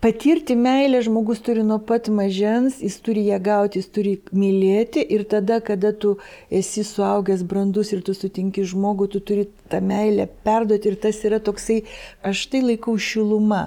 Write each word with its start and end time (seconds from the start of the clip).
patirti 0.00 0.56
meilę 0.56 1.02
žmogus 1.02 1.42
turi 1.44 1.62
nuo 1.64 1.78
pat 1.78 2.08
mažens, 2.08 2.80
jis 2.80 2.96
turi 3.04 3.26
ją 3.26 3.38
gauti, 3.44 3.80
jis 3.80 3.88
turi 3.94 4.14
mylėti 4.32 5.04
ir 5.16 5.26
tada, 5.28 5.60
kada 5.60 5.92
tu 5.92 6.14
esi 6.60 6.84
suaugęs 6.86 7.44
brandus 7.44 7.92
ir 7.92 8.02
tu 8.06 8.16
sutinki 8.16 8.64
žmogų, 8.72 9.10
tu 9.12 9.20
turi 9.20 9.46
tą 9.72 9.82
meilę 9.84 10.28
perduoti 10.46 10.92
ir 10.92 10.98
tas 11.04 11.20
yra 11.28 11.40
toksai, 11.44 11.82
aš 12.24 12.46
tai 12.52 12.64
laikau 12.64 12.96
šiluma, 12.96 13.66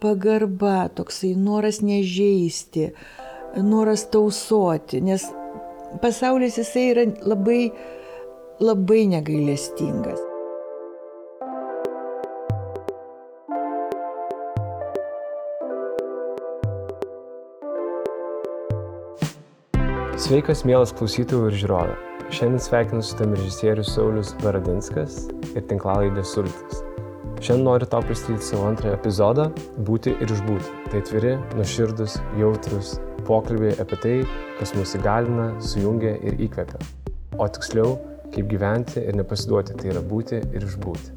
pagarba, 0.00 0.88
toksai 0.96 1.34
noras 1.36 1.80
nežeisti, 1.84 2.90
noras 3.64 4.06
tausoti, 4.12 5.00
nes 5.04 5.28
pasaulis 6.04 6.60
jisai 6.60 6.90
yra 6.94 7.06
labai, 7.24 7.62
labai 8.60 9.06
negailestingas. 9.16 10.29
Sveikas, 20.20 20.66
mielas 20.68 20.90
klausytojų 20.92 21.46
ir 21.48 21.54
žiūrovė. 21.62 21.92
Šiandien 22.28 22.60
sveikinu 22.60 23.00
su 23.00 23.14
tam 23.16 23.30
režisierius 23.32 23.94
Saulis 23.94 24.34
Baradinskas 24.42 25.14
ir 25.54 25.64
tinklalaidė 25.70 26.20
Sultis. 26.28 26.82
Šiandien 27.40 27.64
noriu 27.64 27.88
tau 27.88 28.04
pristatyti 28.04 28.44
savo 28.50 28.66
antrąją 28.68 28.98
epizodą- 28.98 29.46
Būti 29.88 30.12
ir 30.12 30.28
išbūti. 30.28 30.74
Tai 30.90 31.00
atviri, 31.00 31.32
nuoširdus, 31.56 32.18
jautrus 32.36 32.92
pokalbiai 33.24 33.80
apie 33.80 34.00
tai, 34.04 34.14
kas 34.58 34.74
mus 34.76 34.92
įgalina, 34.92 35.48
sujungia 35.56 36.12
ir 36.20 36.36
įkvepia. 36.36 36.84
O 37.38 37.48
tiksliau, 37.48 37.96
kaip 38.36 38.44
gyventi 38.52 39.00
ir 39.00 39.16
nepasiduoti, 39.16 39.80
tai 39.80 39.88
yra 39.96 40.04
būti 40.04 40.36
ir 40.36 40.60
išbūti. 40.68 41.16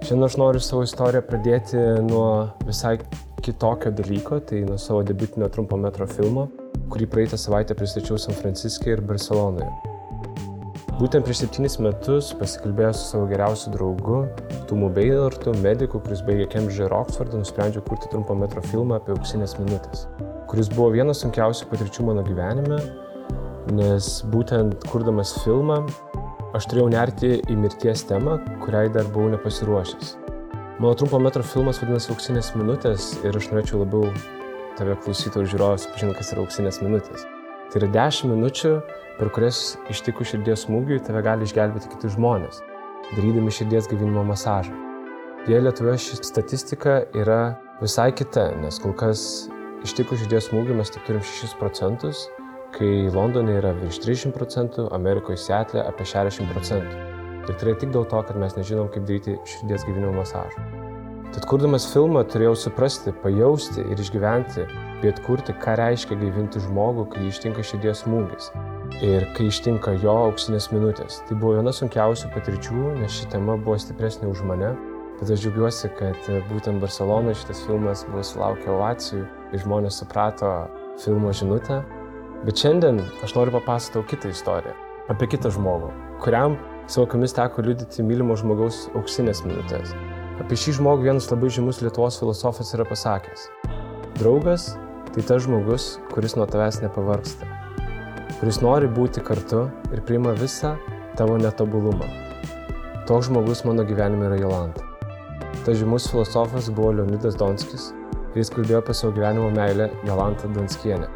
Šiandien 0.00 0.24
aš 0.24 0.40
noriu 0.40 0.64
savo 0.64 0.82
istoriją 0.82 1.26
pradėti 1.28 1.76
nuo 2.08 2.54
visai 2.64 2.98
kitokio 3.42 3.92
dalyko, 3.92 4.40
tai 4.40 4.64
nuo 4.64 4.78
savo 4.78 5.02
debiutinio 5.02 5.52
trumpo 5.52 5.76
metro 5.76 6.06
filmo 6.06 6.48
kurį 6.92 7.08
praeitą 7.10 7.38
savaitę 7.40 7.76
pristačiau 7.78 8.18
San 8.20 8.36
Franciske 8.36 8.92
ir 8.92 9.02
Barcelonoje. 9.04 9.70
Būtent 10.94 11.26
prieš 11.26 11.40
septynis 11.42 11.74
metus 11.82 12.28
pasikalbėjęs 12.38 13.00
su 13.00 13.06
savo 13.10 13.26
geriausiu 13.26 13.72
draugu, 13.74 14.20
Tumu 14.70 14.86
Beinortu, 14.94 15.50
mediku, 15.64 15.98
kuris 16.04 16.22
baigė 16.22 16.46
Cambridge 16.52 16.84
ir 16.86 16.94
Oxfordą, 16.94 17.40
nusprendžiau 17.42 17.82
kurti 17.88 18.10
trumpo 18.12 18.36
metro 18.38 18.62
filmą 18.68 19.00
apie 19.00 19.10
auksinės 19.16 19.56
minutės, 19.58 20.04
kuris 20.50 20.70
buvo 20.70 20.92
vienas 20.94 21.24
sunkiausių 21.24 21.66
patirčių 21.72 22.06
mano 22.06 22.22
gyvenime, 22.28 22.78
nes 23.74 24.20
būtent 24.30 24.86
kurdamas 24.92 25.34
filmą 25.42 25.80
aš 26.54 26.70
turėjau 26.70 26.92
nerti 26.94 27.32
į 27.50 27.58
mirties 27.58 28.06
temą, 28.06 28.38
kuriai 28.62 28.86
dar 28.94 29.10
buvau 29.10 29.34
nepasiruošęs. 29.34 30.14
Mano 30.78 30.94
trumpo 30.98 31.18
metro 31.22 31.42
filmas 31.42 31.82
vadinasi 31.82 32.14
Auksinės 32.14 32.54
minutės 32.54 33.12
ir 33.26 33.34
aš 33.38 33.50
norėčiau 33.50 33.82
labiau 33.82 34.08
tave 34.78 34.96
klausytų 35.04 35.42
ir 35.42 35.50
žiūrovas 35.52 35.88
pažinti, 35.92 36.16
kas 36.18 36.32
yra 36.34 36.44
auksinės 36.44 36.80
minutės. 36.82 37.24
Tai 37.72 37.80
yra 37.80 37.90
10 37.94 38.30
minučių, 38.32 38.72
per 39.18 39.30
kurias 39.34 39.60
ištikus 39.92 40.32
širdies 40.32 40.66
smūgiui 40.66 41.00
tave 41.06 41.22
gali 41.26 41.46
išgelbėti 41.46 41.90
kiti 41.92 42.12
žmonės, 42.14 42.60
darydami 43.14 43.54
širdies 43.54 43.88
gyvinimo 43.90 44.24
masažą. 44.28 44.74
Jie 45.48 45.60
Lietuvoje 45.60 46.00
ši 46.00 46.20
statistika 46.24 47.02
yra 47.14 47.56
visai 47.82 48.10
kita, 48.16 48.50
nes 48.62 48.78
kol 48.80 48.94
kas 48.96 49.24
ištikus 49.84 50.22
širdies 50.22 50.48
smūgiui 50.50 50.78
mes 50.78 50.94
tik 50.94 51.04
turim 51.08 51.24
6 51.24 51.58
procentus, 51.60 52.28
kai 52.74 53.10
Londone 53.14 53.58
yra 53.60 53.74
virš 53.76 54.00
30 54.06 54.34
procentų, 54.36 54.88
Amerikoje 54.96 55.38
Seatle 55.44 55.84
apie 55.84 56.06
60 56.08 56.50
procentų. 56.54 57.10
Ir 57.44 57.52
tai 57.52 57.68
yra 57.68 57.76
tik 57.82 57.92
dėl 57.92 58.08
to, 58.08 58.22
kad 58.24 58.40
mes 58.40 58.56
nežinom, 58.56 58.88
kaip 58.94 59.04
daryti 59.10 59.36
širdies 59.44 59.84
gyvinimo 59.84 60.16
masažą. 60.16 60.83
Tad 61.34 61.48
kurdamas 61.50 61.88
filmą 61.90 62.20
turėjau 62.30 62.54
suprasti, 62.54 63.10
pajausti 63.24 63.82
ir 63.90 63.98
išgyventi, 63.98 64.68
bei 65.00 65.10
atkurti, 65.10 65.50
ką 65.58 65.74
reiškia 65.80 66.14
gaivinti 66.20 66.62
žmogų, 66.62 67.08
kai 67.10 67.24
ištinka 67.26 67.64
širdies 67.66 68.04
smūgis 68.04 68.52
ir 69.02 69.26
kai 69.34 69.48
ištinka 69.50 69.96
jo 69.98 70.14
auksinės 70.28 70.70
minutės. 70.70 71.18
Tai 71.26 71.40
buvo 71.40 71.56
viena 71.58 71.72
sunkiausių 71.74 72.30
patirčių, 72.36 72.84
nes 73.00 73.18
ši 73.18 73.32
tema 73.34 73.58
buvo 73.58 73.74
stipresnė 73.82 74.30
už 74.30 74.44
mane. 74.46 74.70
Bet 75.18 75.34
aš 75.34 75.42
džiaugiuosi, 75.42 75.90
kad 75.98 76.30
būtent 76.52 76.78
Barcelonoje 76.82 77.40
šitas 77.42 77.66
filmas 77.66 78.06
buvo 78.06 78.22
sulaukė 78.26 78.70
ovacijų 78.70 79.26
ir 79.50 79.66
žmonės 79.66 79.98
suprato 80.04 80.54
filmo 81.02 81.34
žinutę. 81.34 81.82
Bet 82.46 82.62
šiandien 82.62 83.02
aš 83.26 83.34
noriu 83.34 83.58
papasakoti 83.58 84.14
kitą 84.14 84.34
istoriją 84.34 84.78
apie 85.10 85.28
kitą 85.34 85.50
žmogų, 85.52 85.90
kuriam 86.24 86.54
savo 86.86 87.08
akimis 87.08 87.34
teko 87.36 87.66
liudyti 87.66 88.06
mylimo 88.06 88.38
žmogaus 88.40 88.86
auksinės 88.94 89.42
minutės. 89.44 89.92
Apie 90.42 90.56
šį 90.58 90.72
žmogų 90.80 91.06
vienas 91.06 91.28
labai 91.30 91.46
žymus 91.54 91.78
Lietuvos 91.78 92.16
filosofas 92.18 92.72
yra 92.74 92.82
pasakęs. 92.88 93.44
Draugas 94.18 94.72
tai 95.14 95.22
tas 95.22 95.44
žmogus, 95.44 96.00
kuris 96.10 96.34
nuo 96.34 96.46
tavęs 96.50 96.80
nepavarksta, 96.82 97.46
kuris 98.40 98.58
nori 98.64 98.90
būti 98.90 99.22
kartu 99.22 99.68
ir 99.94 100.02
priima 100.08 100.32
visą 100.40 100.72
tavo 101.14 101.38
netobulumą. 101.38 102.10
Toks 103.06 103.30
žmogus 103.30 103.62
mano 103.68 103.86
gyvenime 103.86 104.26
yra 104.26 104.40
Jolanta. 104.42 104.82
Tas 105.62 105.78
žymus 105.78 106.10
filosofas 106.10 106.66
buvo 106.74 106.96
Leonidas 106.98 107.38
Donskis 107.38 107.92
ir 108.34 108.42
jis 108.42 108.50
kalbėjo 108.50 108.82
apie 108.82 108.98
savo 108.98 109.14
gyvenimo 109.14 109.54
meilę 109.54 109.92
Jolantą 110.02 110.50
Donskienę. 110.58 111.06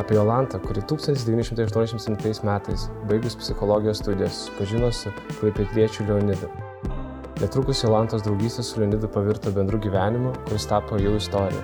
Apie 0.00 0.16
Jolantą, 0.16 0.56
kuri 0.64 0.80
1987 0.88 2.48
metais, 2.48 2.88
baigus 3.04 3.36
psichologijos 3.36 4.00
studijas, 4.00 4.46
pažino 4.56 4.88
su 4.96 5.12
klaipėtriečiu 5.42 6.08
Leonidu. 6.08 6.48
Netrukus 7.40 7.80
Jolantos 7.82 8.22
draugystė 8.26 8.62
su 8.66 8.80
Leonidu 8.82 9.08
pavirto 9.10 9.50
bendru 9.56 9.80
gyvenimu, 9.82 10.34
kuris 10.44 10.66
tapo 10.68 10.98
jau 11.00 11.14
istorija. 11.16 11.62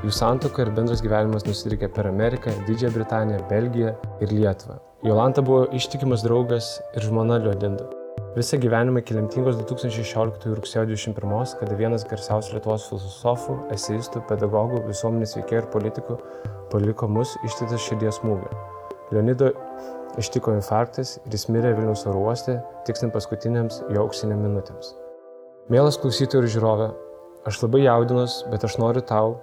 Jų 0.00 0.14
santoka 0.16 0.64
ir 0.64 0.70
bendras 0.72 1.02
gyvenimas 1.04 1.44
nusidrikė 1.44 1.90
per 1.92 2.08
Ameriką, 2.08 2.54
Didžiąją 2.64 2.94
Britaniją, 2.94 3.40
Belgiją 3.50 3.92
ir 4.24 4.32
Lietuvą. 4.32 4.78
Jolanta 5.04 5.44
buvo 5.44 5.66
ištikimas 5.76 6.24
draugas 6.24 6.78
ir 6.96 7.04
žmona 7.04 7.36
Leonido. 7.44 7.90
Visą 8.36 8.56
gyvenimą 8.62 9.02
iki 9.02 9.16
lemtingos 9.16 9.58
2016 9.58 10.54
rugsėjo 10.56 10.86
21, 10.88 11.52
kada 11.60 11.76
vienas 11.76 12.06
garsiausių 12.08 12.56
Lietuvos 12.56 12.88
filosofų, 12.88 13.58
eseistų, 13.76 14.22
pedagogų, 14.30 14.84
visuomenės 14.88 15.36
veikėjų 15.36 15.62
ir 15.64 15.68
politikų 15.74 16.18
paliko 16.72 17.10
mus 17.10 17.34
ištiktas 17.44 17.84
širdies 17.88 18.22
smūgio. 18.22 18.48
Leonido 19.10 19.50
ištiko 20.22 20.54
infarktas 20.54 21.18
ir 21.24 21.36
jis 21.36 21.48
mirė 21.50 21.74
Vilniaus 21.76 22.06
oro 22.06 22.24
uoste, 22.28 22.60
tiksint 22.86 23.12
paskutiniams 23.16 23.82
jo 23.90 24.06
auksinėm 24.06 24.46
minutėms. 24.46 24.94
Mielas 25.68 25.98
klausytojų 26.00 26.46
ir 26.46 26.52
žiūrovė, 26.54 26.86
aš 27.46 27.58
labai 27.60 27.82
jaudinuos, 27.84 28.40
bet 28.48 28.64
aš 28.64 28.78
noriu 28.80 29.02
tau 29.04 29.34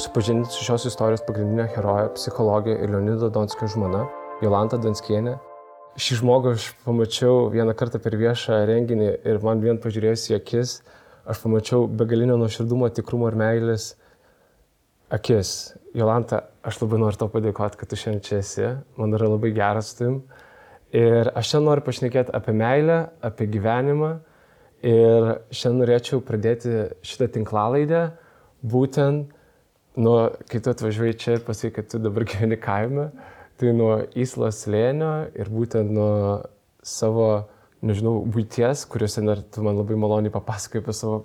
supažindinti 0.00 0.52
su 0.52 0.66
šios 0.66 0.84
istorijos 0.90 1.24
pagrindinė 1.24 1.64
heroja, 1.72 2.10
psichologė 2.12 2.76
ir 2.76 2.92
Leonido 2.92 3.30
Donskio 3.32 3.68
žmona, 3.72 4.04
Jolanta 4.44 4.76
Donskienė. 4.80 5.38
Šį 6.00 6.20
žmogų 6.20 6.52
aš 6.54 6.68
pamačiau 6.84 7.48
vieną 7.52 7.74
kartą 7.78 7.98
per 8.04 8.18
viešą 8.20 8.60
renginį 8.68 9.10
ir 9.32 9.40
man 9.44 9.64
vien 9.64 9.80
pažiūrėjus 9.80 10.28
į 10.30 10.36
akis, 10.38 10.76
aš 11.24 11.42
pamačiau 11.42 11.88
begalinio 11.88 12.36
nuoširdumo, 12.40 12.92
tikrumo 12.94 13.32
ir 13.32 13.40
meilės 13.40 13.94
akis. 15.10 15.74
Jolanta, 15.96 16.44
aš 16.62 16.84
labai 16.84 17.00
noriu 17.02 17.24
tau 17.24 17.32
padėkoti, 17.32 17.80
kad 17.80 17.90
tu 17.90 17.98
šiandien 17.98 18.24
čia 18.28 18.40
esi, 18.44 18.72
man 19.00 19.16
yra 19.18 19.32
labai 19.32 19.56
geras 19.56 19.90
su 19.90 20.02
tavim. 20.04 20.24
Ir 20.94 21.32
aš 21.34 21.54
šiandien 21.54 21.72
noriu 21.72 21.90
pašnekėti 21.90 22.36
apie 22.36 22.54
meilę, 22.54 23.06
apie 23.26 23.50
gyvenimą 23.50 24.18
Ir 24.80 25.26
šiandien 25.52 25.82
norėčiau 25.82 26.22
pradėti 26.24 26.70
šitą 27.04 27.28
tinklalaidę 27.34 28.06
būtent 28.64 29.28
nuo, 30.00 30.18
kai 30.48 30.60
tu 30.64 30.72
atvažiuoji 30.72 31.16
čia 31.20 31.36
ir 31.36 31.42
pasakai, 31.44 31.74
kad 31.76 31.90
tu 31.92 32.00
dabar 32.00 32.24
gyveni 32.24 32.56
kaime, 32.60 33.10
tai 33.60 33.74
nuo 33.76 33.98
Įslos 34.16 34.62
slėnio 34.64 35.12
ir 35.36 35.50
būtent 35.52 35.92
nuo 35.92 36.12
savo, 36.80 37.50
nežinau, 37.84 38.22
būties, 38.24 38.86
kuriuose 38.88 39.24
dar 39.26 39.42
tu 39.44 39.64
man 39.66 39.76
labai 39.76 39.98
maloniai 40.00 40.32
papasakai 40.32 40.80
apie 40.80 40.94
savo 40.96 41.18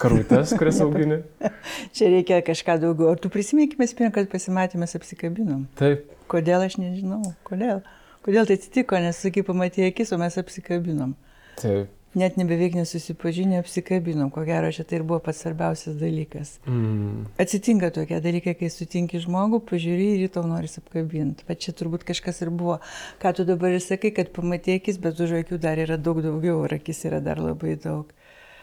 karutes, 0.00 0.54
kurias 0.56 0.80
augini. 0.80 1.20
Čia 1.96 2.08
reikia 2.08 2.40
kažką 2.46 2.78
daugiau. 2.86 3.10
Ar 3.12 3.20
tu 3.20 3.28
prisiminkime, 3.32 4.08
kad 4.14 4.30
pasimatymės 4.32 4.96
apsikabinom? 4.96 5.66
Taip. 5.76 6.08
Kodėl 6.32 6.64
aš 6.64 6.78
nežinau? 6.80 7.20
Kodėl? 7.44 7.84
Kodėl 8.24 8.48
tai 8.48 8.56
atsitiko, 8.56 8.96
nes, 9.04 9.20
sakai, 9.20 9.44
pamatė 9.44 9.90
akis, 9.90 10.14
o 10.16 10.18
mes 10.18 10.40
apsikabinom. 10.40 11.12
Taip 11.60 11.92
net 12.18 12.36
nebeveik 12.36 12.74
nesusipažinę 12.78 13.58
apsikabinom, 13.62 14.30
ko 14.34 14.44
gero 14.46 14.70
čia 14.72 14.84
tai 14.86 15.00
ir 15.00 15.04
buvo 15.06 15.20
pats 15.24 15.42
svarbiausias 15.44 15.96
dalykas. 16.00 16.56
Mm. 16.66 17.26
Atsitinka 17.40 17.90
tokie 17.94 18.20
dalykai, 18.24 18.56
kai 18.58 18.70
sutinki 18.72 19.20
žmogų, 19.24 19.62
pažiūrį 19.70 20.08
ir 20.16 20.32
tau 20.34 20.46
noris 20.48 20.78
apkabinti. 20.80 21.46
Bet 21.48 21.64
čia 21.66 21.74
turbūt 21.76 22.06
kažkas 22.08 22.42
ir 22.46 22.52
buvo, 22.54 22.80
ką 23.22 23.34
tu 23.38 23.46
dabar 23.48 23.74
ir 23.74 23.82
sakai, 23.84 24.14
kad 24.16 24.34
pamatėkis, 24.36 25.00
bet 25.02 25.20
už 25.20 25.38
akių 25.42 25.60
dar 25.62 25.80
yra 25.82 25.98
daug 25.98 26.22
daugiau, 26.24 26.62
ir 26.68 26.78
akis 26.78 27.04
yra 27.10 27.22
dar 27.24 27.42
labai 27.42 27.78
daug. 27.80 28.12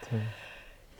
Taip. 0.07 0.37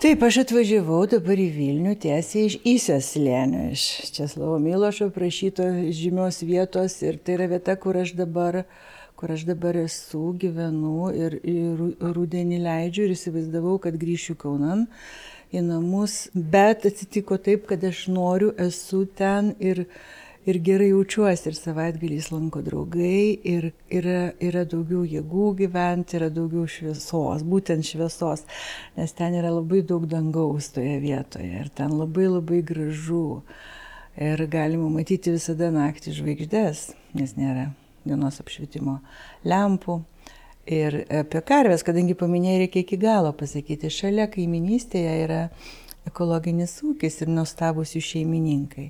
Taip, 0.02 0.24
aš 0.26 0.40
atvažiavau 0.42 1.04
dabar 1.06 1.38
į 1.38 1.52
Vilnių 1.54 1.92
tiesiai 2.02 2.48
iš 2.48 2.56
Įsės 2.66 3.12
lėnio, 3.22 3.68
iš 3.76 3.84
Česlovo 4.16 4.56
Milošo 4.58 5.12
prašyto 5.14 5.68
žymios 5.94 6.42
vietos 6.42 6.96
ir 7.06 7.20
tai 7.22 7.36
yra 7.36 7.46
vieta, 7.52 7.76
kur 7.78 8.00
aš 8.02 8.16
dabar 8.18 8.64
uh, 8.64 8.72
kur 9.22 9.32
aš 9.32 9.44
dabar 9.46 9.78
esu, 9.78 10.32
gyvenu 10.42 11.12
ir, 11.14 11.36
ir 11.46 11.82
rudenį 12.16 12.58
leidžiu 12.64 13.04
ir 13.06 13.12
įsivaizdavau, 13.14 13.76
kad 13.84 14.00
grįšiu 14.02 14.34
Kaunan 14.42 14.88
į 15.54 15.62
namus, 15.68 16.16
bet 16.34 16.88
atsitiko 16.90 17.38
taip, 17.38 17.68
kad 17.70 17.84
aš 17.86 18.08
noriu, 18.10 18.50
esu 18.66 19.04
ten 19.20 19.52
ir, 19.62 19.84
ir 20.50 20.58
gerai 20.66 20.88
jaučiuosi 20.90 21.52
ir 21.52 21.58
savaitgaliais 21.60 22.32
lanko 22.34 22.64
draugai 22.66 23.36
ir 23.52 23.68
yra, 23.94 24.32
yra 24.42 24.64
daugiau 24.72 25.04
jėgų 25.06 25.52
gyventi, 25.60 26.18
yra 26.18 26.32
daugiau 26.34 26.66
šviesos, 26.66 27.46
būtent 27.52 27.86
šviesos, 27.92 28.48
nes 28.98 29.14
ten 29.20 29.38
yra 29.38 29.52
labai 29.54 29.84
daug 29.86 30.08
dangaus 30.10 30.72
toje 30.74 30.98
vietoje 31.04 31.62
ir 31.62 31.70
ten 31.78 31.94
labai 31.94 32.26
labai 32.32 32.64
gražu. 32.74 33.44
Ir 34.18 34.42
galima 34.52 34.90
matyti 34.92 35.38
visada 35.38 35.70
naktį 35.72 36.18
žvaigždės, 36.18 36.90
nes 37.16 37.38
nėra 37.38 37.70
dienos 38.08 38.42
apšvietimo 38.44 39.00
lempų. 39.48 40.02
Ir 40.72 41.00
apie 41.10 41.42
karves, 41.42 41.82
kadangi 41.84 42.14
paminėjai, 42.18 42.60
reikia 42.66 42.84
iki 42.84 43.00
galo 43.02 43.32
pasakyti, 43.34 43.90
šalia 43.90 44.28
kaiminystėje 44.30 45.16
yra 45.24 45.40
ekologinis 46.08 46.74
ūkis 46.86 47.20
ir 47.22 47.30
nuostabus 47.34 47.94
jų 47.96 48.02
šeimininkai. 48.06 48.88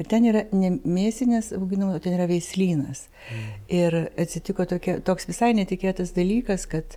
Ir 0.00 0.08
ten 0.08 0.28
yra 0.28 0.44
ne 0.56 0.74
mėsinės 0.80 1.52
auginamos, 1.56 2.00
ten 2.04 2.16
yra 2.16 2.28
veislynas. 2.30 3.06
Mm. 3.08 3.50
Ir 3.80 3.98
atsitiko 4.20 4.66
tokia, 4.68 4.98
toks 5.04 5.28
visai 5.28 5.52
netikėtas 5.56 6.14
dalykas, 6.16 6.68
kad 6.70 6.96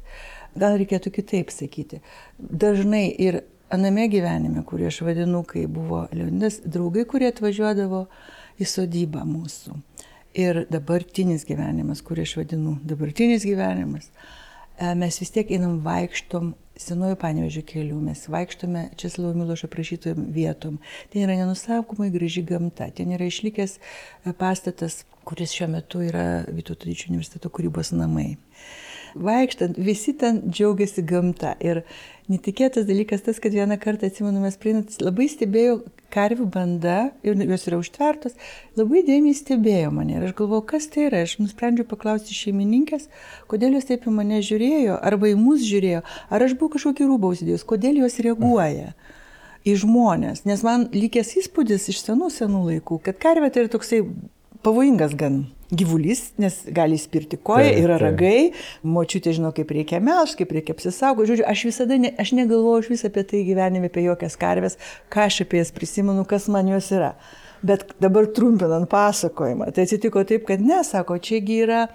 gal 0.59 0.77
reikėtų 0.79 1.11
kitaip 1.19 1.51
sakyti. 1.53 2.01
Dažnai 2.37 3.07
ir 3.11 3.41
aname 3.73 4.07
gyvenime, 4.11 4.63
kurį 4.67 4.87
aš 4.91 5.01
vadinu, 5.07 5.43
kai 5.47 5.65
buvo 5.71 6.05
Leonidas, 6.15 6.61
draugai, 6.63 7.03
kurie 7.09 7.31
atvažiuodavo 7.31 8.05
į 8.57 8.67
sodybą 8.71 9.25
mūsų. 9.27 9.75
Ir 10.37 10.65
dabartinis 10.69 11.47
gyvenimas, 11.47 12.03
kurį 12.05 12.27
aš 12.27 12.35
vadinu 12.37 12.75
dabartinis 12.85 13.45
gyvenimas, 13.47 14.11
e, 14.77 14.91
mes 14.93 15.17
vis 15.17 15.33
tiek 15.33 15.49
einam 15.55 15.79
vaikštom 15.85 16.51
senuoju 16.77 17.17
panevežiu 17.17 17.63
keliu, 17.65 17.97
mes 18.01 18.21
vaikštome 18.29 18.89
Česlovo 19.01 19.33
Milošo 19.33 19.67
prašytojom 19.73 20.27
vietom. 20.35 20.77
Ten 21.09 21.25
yra 21.25 21.39
nenusakomai 21.39 22.11
graži 22.13 22.43
gamta, 22.45 22.91
ten 22.93 23.15
yra 23.17 23.25
išlikęs 23.25 23.79
e, 23.79 24.33
pastatas, 24.37 25.01
kuris 25.25 25.57
šiuo 25.57 25.71
metu 25.73 26.03
yra 26.05 26.43
Vytauto 26.47 26.85
Didžiojo 26.85 27.15
universiteto 27.15 27.49
kūrybos 27.49 27.95
namai. 27.97 28.35
Vaikštant, 29.17 29.79
visi 29.81 30.13
ten 30.13 30.43
džiaugiasi 30.51 31.01
gamta. 31.07 31.55
Ir 31.65 31.81
netikėtas 32.31 32.87
dalykas 32.87 33.23
tas, 33.25 33.39
kad 33.43 33.55
vieną 33.55 33.77
kartą, 33.81 34.09
atsimenu, 34.09 34.41
mes 34.43 34.57
prieinat, 34.59 34.97
labai 35.03 35.27
stebėjo 35.31 35.79
karvių 36.13 36.47
banda, 36.51 36.97
ir 37.25 37.39
jos 37.47 37.67
yra 37.69 37.79
užtvertos, 37.81 38.37
labai 38.79 39.03
dėmiai 39.07 39.35
stebėjo 39.37 39.91
mane. 39.95 40.17
Ir 40.17 40.27
aš 40.29 40.35
galvojau, 40.37 40.65
kas 40.71 40.87
tai 40.91 41.07
yra. 41.09 41.23
Aš 41.27 41.37
nusprendžiau 41.41 41.87
paklausti 41.89 42.35
šeimininkės, 42.37 43.09
kodėl 43.51 43.77
jos 43.77 43.89
taip 43.89 44.07
į 44.07 44.15
mane 44.19 44.39
žiūrėjo, 44.45 44.99
arba 45.09 45.31
į 45.33 45.37
mus 45.39 45.65
žiūrėjo, 45.67 46.03
ar 46.31 46.47
aš 46.47 46.55
buvau 46.59 46.75
kažkokį 46.77 47.09
rūbą 47.11 47.33
užsidėjus, 47.35 47.67
kodėl 47.67 48.01
jos 48.03 48.19
reaguoja 48.23 48.93
į 49.67 49.75
žmonės. 49.83 50.45
Nes 50.47 50.63
man 50.63 50.87
likęs 50.95 51.35
įspūdis 51.43 51.89
iš 51.91 52.05
senų 52.05 52.31
senų 52.33 52.63
laikų, 52.71 53.01
kad 53.07 53.19
karvė 53.23 53.51
tai 53.51 53.65
yra 53.65 53.73
toksai 53.75 54.03
pavojingas 54.67 55.15
gan 55.15 55.45
gyvulys, 55.71 56.31
nes 56.39 56.61
gali 56.71 56.97
spirti 56.97 57.37
koją, 57.37 57.71
tai, 57.71 57.81
yra 57.83 57.97
ragai, 57.99 58.51
močiutė 58.87 59.33
žino, 59.35 59.51
kaip 59.55 59.71
reikia 59.75 59.99
melš, 60.03 60.37
kaip 60.39 60.53
reikia 60.55 60.75
apsisaugoti. 60.75 61.33
Žodžiu, 61.33 61.47
aš 61.51 61.65
visada, 61.67 61.97
ne, 61.99 62.13
aš 62.19 62.31
negalvoju 62.37 62.85
iš 62.85 62.93
vis 62.93 63.03
apie 63.07 63.25
tai 63.27 63.43
gyvenime, 63.47 63.91
apie 63.91 64.05
jokias 64.05 64.39
karves, 64.39 64.79
ką 65.13 65.27
aš 65.27 65.41
apie 65.47 65.59
jas 65.61 65.73
prisimenu, 65.75 66.23
kas 66.29 66.47
man 66.51 66.71
jos 66.71 66.91
yra. 66.95 67.17
Bet 67.65 67.87
dabar 67.99 68.27
trumpinant 68.29 68.85
pasakojimą, 68.91 69.71
tai 69.73 69.87
atsitiko 69.87 70.21
taip, 70.29 70.45
kad 70.47 70.61
nesako, 70.61 71.17
čiagi 71.17 71.57
yra 71.65 71.87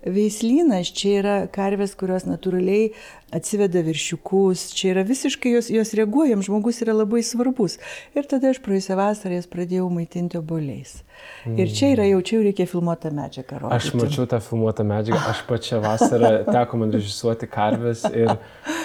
veislynas, 0.00 0.90
čia 0.96 1.12
yra 1.20 1.34
karvės, 1.52 1.92
kurios 2.00 2.24
natūraliai 2.24 2.88
atsiveda 3.36 3.82
viršiukus, 3.84 4.70
čia 4.74 4.94
yra 4.94 5.04
visiškai 5.06 5.52
jos, 5.58 5.68
jos 5.70 5.92
reaguojam, 5.98 6.42
žmogus 6.46 6.80
yra 6.86 6.96
labai 6.96 7.20
svarbus. 7.26 7.76
Ir 8.16 8.26
tada 8.30 8.54
aš 8.54 8.62
praėjusią 8.64 8.96
vasarą 8.98 9.36
jas 9.36 9.50
pradėjau 9.50 9.90
maitinti 9.92 10.40
oboliais. 10.40 11.02
Ir 11.48 11.70
čia 11.72 11.94
yra, 11.94 12.04
jau 12.04 12.18
čia 12.20 12.36
jau 12.36 12.42
reikia 12.44 12.66
filmuotą 12.68 13.10
medžiagą. 13.16 13.60
Rodyti. 13.62 13.76
Aš 13.76 13.94
mačiau 13.96 14.26
tą 14.28 14.40
filmuotą 14.44 14.84
medžiagą, 14.84 15.20
aš 15.30 15.40
pačią 15.48 15.78
vasarą 15.80 16.32
teko 16.44 16.80
man 16.82 16.92
režisuoti 16.92 17.48
karves 17.48 18.04
ir 18.10 18.34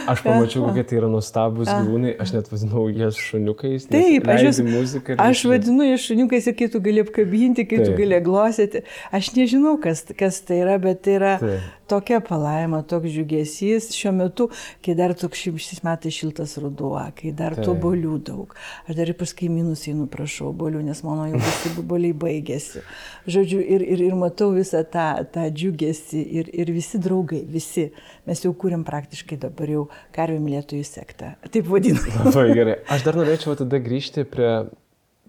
aš 0.08 0.24
pamačiau, 0.24 0.64
kokie 0.70 0.86
tai 0.88 1.00
yra 1.02 1.10
nuostabus 1.12 1.68
gyvūnai, 1.68 2.16
aš 2.24 2.32
net 2.38 2.52
vadinau 2.54 2.86
jas 2.96 3.20
šuniukais. 3.20 3.90
Taip, 3.92 4.30
aš, 4.32 4.46
jūs, 4.48 4.62
muziką, 4.70 5.18
aš 5.20 5.44
vadinu 5.52 5.90
jas 5.90 6.08
šuniukais 6.08 6.48
ir 6.48 6.56
kai 6.62 6.70
tu 6.72 6.80
gali 6.86 7.04
apkabinti, 7.04 7.68
kai 7.68 7.82
Taip. 7.82 7.92
tu 7.92 8.00
gali 8.00 8.22
glosyti. 8.24 8.86
Aš 9.16 9.34
nežinau, 9.36 9.76
kas, 9.84 10.06
kas 10.16 10.40
tai 10.48 10.62
yra, 10.64 10.80
bet 10.80 11.04
tai 11.04 11.20
yra 11.20 11.36
Taip. 11.44 11.74
Tokia 11.90 12.22
palaima, 12.26 12.82
toks 12.88 13.12
džiugesys 13.14 13.92
šiuo 13.96 14.16
metu, 14.16 14.50
kai 14.86 14.96
dar 14.98 15.16
toks 15.18 15.46
šis 15.46 15.84
metais 15.86 16.16
šiltas 16.16 16.58
ruduo, 16.62 16.98
kai 17.18 17.34
dar 17.36 17.58
Taip. 17.58 17.68
tų 17.68 17.78
bolių 17.84 18.20
daug. 18.32 18.56
Aš 18.86 19.00
dar 19.00 19.12
ir 19.12 19.20
pas 19.20 19.34
kaimynus 19.36 19.88
einu, 19.92 20.08
prašau, 20.12 20.54
bolių, 20.56 20.86
nes 20.86 21.04
mano 21.06 21.30
jau 21.32 21.42
visi 21.42 21.76
boliai 21.82 22.14
baigė 22.14 22.36
baigėsi. 22.46 22.84
Žodžiu, 23.28 23.60
ir, 23.60 23.82
ir, 23.82 24.02
ir 24.10 24.16
matau 24.16 24.52
visą 24.56 24.84
tą, 24.84 25.26
tą 25.32 25.48
džiugesį 25.50 26.22
ir, 26.40 26.50
ir 26.54 26.72
visi 26.74 27.00
draugai, 27.02 27.44
visi. 27.50 27.90
Mes 28.28 28.44
jau 28.44 28.54
kūrėm 28.54 28.86
praktiškai 28.88 29.38
dabar 29.42 29.72
jau 29.72 29.86
karvių 30.16 30.40
mylėtojų 30.44 30.86
sektą. 30.88 31.36
Taip 31.50 31.70
vadinam. 31.70 32.06
Labai 32.26 32.48
gerai. 32.56 32.78
Aš 32.92 33.06
dar 33.08 33.18
norėčiau 33.20 33.58
tada 33.60 33.82
grįžti 33.82 34.26
prie 34.30 34.52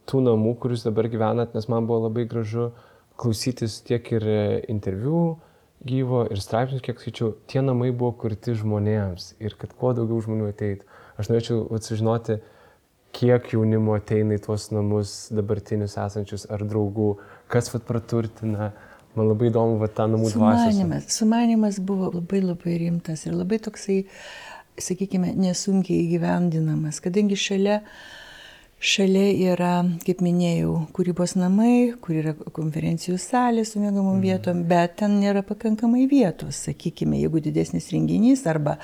tų 0.06 0.22
namų, 0.26 0.56
kur 0.60 0.74
jūs 0.74 0.86
dabar 0.86 1.08
gyvenat, 1.10 1.56
nes 1.56 1.68
man 1.72 1.88
buvo 1.88 2.06
labai 2.06 2.26
gražu 2.28 2.70
klausytis 3.16 3.80
tiek 3.86 4.04
ir 4.12 4.26
interviu 4.68 5.38
gyvo 5.86 6.24
ir 6.30 6.40
straipsnius, 6.42 6.82
kiek 6.84 7.00
skaičiau, 7.00 7.34
tie 7.50 7.62
namai 7.64 7.92
buvo 7.94 8.12
kurti 8.22 8.56
žmonėms 8.58 9.34
ir 9.42 9.56
kad 9.60 9.72
kuo 9.78 9.92
daugiau 9.96 10.20
žmonių 10.24 10.50
ateitų. 10.52 10.88
Aš 11.16 11.30
norėčiau 11.30 11.80
sužinoti, 11.86 12.40
kiek 13.16 13.48
jaunimo 13.54 13.94
ateina 13.96 14.36
į 14.36 14.42
tuos 14.44 14.68
namus 14.74 15.14
dabartinius 15.32 15.96
esančius 16.02 16.44
ar 16.52 16.64
draugų, 16.68 17.14
kas 17.52 17.72
vat 17.72 17.86
praturtina. 17.88 18.72
Man 19.16 19.30
labai 19.30 19.48
įdomu, 19.48 19.78
va, 19.80 19.88
tą 19.88 20.04
namų 20.12 20.28
dvasią. 20.34 20.74
Sumanimas, 20.74 21.06
sumanimas 21.14 21.78
buvo 21.80 22.10
labai 22.18 22.42
labai 22.44 22.74
rimtas 22.82 23.24
ir 23.24 23.32
labai 23.32 23.56
toksai, 23.64 24.02
sakykime, 24.76 25.30
nesunkiai 25.40 26.02
įgyvendinamas, 26.02 27.00
kadangi 27.00 27.38
šalia 27.40 27.78
uh, 27.80 27.94
Šalia 28.76 29.30
yra, 29.54 29.70
kaip 30.04 30.18
minėjau, 30.20 30.74
kūrybos 30.92 31.32
namai, 31.40 31.94
kur 32.04 32.18
yra 32.20 32.34
konferencijų 32.36 33.14
salė 33.16 33.62
su 33.64 33.80
mėgamom 33.80 34.18
mhm. 34.18 34.20
vietom, 34.20 34.58
bet 34.68 34.98
ten 35.00 35.14
nėra 35.16 35.40
pakankamai 35.48 36.02
vietos, 36.10 36.58
sakykime, 36.66 37.16
jeigu 37.22 37.40
didesnis 37.40 37.88
renginys 37.94 38.44
arba 38.44 38.74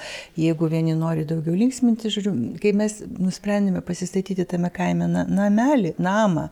jeigu 0.41 0.71
vieni 0.73 0.94
nori 0.97 1.27
daugiau 1.29 1.53
linksminti, 1.61 2.09
žodžiu, 2.15 2.33
kai 2.62 2.73
mes 2.79 3.03
nusprendėme 3.05 3.83
pasistatyti 3.85 4.47
tame 4.49 4.71
kaime 4.73 5.11
namelį, 5.12 5.93
namą, 6.00 6.47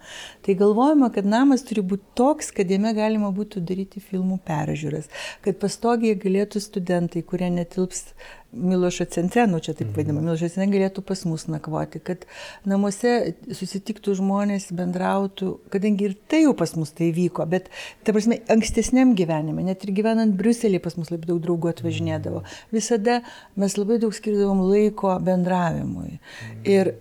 tai 0.45 0.59
galvojama, 0.61 1.09
kad 1.15 1.25
namas 1.25 1.65
turi 1.65 1.81
būti 1.81 2.13
toks, 2.21 2.53
kad 2.53 2.69
jame 2.69 2.93
galima 2.99 3.33
būtų 3.33 3.65
daryti 3.65 4.05
filmų 4.05 4.43
peržiūras, 4.45 5.09
kad 5.41 5.57
pastogiai 5.65 6.21
galėtų 6.21 6.61
studentai, 6.61 7.25
kurie 7.25 7.49
netilps 7.57 8.11
Milošo 8.53 9.05
centre, 9.05 9.47
nu 9.47 9.61
čia 9.63 9.75
taip 9.75 9.89
mhm. 9.91 9.97
vadinama, 9.97 10.25
Milošo 10.25 10.49
centre 10.51 10.71
galėtų 10.73 11.05
pas 11.07 11.23
mus 11.29 11.47
nakvoti, 11.51 12.01
kad 12.03 12.27
namuose 12.69 13.35
susitiktų 13.55 14.17
žmonės, 14.19 14.71
bendrautų, 14.77 15.53
kadangi 15.71 16.09
ir 16.09 16.17
tai 16.31 16.43
jau 16.45 16.55
pas 16.59 16.75
mus 16.79 16.91
tai 16.97 17.13
vyko, 17.15 17.47
bet, 17.51 17.71
ta 18.05 18.15
prasme, 18.17 18.41
ankstesniam 18.51 19.15
gyvenime, 19.19 19.63
net 19.67 19.87
ir 19.87 19.95
gyvenant 19.95 20.35
Briuselį 20.39 20.83
pas 20.83 20.99
mus 20.99 21.13
labai 21.13 21.31
daug 21.31 21.43
draugų 21.45 21.73
atvažinėdavo, 21.75 22.43
mhm. 22.43 22.75
visada 22.75 23.21
mes 23.61 23.79
labai 23.79 24.01
daug 24.03 24.17
skirdavom 24.17 24.65
laiko 24.71 25.15
bendravimui. 25.25 26.19
Mhm. 26.19 26.61
Ir 26.71 26.95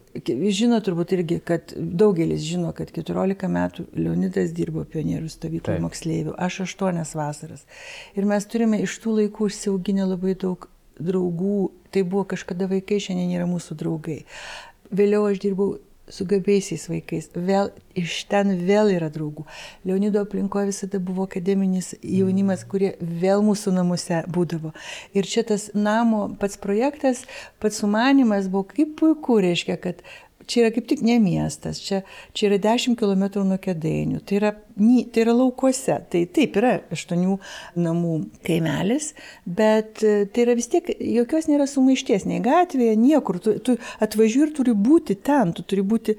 žino 0.54 0.80
turbūt 0.84 1.14
irgi, 1.18 1.40
kad 1.46 1.74
daugelis 1.76 2.42
žino, 2.46 2.72
kad 2.78 2.92
14 2.94 3.50
metų 3.52 3.86
Leonidas 3.98 4.54
dirbo 4.56 4.84
pionierių 4.90 5.30
stovykloje 5.32 5.84
moksleivių, 5.84 6.36
aš 6.38 6.64
8 6.66 7.02
vasaras. 7.18 7.66
Ir 8.18 8.28
mes 8.30 8.46
turime 8.50 8.82
iš 8.84 9.00
tų 9.04 9.16
laikų 9.24 9.50
užsiauginę 9.50 10.10
labai 10.10 10.36
daug 10.40 10.68
draugų, 11.00 11.70
tai 11.94 12.04
buvo 12.06 12.26
kažkada 12.30 12.70
vaikai, 12.72 13.02
šiandien 13.04 13.38
yra 13.40 13.48
mūsų 13.50 13.78
draugai. 13.80 14.24
Vėliau 14.94 15.28
aš 15.30 15.42
dirbau 15.44 15.78
su 16.10 16.26
gabiaisiais 16.26 16.88
vaikais, 16.90 17.30
vėl 17.36 17.70
iš 17.98 18.24
ten 18.32 18.56
vėl 18.66 18.90
yra 18.96 19.12
draugų. 19.14 19.46
Leonido 19.86 20.24
aplinkoje 20.26 20.72
visada 20.72 21.02
buvo 21.04 21.28
akademinis 21.30 21.94
jaunimas, 22.02 22.66
kurie 22.70 22.96
vėl 23.00 23.44
mūsų 23.46 23.76
namuose 23.78 24.24
būdavo. 24.34 24.74
Ir 25.14 25.30
čia 25.30 25.46
tas 25.48 25.70
namo 25.78 26.26
pats 26.42 26.58
projektas, 26.62 27.26
pats 27.62 27.84
sumanimas 27.84 28.50
buvo 28.50 28.66
kaip 28.74 28.98
puiku, 29.00 29.38
reiškia, 29.46 29.78
kad 29.82 30.02
čia 30.50 30.64
yra 30.66 30.74
kaip 30.76 30.88
tik 30.90 31.04
ne 31.06 31.20
miestas, 31.22 31.80
čia, 31.84 32.02
čia 32.34 32.50
yra 32.50 32.60
10 32.64 32.98
km 33.00 33.26
nuo 33.48 33.60
kėdainių, 33.62 34.22
tai 34.26 34.40
yra, 34.40 34.52
tai 34.76 35.24
yra 35.24 35.36
laukuose, 35.38 36.00
tai 36.12 36.24
taip 36.36 36.58
yra 36.60 36.76
aštuonių 36.96 37.38
namų 37.80 38.16
kaimelis, 38.48 39.14
bet 39.46 40.04
e, 40.04 40.24
tai 40.34 40.48
yra 40.48 40.58
vis 40.60 40.70
tiek 40.74 40.90
jokios 40.98 41.50
nėra 41.52 41.70
sumaišties, 41.70 42.28
nei 42.30 42.42
gatvėje, 42.46 42.98
niekur, 43.00 43.42
tu, 43.44 43.58
tu 43.64 43.78
atvažiuoji 44.02 44.50
ir 44.50 44.56
turi 44.58 44.78
būti 44.90 45.20
ten, 45.22 45.54
tu 45.56 45.66
turi 45.68 45.86
būti 45.86 46.18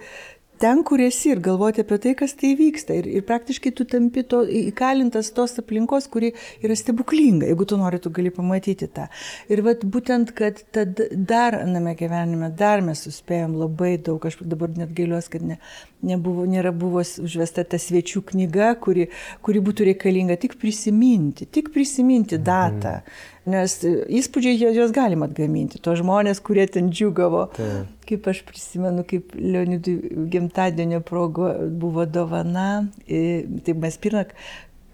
ten, 0.61 0.83
kur 0.85 1.01
esi 1.01 1.31
ir 1.33 1.41
galvoti 1.45 1.83
apie 1.85 1.99
tai, 2.05 2.13
kas 2.19 2.35
tai 2.39 2.53
vyksta. 2.59 2.97
Ir, 3.01 3.09
ir 3.09 3.25
praktiškai 3.29 3.73
tu 3.77 3.87
tampi 3.89 4.25
to, 4.29 4.43
įkalintas 4.61 5.33
tos 5.37 5.57
aplinkos, 5.63 6.09
kuri 6.13 6.33
yra 6.65 6.77
stebuklinga. 6.77 7.49
Jeigu 7.49 7.67
tu 7.69 7.79
nori, 7.81 8.01
tu 8.03 8.13
gali 8.15 8.33
pamatyti 8.35 8.91
tą. 8.93 9.09
Ir 9.53 9.65
vat, 9.67 9.87
būtent, 9.97 10.35
kad 10.37 10.61
tad 10.75 11.01
dar 11.15 11.57
aname 11.63 11.97
gyvenime, 11.99 12.53
dar 12.57 12.85
mes 12.85 13.07
suspėjom 13.07 13.57
labai 13.63 13.95
daug. 14.11 14.27
Aš 14.29 14.41
dabar 14.45 14.73
net 14.77 14.93
gailiuosi, 14.97 15.33
kad 15.33 15.49
ne, 15.49 15.59
nebuvo, 16.07 16.45
nėra 16.51 16.75
buvo 16.77 17.03
užvesta 17.03 17.65
ta 17.65 17.81
svečių 17.81 18.25
knyga, 18.33 18.75
kuri, 18.85 19.09
kuri 19.45 19.65
būtų 19.65 19.91
reikalinga 19.93 20.37
tik 20.41 20.61
prisiminti, 20.61 21.49
tik 21.49 21.73
prisiminti 21.75 22.39
datą. 22.39 23.01
Mhm. 23.01 23.39
Nes 23.49 23.75
įspūdžiai 23.89 24.59
juos 24.77 24.93
galima 24.93 25.25
atgaminti. 25.31 25.81
To 25.81 25.95
žmonės, 25.97 26.43
kurie 26.45 26.67
ten 26.69 26.91
džiugavo. 26.93 27.47
Tai. 27.57 27.69
Kaip 28.09 28.27
aš 28.29 28.43
prisimenu, 28.45 29.05
kaip 29.09 29.33
Leonidui 29.39 30.27
gimtadienio 30.33 31.01
progo 31.01 31.49
buvo 31.71 32.05
dovana. 32.05 32.85
Taip 33.09 33.81
mes 33.81 33.97
pirmą 34.03 34.27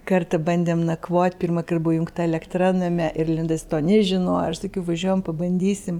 kartą 0.06 0.38
bandėm 0.38 0.84
nakvoti, 0.86 1.40
pirmą 1.42 1.64
kartą 1.66 1.82
buvo 1.82 1.96
jungta 1.96 2.22
elektra 2.26 2.70
name 2.76 3.08
ir 3.18 3.32
Lindas 3.32 3.66
to 3.66 3.80
nežino. 3.82 4.38
Aš 4.44 4.62
sakiau, 4.66 4.84
važiuojam, 4.86 5.24
pabandysim. 5.26 5.98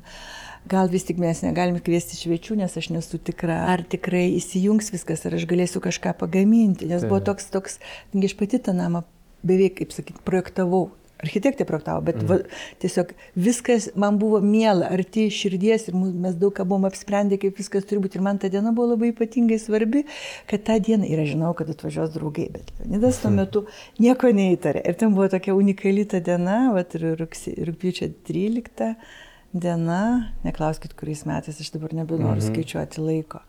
Gal 0.70 0.90
vis 0.90 1.06
tik 1.06 1.18
mes 1.22 1.42
negalim 1.42 1.80
kviesti 1.82 2.18
švečių, 2.18 2.60
nes 2.62 2.72
aš 2.78 2.90
nesu 2.94 3.18
tikra, 3.22 3.58
ar 3.70 3.82
tikrai 3.86 4.28
įsijungs 4.38 4.90
viskas, 4.94 5.22
ar 5.26 5.34
aš 5.38 5.46
galėsiu 5.50 5.82
kažką 5.82 6.14
pagaminti. 6.18 6.88
Nes 6.90 7.06
buvo 7.06 7.20
toks, 7.26 7.50
toks, 7.54 7.78
aš 8.14 8.34
pati 8.38 8.62
tą 8.62 8.74
namą 8.74 9.04
beveik, 9.46 9.76
kaip 9.78 9.94
sakyti, 9.94 10.22
projektavau 10.26 10.88
architektė 11.22 11.66
projektavo, 11.68 12.02
bet 12.06 12.18
mhm. 12.20 12.28
va, 12.28 12.62
tiesiog 12.82 13.12
viskas 13.40 13.88
man 13.98 14.18
buvo 14.20 14.40
miela, 14.44 14.90
arti 14.92 15.26
širdies 15.32 15.88
ir 15.90 15.96
mes 15.96 16.36
daug 16.38 16.54
ką 16.56 16.66
buvom 16.68 16.86
apsprendę, 16.88 17.38
kaip 17.40 17.58
viskas 17.60 17.86
turi 17.88 18.02
būti. 18.04 18.20
Ir 18.20 18.26
man 18.26 18.40
ta 18.42 18.50
diena 18.52 18.74
buvo 18.76 18.92
labai 18.94 19.12
ypatingai 19.14 19.58
svarbi, 19.62 20.04
kad 20.50 20.66
tą 20.68 20.78
dieną, 20.88 21.08
ir 21.08 21.22
aš 21.24 21.32
žinau, 21.34 21.52
kad 21.56 21.70
atvažiuos 21.72 22.12
draugai, 22.16 22.48
bet 22.56 22.72
Leonidas 22.80 23.22
tuo 23.22 23.32
mhm. 23.32 23.38
metu 23.42 23.64
nieko 24.02 24.32
neįtarė. 24.36 24.84
Ir 24.84 24.98
ten 25.00 25.16
buvo 25.16 25.30
tokia 25.32 25.56
unikali 25.56 26.06
ta 26.08 26.20
diena, 26.24 26.58
va, 26.76 26.84
rūpiučio 26.86 28.12
13 28.28 28.92
diena, 29.56 30.02
neklauskit, 30.44 30.94
kuriais 30.98 31.24
metais, 31.28 31.60
aš 31.60 31.72
dabar 31.74 31.94
nebenoriu 31.96 32.42
mhm. 32.42 32.48
skaičiuoti 32.50 33.04
laiko. 33.04 33.42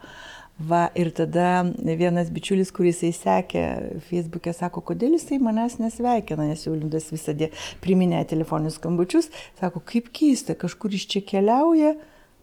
Va, 0.58 0.88
ir 0.98 1.12
tada 1.14 1.68
vienas 1.78 2.32
bičiulis, 2.34 2.72
kuris 2.74 3.04
įsekė 3.06 3.64
Facebook'e, 4.08 4.56
sako, 4.58 4.82
kodėl 4.90 5.14
jisai 5.14 5.38
manęs 5.38 5.76
nesveikina, 5.78 6.48
nes 6.50 6.64
jau 6.66 6.74
Lindas 6.74 7.12
visą 7.14 7.36
dieną 7.38 7.54
priminė 7.84 8.24
telefoninius 8.26 8.80
skambučius, 8.80 9.30
sako, 9.60 9.84
kaip 9.86 10.10
keista, 10.10 10.56
kažkur 10.58 10.98
iš 10.98 11.06
čia 11.14 11.22
keliauja, 11.30 11.94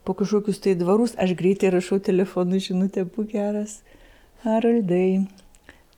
po 0.07 0.15
kažkokius 0.15 0.63
tai 0.63 0.77
dvarus, 0.79 1.17
aš 1.19 1.35
greitai 1.35 1.73
rašau 1.75 1.99
telefonu 1.99 2.63
žinutę, 2.63 3.03
būk 3.03 3.35
geras, 3.35 3.81
Haraldai, 4.45 5.27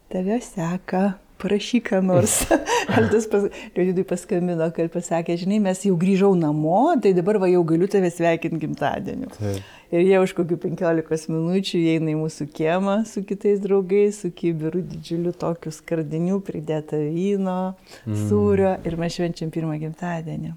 tave 0.09 0.41
seka, 0.41 1.19
parašyk 1.43 1.89
ką 1.91 2.01
nors. 2.05 2.37
Aldas 2.97 3.27
pas, 3.31 3.47
Leonidui 3.77 4.05
paskambino, 4.09 4.69
kad 4.75 4.91
pasakė, 4.95 5.37
žinai, 5.41 5.59
mes 5.65 5.83
jau 5.87 5.97
grįžau 6.01 6.33
namo, 6.39 6.95
tai 7.03 7.13
dabar 7.17 7.41
va 7.43 7.51
jau 7.51 7.63
galiu 7.69 7.89
tave 7.91 8.11
sveikinti 8.13 8.63
gimtadieniu. 8.65 9.31
Taip. 9.37 9.73
Ir 9.95 10.03
jie 10.03 10.19
už 10.19 10.35
kokių 10.35 10.59
15 10.65 11.31
minučių 11.31 11.79
įeina 11.79 12.11
į 12.11 12.17
mūsų 12.19 12.49
kiemą 12.57 12.97
su 13.07 13.23
kitais 13.27 13.61
draugais, 13.63 14.19
su 14.25 14.33
kibiru 14.35 14.83
didžiuliu 14.83 15.31
tokiu 15.37 15.71
skardiniu, 15.75 16.41
pridėta 16.47 16.99
vyno, 16.99 17.77
mm. 18.03 18.25
sūrio 18.27 18.75
ir 18.83 18.99
mes 18.99 19.15
švenčiam 19.15 19.53
pirmą 19.55 19.79
gimtadienį. 19.85 20.57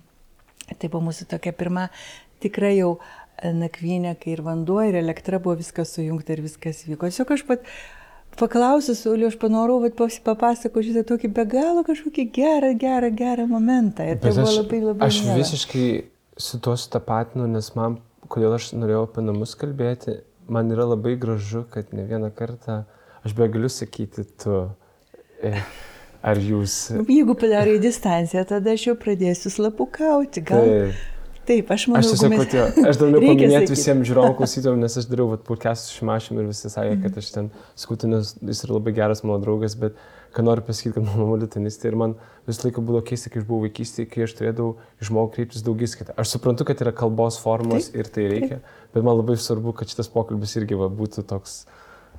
Tai 0.70 0.90
buvo 0.90 1.10
mūsų 1.10 1.30
tokia 1.30 1.54
pirma 1.58 1.88
tikrai 2.42 2.76
jau 2.80 2.98
nakvynė, 3.44 4.16
kai 4.20 4.34
ir 4.36 4.44
vanduo, 4.44 4.82
ir 4.84 4.98
elektra 5.00 5.40
buvo 5.42 5.58
viskas 5.60 5.94
sujungta 5.96 6.36
ir 6.36 6.44
viskas 6.44 6.84
vyko. 6.88 7.10
Tiesiog 7.10 7.34
aš 7.36 7.46
pat 7.48 7.70
paklausiu 8.40 8.96
Sauliu, 8.98 9.28
aš 9.30 9.38
panorau, 9.42 9.80
bet 9.84 9.98
papasakoti 10.00 10.92
šitą 10.92 11.06
tokį 11.14 11.32
be 11.36 11.46
galo 11.50 11.84
kažkokį 11.88 12.26
gerą, 12.36 12.72
gerą, 12.80 13.12
gerą 13.16 13.48
momentą. 13.50 14.08
Ir 14.08 14.20
tai 14.20 14.32
bet 14.32 14.40
buvo 14.40 14.48
aš, 14.48 14.60
labai 14.64 14.80
labai. 14.86 15.10
Aš 15.10 15.20
mėla. 15.26 15.38
visiškai 15.42 15.88
su 16.40 16.62
tuo 16.64 16.76
sutapatinu, 16.80 17.50
nes 17.52 17.74
man 17.76 18.00
kodėl 18.32 18.56
aš 18.58 18.72
norėjau 18.78 19.06
apie 19.08 19.26
namus 19.26 19.56
kalbėti, 19.60 20.20
man 20.52 20.72
yra 20.74 20.88
labai 20.92 21.16
gražu, 21.20 21.66
kad 21.72 21.94
ne 21.96 22.06
vieną 22.10 22.32
kartą, 22.36 22.84
aš 23.26 23.36
be 23.38 23.48
galiu 23.52 23.70
sakyti 23.74 24.26
tu, 24.44 24.60
e, 25.44 25.54
ar 26.22 26.42
jūs. 26.44 26.78
Jeigu 27.10 27.36
padarai 27.40 27.78
distanciją, 27.82 28.46
tada 28.50 28.76
aš 28.76 28.90
jau 28.92 28.98
pradėsiu 29.00 29.54
slapukauti. 29.54 30.46
Gal... 30.50 30.68
Taip. 30.68 31.08
Taip, 31.50 31.72
aš 31.74 31.88
manau, 31.90 32.04
aš 32.04 32.12
tiesiog 32.12 32.30
mes... 32.30 32.42
patio, 32.44 32.64
aš 32.86 32.98
daugiau 33.02 33.24
paminėti 33.24 33.74
visiems 33.74 34.06
žiūrovų 34.06 34.36
klausytojams, 34.38 34.84
nes 34.84 34.98
aš 35.02 35.08
dariau 35.10 35.38
podcast 35.48 35.88
su 35.88 35.96
Šimašim 35.98 36.38
ir 36.38 36.50
visi 36.52 36.70
sakė, 36.70 37.00
kad 37.02 37.18
aš 37.18 37.30
ten 37.34 37.48
skutu, 37.74 38.10
nes 38.12 38.36
jis 38.38 38.62
yra 38.68 38.76
labai 38.76 38.94
geras 39.00 39.24
mano 39.26 39.40
draugas, 39.42 39.74
bet 39.82 39.98
ką 40.36 40.46
noriu 40.46 40.62
pasakyti, 40.68 40.94
kad 41.00 41.08
mano 41.08 41.26
mama 41.26 41.40
litanistė 41.42 41.90
ir 41.90 41.98
man 41.98 42.14
visą 42.46 42.68
laiką 42.68 42.86
buvo 42.86 43.02
keista, 43.10 43.34
kai 43.34 43.42
aš 43.42 43.50
buvau 43.50 43.66
vaikystėje, 43.66 44.12
kai 44.14 44.28
aš 44.28 44.38
turėdavau 44.38 44.76
išmokti 45.02 45.40
kreiptis 45.40 45.66
daugiskaitą. 45.66 46.14
Aš 46.22 46.36
suprantu, 46.36 46.70
kad 46.70 46.86
yra 46.86 46.94
kalbos 47.02 47.42
formos 47.42 47.90
taip, 47.90 47.98
ir 47.98 48.14
tai 48.14 48.30
reikia, 48.30 48.62
taip. 48.62 48.80
bet 48.94 49.10
man 49.10 49.18
labai 49.18 49.42
svarbu, 49.42 49.74
kad 49.80 49.90
šitas 49.90 50.14
pokalbis 50.14 50.54
irgi 50.62 50.78
va, 50.78 50.94
būtų 51.02 51.26
toks 51.34 51.64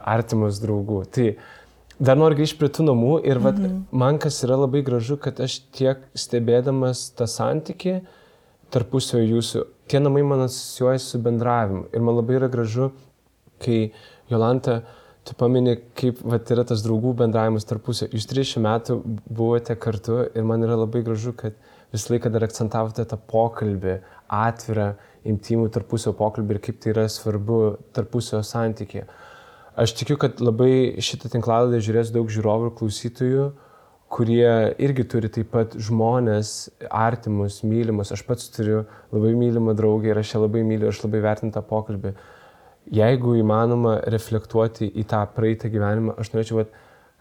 artimas 0.00 0.58
draugų. 0.58 1.04
Tai 1.14 1.32
dar 2.02 2.18
noriu 2.18 2.42
grįžti 2.42 2.58
prie 2.58 2.74
tų 2.74 2.90
namų 2.90 3.20
ir 3.30 3.38
va, 3.38 3.54
mhm. 3.54 3.84
man 3.94 4.18
kas 4.18 4.42
yra 4.42 4.58
labai 4.64 4.82
gražu, 4.82 5.20
kad 5.22 5.38
aš 5.38 5.60
tiek 5.70 6.02
stebėdamas 6.18 7.12
tą 7.14 7.30
santykį 7.30 8.00
tarpusio 8.72 9.20
jūsų, 9.22 9.64
tie 9.90 10.00
namai 10.02 10.22
man 10.26 10.46
asocijuojasi 10.46 11.12
su 11.14 11.20
bendravimu. 11.22 11.88
Ir 11.94 12.04
man 12.06 12.18
labai 12.20 12.38
yra 12.38 12.48
gražu, 12.52 12.90
kai 13.60 13.90
Jolanta 14.30 14.80
uh, 14.80 14.96
tu 15.24 15.36
pamini, 15.36 15.76
kaip 15.96 16.20
vat, 16.26 16.48
yra 16.50 16.64
tas 16.66 16.82
draugų 16.84 17.12
bendravimas 17.20 17.66
tarpusio. 17.68 18.08
Jūs 18.10 18.26
30 18.30 18.64
metų 18.64 18.96
buvote 19.28 19.76
kartu 19.78 20.24
ir 20.26 20.46
man 20.48 20.64
yra 20.66 20.78
labai 20.80 21.04
gražu, 21.06 21.34
kad 21.36 21.56
visą 21.92 22.14
laiką 22.14 22.32
dar 22.32 22.46
akcentavote 22.46 23.04
tą 23.08 23.18
pokalbį, 23.30 23.98
atvirą, 24.40 24.92
intimų 25.30 25.68
tarpusio 25.74 26.14
pokalbį 26.16 26.56
ir 26.56 26.62
kaip 26.64 26.80
tai 26.80 26.94
yra 26.94 27.06
svarbu 27.12 27.60
tarpusio 27.96 28.40
santykė. 28.46 29.04
Aš 29.80 29.94
tikiu, 30.00 30.16
kad 30.20 30.40
labai 30.42 30.98
šitą 31.04 31.30
tinklaladę 31.32 31.78
žiūrės 31.84 32.12
daug 32.14 32.30
žiūrovų 32.32 32.70
ir 32.70 32.76
klausytojų, 32.80 33.44
kurie 34.10 34.74
irgi 34.82 35.04
turi 35.06 35.30
taip 35.30 35.52
pat 35.54 35.76
žmonės, 35.78 36.70
artimus, 36.90 37.60
mylimus. 37.66 38.10
Aš 38.14 38.24
pats 38.26 38.48
turiu 38.50 38.82
labai 39.14 39.36
mylimą 39.38 39.76
draugę 39.78 40.10
ir 40.10 40.18
aš 40.18 40.34
ją 40.34 40.42
labai 40.44 40.64
myliu, 40.66 40.88
aš 40.90 41.04
labai 41.04 41.22
vertinu 41.22 41.54
tą 41.54 41.62
pokalbį. 41.66 42.14
Jeigu 42.96 43.36
įmanoma 43.38 44.00
reflektuoti 44.10 44.88
į 44.98 45.04
tą 45.12 45.20
praeitą 45.36 45.70
gyvenimą, 45.70 46.16
aš 46.18 46.32
norėčiau, 46.32 46.58
vat, 46.62 46.74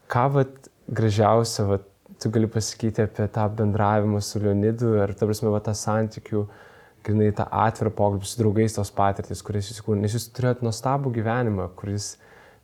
ką 0.09 0.25
vat, 0.33 0.71
gražiausia 0.89 1.67
vat, 1.69 1.85
tu 2.19 2.31
gali 2.33 2.49
pasakyti 2.49 3.05
apie 3.05 3.29
tą 3.37 3.45
bendravimą 3.59 4.23
su 4.25 4.41
Leonidu 4.41 4.95
ir, 4.97 5.13
ta 5.13 5.29
prasme, 5.29 5.53
vat, 5.53 5.67
tą 5.69 5.75
santykių, 5.77 6.47
grinai 7.05 7.29
tą 7.37 7.45
atvirą 7.67 7.93
pokalbį 7.95 8.31
su 8.31 8.41
draugais 8.41 8.79
tos 8.79 8.89
patirtis, 8.95 9.45
kurias 9.45 9.69
jūs 9.69 9.83
įkūrėte, 9.83 10.07
nes 10.07 10.17
jūs 10.17 10.27
turėjote 10.33 10.65
nuostabų 10.65 11.13
gyvenimą, 11.19 11.69
kuris 11.77 12.15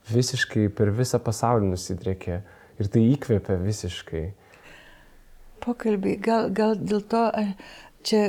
visiškai 0.09 0.65
per 0.73 0.89
visą 0.97 1.21
pasaulį 1.21 1.75
nusidrėkė 1.75 2.41
ir 2.79 2.89
tai 2.91 3.03
įkvėpė 3.13 3.59
visiškai. 3.63 4.25
Pokalbiai, 5.65 6.19
gal, 6.21 6.49
gal 6.53 6.75
dėl 6.77 7.01
to 7.09 7.23
čia 8.05 8.25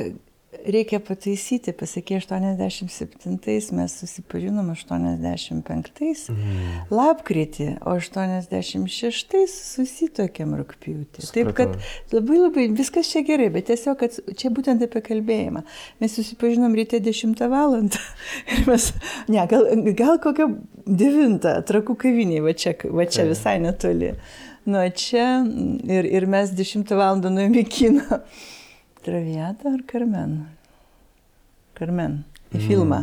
reikia 0.65 0.99
pataisyti, 1.03 1.73
pasakė 1.77 2.17
87, 2.21 3.37
mes 3.77 3.95
susipažinom 4.01 4.71
85 4.73 6.31
mm. 6.33 6.87
lapkritį, 6.93 7.67
o 7.85 7.95
86 7.97 9.37
susitokėm 9.53 10.55
rūpjūtį. 10.59 11.27
Taip 11.35 11.53
kad 11.57 11.77
labai 12.15 12.41
labai 12.41 12.67
viskas 12.77 13.11
čia 13.13 13.23
gerai, 13.27 13.49
bet 13.53 13.69
tiesiog, 13.71 13.99
kad 14.01 14.17
čia 14.39 14.51
būtent 14.53 14.83
apie 14.87 15.03
kalbėjimą. 15.05 15.63
Mes 16.01 16.17
susipažinom 16.17 16.75
ryte 16.77 17.01
10 17.03 17.45
val. 17.51 17.77
ir 18.53 18.67
mes, 18.67 18.91
ne, 19.31 19.47
gal, 19.51 19.71
gal 19.97 20.21
kokią 20.23 20.51
9 20.87 21.49
trakų 21.67 21.97
kaviniai, 22.03 22.43
va 22.45 22.55
čia, 22.57 22.75
va 22.91 23.07
čia 23.09 23.27
visai 23.29 23.57
netoli. 23.63 24.15
Nuo 24.67 24.83
čia 24.91 25.45
ir, 25.87 26.07
ir 26.07 26.27
mes 26.27 26.51
10 26.55 26.95
val. 26.99 27.21
nuėjome 27.23 27.63
į 27.63 27.67
kiną. 27.71 28.21
Traviata 29.07 29.71
ar 29.71 29.81
Karmen? 29.87 30.31
Karmen. 31.79 32.21
Į 32.51 32.57
mm. 32.57 32.63
filmą. 32.67 32.97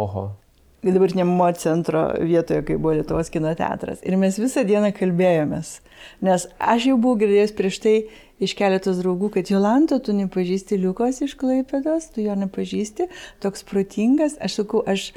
Oho. 0.00 0.30
Dabartinė 0.86 1.26
mo 1.28 1.48
centro 1.58 2.06
vietoje, 2.22 2.62
kai 2.64 2.76
buvo 2.78 2.94
Lietuvos 2.96 3.28
kino 3.34 3.50
teatras. 3.58 4.00
Ir 4.06 4.16
mes 4.20 4.38
visą 4.40 4.62
dieną 4.64 4.94
kalbėjomės. 4.96 5.80
Nes 6.24 6.46
aš 6.56 6.86
jau 6.88 6.96
buvau 6.96 7.18
girdėjęs 7.20 7.52
prieš 7.58 7.80
tai 7.84 7.94
iš 8.40 8.54
keletos 8.56 9.02
draugų, 9.02 9.32
kad 9.34 9.50
Jolanta, 9.52 9.98
tu 10.00 10.14
nepažįsti 10.16 10.78
Liukos 10.80 11.20
iš 11.26 11.34
Klaipėdos, 11.40 12.08
tu 12.14 12.24
jo 12.24 12.36
nepažįsti, 12.38 13.10
toks 13.44 13.66
protingas. 13.68 14.38
Aš 14.40 14.62
sakau, 14.62 14.80
aš, 14.88 15.10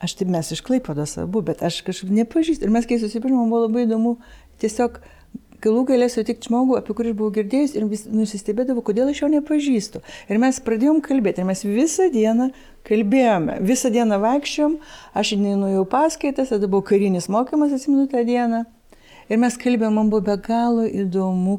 aš 0.00 0.16
taip 0.16 0.32
mes 0.32 0.52
iš 0.56 0.64
Klaipėdos 0.64 1.18
abu, 1.20 1.44
bet 1.44 1.60
aš 1.66 1.82
kažkaip 1.84 2.16
nepažįstu. 2.22 2.64
Ir 2.64 2.72
mes 2.72 2.88
kai 2.88 3.00
susipažinom, 3.02 3.52
buvo 3.52 3.66
labai 3.66 3.84
įdomu 3.84 4.16
tiesiog 4.62 5.02
galų 5.64 5.84
galę 5.90 6.08
sutikti 6.12 6.50
žmogų, 6.50 6.76
apie 6.80 6.96
kurį 6.96 7.14
buvau 7.16 7.34
girdėjus 7.38 7.74
ir 7.78 7.88
vis 7.90 8.04
nusistebėdavau, 8.10 8.84
kodėl 8.86 9.10
aš 9.12 9.24
jo 9.24 9.32
nepažįstu. 9.32 10.02
Ir 10.30 10.40
mes 10.42 10.60
pradėjom 10.62 11.02
kalbėti, 11.04 11.42
ir 11.42 11.48
mes 11.48 11.64
visą 11.66 12.10
dieną 12.12 12.50
kalbėjome, 12.86 13.58
visą 13.66 13.90
dieną 13.94 14.20
vaikščiom, 14.22 14.78
aš 15.16 15.34
nuėjau 15.40 15.84
paskaitas, 15.90 16.52
tada 16.54 16.70
buvo 16.70 16.86
karinis 16.86 17.30
mokymas, 17.32 17.74
atsimenu 17.74 18.06
tą 18.12 18.22
dieną. 18.26 18.66
Ir 19.26 19.40
mes 19.42 19.56
kalbėjome, 19.58 19.94
man 19.96 20.10
buvo 20.12 20.22
be 20.28 20.36
galo 20.38 20.84
įdomu, 20.86 21.56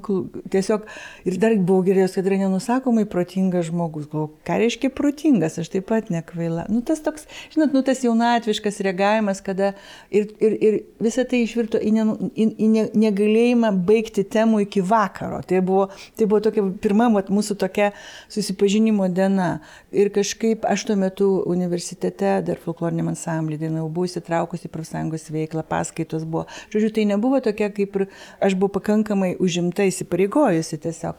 tiesiog, 0.53 0.86
ir 1.27 1.38
dar 1.41 1.55
buvau 1.57 1.83
girdėjęs, 1.83 2.13
kad 2.15 2.27
yra 2.29 2.38
nenusakomai 2.45 3.03
protingas 3.12 3.67
žmogus. 3.67 4.05
Galvoju, 4.07 4.38
ką 4.47 4.59
reiškia 4.62 4.91
protingas, 4.95 5.57
aš 5.59 5.74
taip 5.74 5.89
pat 5.89 6.07
nekvaila. 6.13 6.63
Nu, 6.71 6.79
tas 6.88 7.01
toks, 7.03 7.27
žinot, 7.51 7.75
nu, 7.75 7.81
tas 7.83 8.05
jaunatviškas 8.05 8.79
reagavimas, 8.88 9.41
kada 9.43 9.74
ir, 10.07 10.29
ir, 10.39 10.55
ir 10.63 10.77
visa 11.03 11.25
tai 11.27 11.41
išvirto 11.43 11.81
į, 11.83 11.91
ne, 11.97 12.05
į, 12.31 12.47
į 12.47 12.69
ne, 12.71 12.86
negalėjimą 13.03 13.74
baigti 13.89 14.24
temų 14.24 14.63
iki 14.63 14.86
vakaro. 14.88 15.41
Tai 15.47 15.59
buvo, 15.67 15.89
tai 16.15 16.29
buvo 16.29 16.39
tokia 16.47 16.63
pirma 16.86 17.09
mat, 17.12 17.33
mūsų 17.33 17.59
tokia 17.59 17.91
susipažinimo 18.31 19.09
diena. 19.12 19.57
Ir 19.91 20.13
kažkaip 20.15 20.63
aš 20.71 20.88
tuo 20.88 20.97
metu 21.03 21.29
universitete, 21.51 22.38
dar 22.47 22.63
folkloriniam 22.63 23.12
ansamblį 23.12 23.59
dainavau, 23.65 23.91
buvau 23.91 24.07
įsitraukusi 24.07 24.69
į 24.69 24.74
profsąjungos 24.74 25.29
veiklą, 25.36 25.67
paskaitos 25.67 26.24
buvo. 26.24 26.47
Žodžiu, 26.71 26.95
tai 26.95 27.07
nebuvo 27.12 27.43
tokia 27.43 27.56
tokia 27.57 27.73
kaip 27.73 27.95
ir 27.95 28.05
aš 28.41 28.55
buvau 28.55 28.77
pakankamai 28.77 29.35
užimta 29.39 29.87
įsipareigojusi 29.89 30.77
tiesiog. 30.83 31.15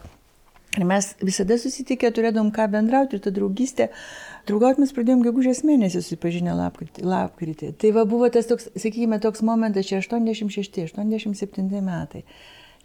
Ir 0.77 0.85
mes 0.85 1.15
visada 1.25 1.57
susitikę 1.57 2.11
turėdom 2.13 2.51
ką 2.53 2.67
bendrauti 2.69 3.17
ir 3.17 3.23
ta 3.25 3.31
draugystė. 3.33 3.89
Draugauti 4.47 4.83
mes 4.83 4.93
pradėjom 4.93 5.23
gegužės 5.25 5.63
mėnesį 5.65 6.03
susipažinę 6.03 6.53
lapkritį, 6.53 7.03
lapkritį. 7.09 7.71
Tai 7.81 7.91
va 7.97 8.05
buvo 8.05 8.29
tas 8.29 8.45
toks, 8.45 8.69
sakykime, 8.77 9.17
toks 9.19 9.41
momentas, 9.41 9.89
čia 9.89 9.97
86-87 10.05 11.81
metai. 11.81 12.23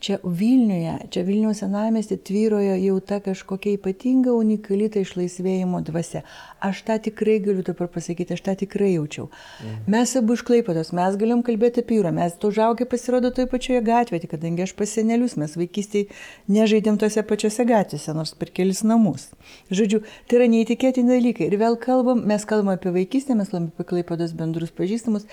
Čia 0.05 0.19
Vilniuje, 0.21 0.99
čia 1.09 1.23
Vilniaus 1.25 1.63
senamestį 1.63 2.19
tvyrojo 2.29 2.75
jau 2.77 2.97
ta 3.09 3.23
kažkokia 3.25 3.79
ypatinga 3.79 4.35
unikali 4.37 4.91
ta 4.93 5.01
išlaisvėjimo 5.01 5.79
dvasia. 5.87 6.21
Aš 6.61 6.83
tą 6.85 6.99
tikrai 7.07 7.39
galiu 7.41 7.65
dabar 7.65 7.89
pasakyti, 7.89 8.37
aš 8.37 8.43
tą 8.45 8.53
tikrai 8.65 8.91
jaučiau. 8.99 9.31
Mhm. 9.63 9.79
Mes 9.95 10.13
abu 10.21 10.37
išklaipotos, 10.37 10.91
mes 10.93 11.17
galim 11.17 11.41
kalbėti 11.47 11.81
apie 11.81 11.97
jūrą, 11.97 12.13
mes 12.19 12.37
to 12.37 12.51
žaugė 12.53 12.85
pasirodo 12.91 13.31
toje 13.33 13.49
pačioje 13.49 13.81
gatvėje, 13.87 14.29
kadangi 14.35 14.67
aš 14.67 14.75
pasenelius, 14.77 15.39
mes 15.41 15.57
vaikystėje 15.57 16.11
nežaidėm 16.53 17.01
tose 17.01 17.25
pačiose 17.25 17.65
gatvėse, 17.73 18.13
nors 18.13 18.35
per 18.37 18.53
kelis 18.53 18.85
namus. 18.85 19.31
Žodžiu, 19.73 20.03
tai 20.29 20.43
yra 20.43 20.51
neįtikėtini 20.53 21.17
dalykai. 21.17 21.49
Ir 21.49 21.57
vėl 21.65 21.81
kalbam, 21.81 22.21
mes 22.29 22.45
kalbam 22.45 22.75
apie 22.77 22.93
vaikystę, 22.93 23.39
mes 23.41 23.49
kalbam 23.49 23.73
apie 23.73 23.89
klaipotos 23.89 24.37
bendrus 24.37 24.75
pažįstamus, 24.77 25.25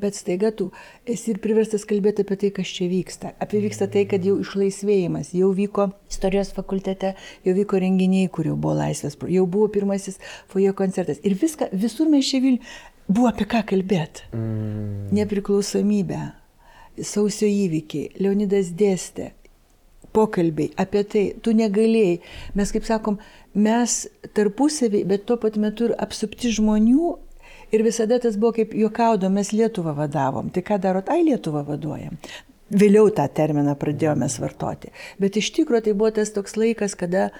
bet 0.00 0.18
staiga 0.18 0.50
tu 0.56 0.70
esi 1.08 1.34
ir 1.34 1.40
priverstas 1.44 1.86
kalbėti 1.88 2.24
apie 2.26 2.38
tai, 2.40 2.52
kas 2.56 2.72
čia 2.76 2.88
vyksta. 2.90 3.34
Apie 3.42 3.62
vyksta 3.64 3.90
tai, 3.92 4.06
kad 4.10 4.24
jau 4.26 4.38
išlaisvėjimas, 4.42 5.34
jau 5.36 5.50
vyko 5.56 5.90
istorijos 6.10 6.54
fakultete, 6.56 7.14
jau 7.46 7.56
vyko 7.56 7.80
renginiai, 7.82 8.30
kur 8.32 8.48
jau 8.50 8.56
buvo 8.56 8.78
laisvės, 8.80 9.18
jau 9.30 9.44
buvo 9.50 9.68
pirmasis 9.72 10.20
fojo 10.50 10.72
koncertas. 10.78 11.20
Ir 11.26 11.36
viską, 11.40 11.72
visur 11.76 12.10
mes 12.10 12.26
čia 12.28 12.40
Vilniuje 12.40 12.88
buvo 13.10 13.30
apie 13.30 13.46
ką 13.50 13.64
kalbėti. 13.66 14.28
Mm. 14.36 15.10
Nepriklausomybę, 15.16 16.20
sausio 17.02 17.48
įvykiai, 17.50 18.12
Leonidas 18.22 18.70
dėstė, 18.78 19.32
pokalbiai 20.14 20.70
apie 20.80 21.02
tai, 21.06 21.24
tu 21.42 21.54
negalėjai. 21.56 22.20
Mes, 22.58 22.74
kaip 22.74 22.86
sakom, 22.86 23.18
mes 23.54 24.04
tarpusavį, 24.36 25.04
bet 25.10 25.26
tuo 25.26 25.38
pat 25.42 25.58
metu 25.60 25.90
ir 25.90 25.96
apsupti 25.98 26.52
žmonių. 26.54 27.16
Ir 27.70 27.84
visada 27.86 28.18
tas 28.18 28.36
buvo 28.40 28.54
kaip 28.58 28.74
juokaudom, 28.74 29.34
mes 29.38 29.52
Lietuvą 29.54 29.94
vadavom. 29.94 30.50
Tai 30.50 30.62
ką 30.66 30.78
darot? 30.82 31.10
Ai, 31.12 31.22
Lietuvą 31.26 31.62
vaduojam. 31.68 32.18
Vėliau 32.70 33.10
tą 33.14 33.26
terminą 33.34 33.74
pradėjome 33.78 34.28
vartoti. 34.42 34.92
Bet 35.18 35.38
iš 35.38 35.50
tikrųjų 35.56 35.88
tai 35.88 35.94
buvo 35.94 36.10
tas 36.14 36.30
toks 36.34 36.54
laikas, 36.58 36.94
kada 36.98 37.30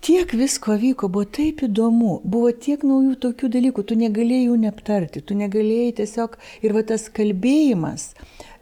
tiek 0.00 0.30
visko 0.34 0.76
vyko, 0.78 1.08
buvo 1.10 1.26
taip 1.26 1.62
įdomu, 1.66 2.20
buvo 2.22 2.52
tiek 2.54 2.82
naujų 2.86 3.16
tokių 3.24 3.50
dalykų, 3.56 3.82
tu 3.82 3.98
negalėjai 3.98 4.44
jų 4.46 4.58
neaptarti, 4.62 5.22
tu 5.26 5.38
negalėjai 5.38 5.96
tiesiog 6.02 6.38
ir 6.62 6.76
va 6.76 6.84
tas 6.86 7.08
kalbėjimas, 7.10 8.12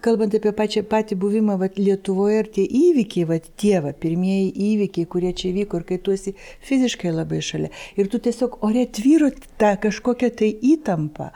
kalbant 0.07 0.35
apie 0.39 0.53
pačią 0.55 0.83
patį 0.87 1.19
buvimą 1.23 1.57
vat, 1.61 1.79
Lietuvoje 1.81 2.39
ir 2.43 2.49
tie 2.55 2.65
įvykiai, 2.65 3.27
vat, 3.29 3.49
tie 3.61 3.81
va, 3.83 3.93
pirmieji 4.05 4.53
įvykiai, 4.71 5.09
kurie 5.11 5.33
čia 5.37 5.53
vyko 5.57 5.81
ir 5.81 5.87
kai 5.89 5.99
tu 6.03 6.15
esi 6.15 6.35
fiziškai 6.67 7.13
labai 7.15 7.41
šalia. 7.45 7.71
Ir 7.99 8.11
tu 8.13 8.21
tiesiog 8.23 8.59
ore 8.67 8.87
tvyro 8.99 9.33
tą 9.61 9.73
kažkokią 9.83 10.31
tai 10.39 10.53
įtampą. 10.71 11.31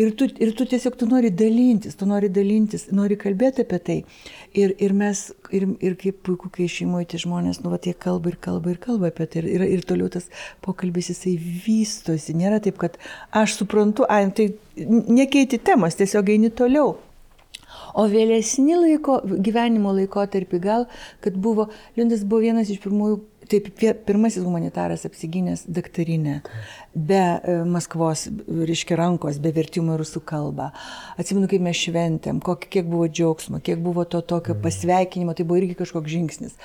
Ir 0.00 0.12
tu, 0.18 0.28
ir 0.42 0.52
tu 0.58 0.66
tiesiog 0.68 0.98
tu 0.98 1.08
nori 1.10 1.30
dalintis, 1.30 1.96
tu 1.98 2.08
nori 2.08 2.30
dalintis, 2.32 2.88
nori 2.96 3.18
kalbėti 3.20 3.66
apie 3.66 3.80
tai. 3.88 3.98
Ir, 4.56 4.74
ir 4.82 4.94
mes, 4.96 5.26
ir, 5.54 5.68
ir 5.84 5.96
kaip 6.00 6.22
puiku, 6.26 6.50
kai 6.52 6.68
šeimoje 6.72 7.12
tie 7.12 7.22
žmonės, 7.22 7.62
nu, 7.62 7.72
va, 7.74 7.80
tie 7.82 7.94
kalba 7.94 8.32
ir 8.32 8.40
kalba 8.42 8.74
ir 8.74 8.82
kalba 8.82 9.12
apie 9.12 9.28
tai. 9.30 9.44
Ir, 9.44 9.50
ir, 9.56 9.66
ir 9.78 9.88
toliau 9.88 10.10
tas 10.12 10.30
pokalbis 10.64 11.12
jisai 11.12 11.36
vystosi. 11.38 12.36
Nėra 12.36 12.60
taip, 12.64 12.80
kad 12.82 13.00
aš 13.36 13.60
suprantu, 13.60 14.08
ai, 14.10 14.24
tai 14.36 14.50
nekeiti 14.76 15.60
temos, 15.62 15.98
tiesiog 15.98 16.34
eini 16.34 16.52
toliau. 16.54 16.96
O 17.96 18.04
vėlesni 18.12 18.76
laiko, 18.76 19.20
gyvenimo 19.24 19.94
laikotarpį 19.96 20.60
gal, 20.60 20.84
kad 21.24 21.36
buvo, 21.40 21.70
Lindas 21.96 22.26
buvo 22.28 22.44
vienas 22.44 22.68
iš 22.72 22.82
pirmųjų 22.84 23.22
Taip, 23.46 23.68
pirmasis 24.06 24.42
humanitaras 24.42 25.04
apsigynęs 25.06 25.64
daktarinę, 25.68 26.40
be 26.94 27.14
e, 27.14 27.64
Maskvos, 27.64 28.28
reiškia, 28.48 28.96
rankos, 28.98 29.38
be 29.42 29.52
vertimo 29.54 29.94
į 29.94 30.00
rusų 30.00 30.22
kalbą. 30.26 30.70
Atsimenu, 31.20 31.46
kaip 31.50 31.62
mes 31.62 31.78
šventėm, 31.78 32.40
kok, 32.42 32.66
kiek 32.72 32.88
buvo 32.88 33.06
džiaugsmo, 33.06 33.60
kiek 33.62 33.78
buvo 33.84 34.06
to 34.08 34.22
tokio 34.24 34.56
mm. 34.56 34.62
pasveikinimo, 34.64 35.36
tai 35.36 35.46
buvo 35.46 35.60
irgi 35.60 35.76
kažkoks 35.78 36.10
žingsnis. 36.10 36.56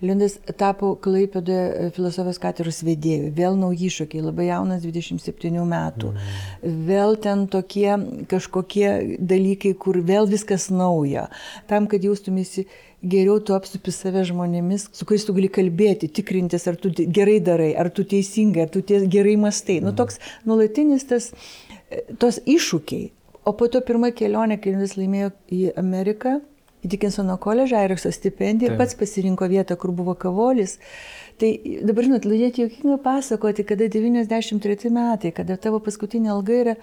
Lindas 0.00 0.38
tapo 0.60 0.94
Klaipėdoje 1.02 1.64
e, 1.68 1.88
filosofijos 1.96 2.40
katedros 2.40 2.80
vedėjų, 2.86 3.32
vėl 3.36 3.58
nauji 3.60 3.90
iššūkiai, 3.90 4.24
labai 4.30 4.48
jaunas 4.48 4.86
27 4.86 5.60
metų, 5.74 6.14
mm. 6.14 6.78
vėl 6.88 7.18
ten 7.20 7.48
tokie 7.52 7.90
kažkokie 8.30 9.18
dalykai, 9.18 9.74
kur 9.76 10.00
vėl 10.00 10.30
viskas 10.30 10.70
nauja, 10.72 11.28
tam, 11.68 11.90
kad 11.90 12.06
jaustumėsi 12.06 12.68
geriau 13.02 13.38
tu 13.40 13.54
apsupi 13.56 13.92
save 13.94 14.24
žmonėmis, 14.28 14.88
su 14.96 15.06
kuriais 15.08 15.24
tu 15.26 15.34
gali 15.36 15.48
kalbėti, 15.52 16.10
tikrintis, 16.12 16.66
ar 16.68 16.76
tu 16.80 16.92
gerai 16.92 17.38
darai, 17.44 17.70
ar 17.78 17.90
tu 17.94 18.04
teisingai, 18.04 18.66
ar 18.66 18.72
tu 18.72 18.82
ties, 18.84 19.06
gerai 19.10 19.36
mastai. 19.40 19.80
Nu, 19.84 19.94
toks 19.96 20.20
nuolatinis 20.48 21.06
tas, 21.08 21.30
tos 22.20 22.40
iššūkiai. 22.44 23.10
O 23.48 23.54
po 23.56 23.70
to 23.72 23.80
pirmą 23.80 24.12
kelionę, 24.12 24.60
kai 24.60 24.74
jis 24.76 24.98
laimėjo 24.98 25.32
į 25.48 25.62
Ameriką, 25.80 26.38
į 26.84 26.90
Dickinsono 26.92 27.36
koledžą, 27.40 27.80
Airikso 27.80 28.12
stipendiją, 28.12 28.76
pats 28.78 28.96
pasirinko 28.96 29.48
vietą, 29.48 29.76
kur 29.80 29.92
buvo 29.96 30.14
kavolis. 30.16 30.76
Tai 31.40 31.48
dabar, 31.88 32.04
žinot, 32.04 32.28
lūdėti 32.28 32.66
jokingai 32.66 32.98
pasakoti, 33.04 33.64
kada 33.68 33.88
93 33.88 34.92
metai, 34.92 35.32
kada 35.36 35.56
tavo 35.56 35.80
paskutinė 35.84 36.34
alga 36.34 36.58
yra 36.58 36.74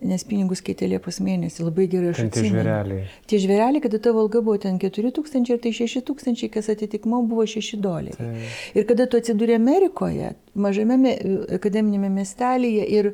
nes 0.00 0.22
pinigus 0.24 0.62
keitė 0.64 0.88
Liepos 0.90 1.18
mėnesį, 1.24 1.64
labai 1.66 1.86
gerai 1.90 2.12
aš 2.14 2.22
atsimenu. 2.24 2.32
Tie 2.40 2.52
žvėreliai. 2.54 3.02
Tie 3.28 3.40
žvėreliai, 3.42 3.82
kada 3.84 4.00
tavo 4.02 4.22
alga 4.24 4.40
buvo 4.44 4.56
ten 4.62 4.78
4 4.80 5.12
tūkstančiai 5.16 5.56
ir 5.56 5.60
tai 5.64 5.72
6 5.76 6.04
tūkstančiai, 6.08 6.52
kas 6.54 6.70
atitikmo 6.72 7.20
buvo 7.28 7.44
6 7.48 7.76
doleriai. 7.84 8.16
Tai. 8.16 8.48
Ir 8.78 8.88
kada 8.88 9.06
tu 9.10 9.20
atsidūrė 9.20 9.58
Amerikoje, 9.60 10.32
mažame 10.54 11.14
akademinėme 11.58 12.10
miestelėje 12.16 12.88
ir, 12.96 13.12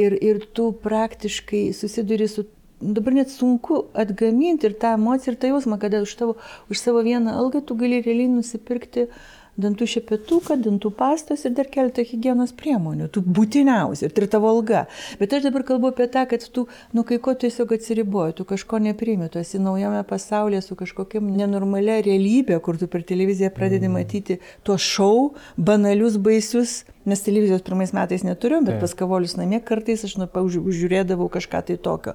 ir, 0.00 0.18
ir 0.18 0.42
tu 0.56 0.72
praktiškai 0.84 1.68
susiduri 1.76 2.28
su 2.30 2.48
dabar 2.84 3.14
net 3.16 3.30
sunku 3.30 3.84
atgaminti 3.96 4.66
ir 4.68 4.74
tą 4.76 4.96
emociją 4.98 5.32
ir 5.32 5.38
tą 5.40 5.54
jausmą, 5.54 5.78
kada 5.80 6.02
už, 6.04 6.18
tavo, 6.18 6.34
už 6.68 6.82
savo 6.82 7.00
vieną 7.06 7.38
algą 7.38 7.62
tu 7.64 7.78
gali 7.80 8.02
realiai 8.04 8.28
nusipirkti 8.28 9.06
uh, 9.06 9.14
dantų 9.60 9.86
šepetuką, 9.90 10.56
dantų 10.64 10.90
pastos 10.98 11.44
ir 11.46 11.54
dar 11.56 11.68
keletą 11.70 12.04
hygienos 12.06 12.54
priemonių, 12.58 13.08
tų 13.14 13.22
būtiniausių, 13.36 14.08
ir 14.08 14.14
tai 14.16 14.28
tavo 14.32 14.50
alga. 14.50 14.84
Bet 15.20 15.36
aš 15.36 15.46
dabar 15.48 15.64
kalbu 15.66 15.92
apie 15.92 16.08
tą, 16.10 16.24
kad 16.30 16.46
tu, 16.54 16.66
nu 16.96 17.04
kai 17.06 17.20
ko 17.22 17.36
tiesiog 17.38 17.76
atsiriboji, 17.76 18.36
tu 18.40 18.48
kažko 18.48 18.80
neprimi, 18.82 19.28
tu 19.30 19.40
esi 19.42 19.60
naujame 19.62 20.02
pasaulyje 20.08 20.64
su 20.66 20.78
kažkokia 20.78 21.22
nenormalia 21.24 22.00
realybė, 22.04 22.58
kur 22.64 22.80
tu 22.80 22.90
per 22.90 23.06
televiziją 23.06 23.52
pradedi 23.54 23.88
mm. 23.88 23.98
matyti 24.00 24.40
tuos 24.66 24.82
šou, 24.82 25.34
banalius, 25.56 26.18
baisius, 26.18 26.82
Mes 27.04 27.20
televizijos 27.24 27.64
pirmais 27.66 27.92
metais 27.96 28.24
neturėjom, 28.24 28.64
bet 28.68 28.80
pas 28.80 28.94
kavolius 28.96 29.36
namie 29.36 29.60
kartais 29.64 30.04
aš 30.06 30.16
nu, 30.20 30.28
žiūrėdavau 30.34 31.28
kažką 31.32 31.60
tai 31.68 31.76
tokio. 31.76 32.14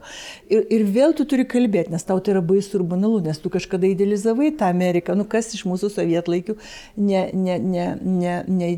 Ir, 0.49 0.63
ir 0.73 0.85
vėl 0.89 1.13
tu 1.17 1.25
turi 1.29 1.45
kalbėti, 1.49 1.93
nes 1.93 2.05
tau 2.05 2.19
tai 2.23 2.33
yra 2.35 2.41
baisu 2.45 2.79
ir 2.79 2.85
banalu, 2.89 3.19
nes 3.25 3.37
tu 3.37 3.51
kažkada 3.53 3.89
idealizavai 3.89 4.51
tą 4.57 4.69
Ameriką. 4.69 5.15
Nu 5.17 5.27
kas 5.29 5.51
iš 5.53 5.65
mūsų 5.69 5.91
sovietlaikių 5.93 6.55
neidealizavo 6.97 7.37
ne, 7.37 7.59
ne, 7.59 8.43
ne, 8.47 8.69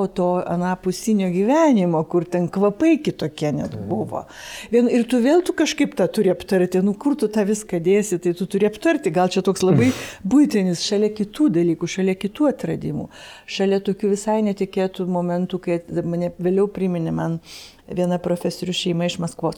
ne 0.00 0.08
to 0.14 0.28
anapusinio 0.46 1.28
gyvenimo, 1.30 2.02
kur 2.08 2.24
ten 2.24 2.48
kvapai 2.48 2.98
kitokie 3.04 3.52
net 3.52 3.76
buvo. 3.88 4.24
Vien, 4.72 4.88
ir 4.88 5.04
tu 5.08 5.20
vėl 5.22 5.42
tu 5.44 5.52
kažkaip 5.56 5.94
tą 5.98 6.06
turi 6.08 6.32
aptarti, 6.32 6.80
nu 6.84 6.94
kur 6.94 7.16
tu 7.18 7.28
tą 7.28 7.44
viską 7.48 7.80
dėsi, 7.82 8.20
tai 8.22 8.34
tu 8.38 8.46
turi 8.50 8.68
aptarti. 8.68 9.12
Gal 9.14 9.28
čia 9.32 9.42
toks 9.46 9.64
labai 9.66 9.90
būtinis 10.32 10.84
šalia 10.86 11.10
kitų 11.16 11.50
dalykų, 11.56 11.88
šalia 11.90 12.16
kitų 12.18 12.50
atradimų, 12.52 13.08
šalia 13.50 13.80
tokių 13.84 14.12
visai 14.14 14.40
netikėtų 14.46 15.06
momentų 15.10 15.49
momentų, 15.50 15.58
kai 15.58 16.02
mane 16.04 16.32
vėliau 16.38 16.68
priminė 16.68 17.12
man 17.12 17.40
viena 17.88 18.18
profesorių 18.18 18.72
šeima 18.72 19.06
iš 19.06 19.18
Maskvos. 19.18 19.56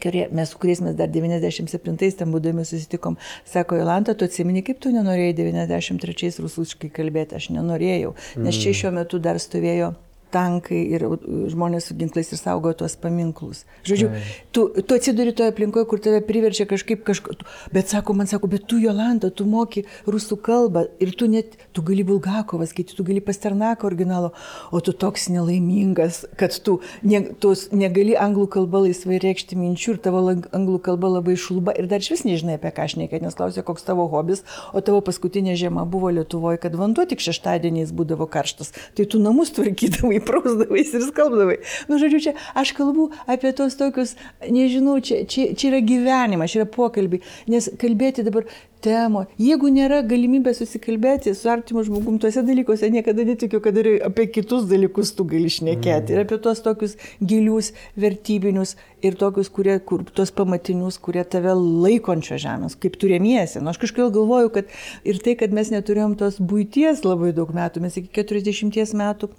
kurie, 0.00 0.28
mes 0.32 0.48
su 0.48 0.56
kuriais 0.58 0.80
mes 0.80 0.94
dar 0.96 1.08
97-ais 1.08 2.16
ten 2.16 2.30
būdami 2.32 2.64
susitikom, 2.64 3.18
sako, 3.44 3.76
Jolanta, 3.76 4.14
tu 4.14 4.24
atsimeni, 4.24 4.62
kaip 4.62 4.80
tu 4.80 4.88
nenorėjai 4.88 5.34
93-ais 5.36 6.40
rusiškai 6.40 6.88
kalbėti, 6.88 7.36
aš 7.36 7.50
nenorėjau, 7.52 8.14
nes 8.40 8.56
čia 8.56 8.72
šiuo 8.72 8.92
metu 8.96 9.18
dar 9.18 9.36
stovėjo 9.36 9.92
tankai 10.32 10.80
ir 10.96 11.04
žmonės 11.52 11.90
su 11.90 11.96
ginklais 11.98 12.32
ir 12.32 12.40
saugo 12.40 12.72
tuos 12.76 12.96
paminklus. 13.00 13.64
Žodžiu, 13.88 14.08
tu, 14.54 14.66
tu 14.80 14.96
atsiduri 14.98 15.34
toje 15.36 15.52
aplinkoje, 15.52 15.88
kur 15.90 16.00
tave 16.02 16.22
priverčia 16.26 16.66
kažkaip 16.70 17.04
kažko. 17.06 17.36
Bet 17.74 17.92
sako, 17.92 18.16
man 18.18 18.30
sako, 18.30 18.50
bet 18.52 18.66
tu 18.70 18.80
Jolanta, 18.80 19.30
tu 19.30 19.46
moki 19.48 19.84
rusų 20.08 20.38
kalbą 20.44 20.86
ir 21.02 21.12
tu 21.18 21.28
net, 21.30 21.58
tu 21.76 21.84
gali 21.86 22.04
Bulgakovas, 22.06 22.74
kai 22.76 22.86
tu 22.88 23.04
gali 23.06 23.22
Pasternaką 23.24 23.88
originalo, 23.88 24.32
o 24.72 24.80
tu 24.80 24.94
toks 24.96 25.28
nelaimingas, 25.32 26.24
kad 26.40 26.54
tu, 26.64 26.78
ne, 27.06 27.22
tu 27.42 27.54
negali 27.76 28.16
anglų 28.18 28.48
kalbą 28.56 28.84
laisvai 28.86 29.20
reikšti 29.22 29.58
minčių 29.58 29.96
ir 29.96 30.02
tavo 30.04 30.24
anglų 30.32 30.78
kalba 30.84 31.12
labai 31.18 31.36
šluba 31.38 31.74
ir 31.78 31.88
dar 31.90 32.02
iš 32.02 32.12
vis 32.14 32.24
nežinai 32.28 32.56
apie 32.58 32.72
ką 32.74 32.86
aš 32.88 32.96
nekėt, 33.00 33.24
nes 33.24 33.36
klausė, 33.36 33.64
koks 33.66 33.84
tavo 33.86 34.08
hobis, 34.12 34.44
o 34.72 34.82
tavo 34.84 35.02
paskutinė 35.04 35.56
žiema 35.58 35.84
buvo 35.88 36.12
Lietuvoje, 36.14 36.60
kad 36.62 36.76
vanduo 36.78 37.04
tik 37.08 37.22
šeštadieniais 37.24 37.92
būdavo 37.96 38.28
karštas. 38.30 38.72
Tai 38.96 39.06
tu 39.08 39.20
namus 39.22 39.52
tvarkydavai 39.56 40.21
prausdavais 40.26 40.92
ir 40.96 41.06
skalbdavai. 41.08 41.60
Nu, 41.90 42.00
žodžiu, 42.02 42.22
čia 42.28 42.34
aš 42.58 42.74
kalbu 42.78 43.10
apie 43.30 43.54
tos 43.56 43.78
tokius, 43.80 44.16
nežinau, 44.42 44.98
čia, 45.04 45.22
čia, 45.28 45.52
čia 45.56 45.72
yra 45.72 45.82
gyvenimas, 45.86 46.52
čia 46.52 46.62
yra 46.62 46.70
pokalbiai, 46.72 47.24
nes 47.52 47.70
kalbėti 47.80 48.26
dabar 48.26 48.48
temo. 48.82 49.24
Jeigu 49.40 49.70
nėra 49.72 50.00
galimybė 50.06 50.52
susikalbėti 50.56 51.32
su 51.38 51.50
artimu 51.52 51.84
žmogum 51.86 52.18
tuose 52.22 52.42
dalykuose, 52.46 52.90
niekada 52.92 53.24
netikiu, 53.26 53.60
kad 53.64 53.78
ir 53.78 53.90
apie 54.08 54.26
kitus 54.32 54.66
dalykus 54.70 55.14
tu 55.16 55.26
gali 55.28 55.50
šnekėti. 55.52 56.12
Mm. 56.12 56.16
Ir 56.16 56.24
apie 56.24 56.38
tuos 56.42 56.62
tokius 56.64 56.96
gilius, 57.20 57.72
vertybinius 58.00 58.74
ir 59.04 59.16
tokius, 59.20 59.50
kurie, 59.54 59.76
kur, 59.86 60.04
tuos 60.10 60.34
pamatinius, 60.34 60.98
kurie 61.02 61.24
tave 61.28 61.54
laikončio 61.58 62.38
žemės, 62.42 62.76
kaip 62.82 62.98
turėmiesi. 63.02 63.62
Nu, 63.62 63.72
aš 63.72 63.80
kažkaip 63.84 64.12
galvoju, 64.14 64.52
kad 64.58 64.74
ir 65.08 65.22
tai, 65.22 65.36
kad 65.40 65.54
mes 65.54 65.72
neturėjom 65.74 66.18
tos 66.20 66.40
būties 66.42 67.06
labai 67.06 67.32
daug 67.36 67.54
metų, 67.54 67.86
mes 67.86 67.98
iki 68.02 68.12
40 68.22 68.98
metų 68.98 69.32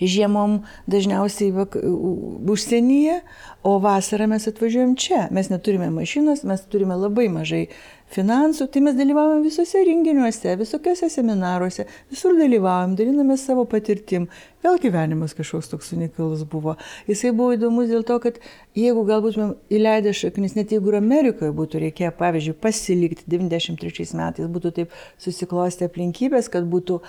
Žiemom 0.00 0.60
dažniausiai 0.90 1.52
užsienyje, 2.52 3.20
o 3.62 3.78
vasarą 3.82 4.26
mes 4.32 4.48
atvažiuojam 4.50 4.94
čia. 4.98 5.26
Mes 5.30 5.50
neturime 5.52 5.90
mašinos, 5.94 6.42
mes 6.48 6.64
turime 6.70 6.98
labai 6.98 7.28
mažai 7.32 7.66
finansų, 8.12 8.66
tai 8.72 8.82
mes 8.84 8.96
dalyvaujam 8.98 9.44
visose 9.46 9.82
renginiuose, 9.86 10.56
visokiuose 10.60 11.08
seminaruose, 11.12 11.86
visur 12.12 12.36
dalyvaujam, 12.38 12.96
daliname 12.98 13.38
savo 13.40 13.64
patirtim. 13.68 14.28
Vėl 14.62 14.78
gyvenimas 14.78 15.34
kažkoks 15.34 15.72
toks 15.72 15.92
unikalus 15.96 16.44
buvo. 16.46 16.76
Jisai 17.08 17.32
buvo 17.34 17.56
įdomus 17.56 17.88
dėl 17.90 18.04
to, 18.06 18.18
kad 18.22 18.38
jeigu 18.78 19.02
galbūt 19.08 19.40
įleidę 19.74 20.12
šaknis, 20.14 20.54
net 20.54 20.70
jeigu 20.70 20.92
ir 20.92 20.98
Amerikoje 21.00 21.50
būtų 21.56 21.82
reikėję, 21.82 22.12
pavyzdžiui, 22.20 22.54
pasilikti 22.62 23.26
93 23.26 24.06
metais, 24.20 24.46
būtų 24.54 24.74
taip 24.78 24.94
susiklosti 25.22 25.88
aplinkybės, 25.88 26.50
kad 26.52 26.68
būtų 26.70 27.00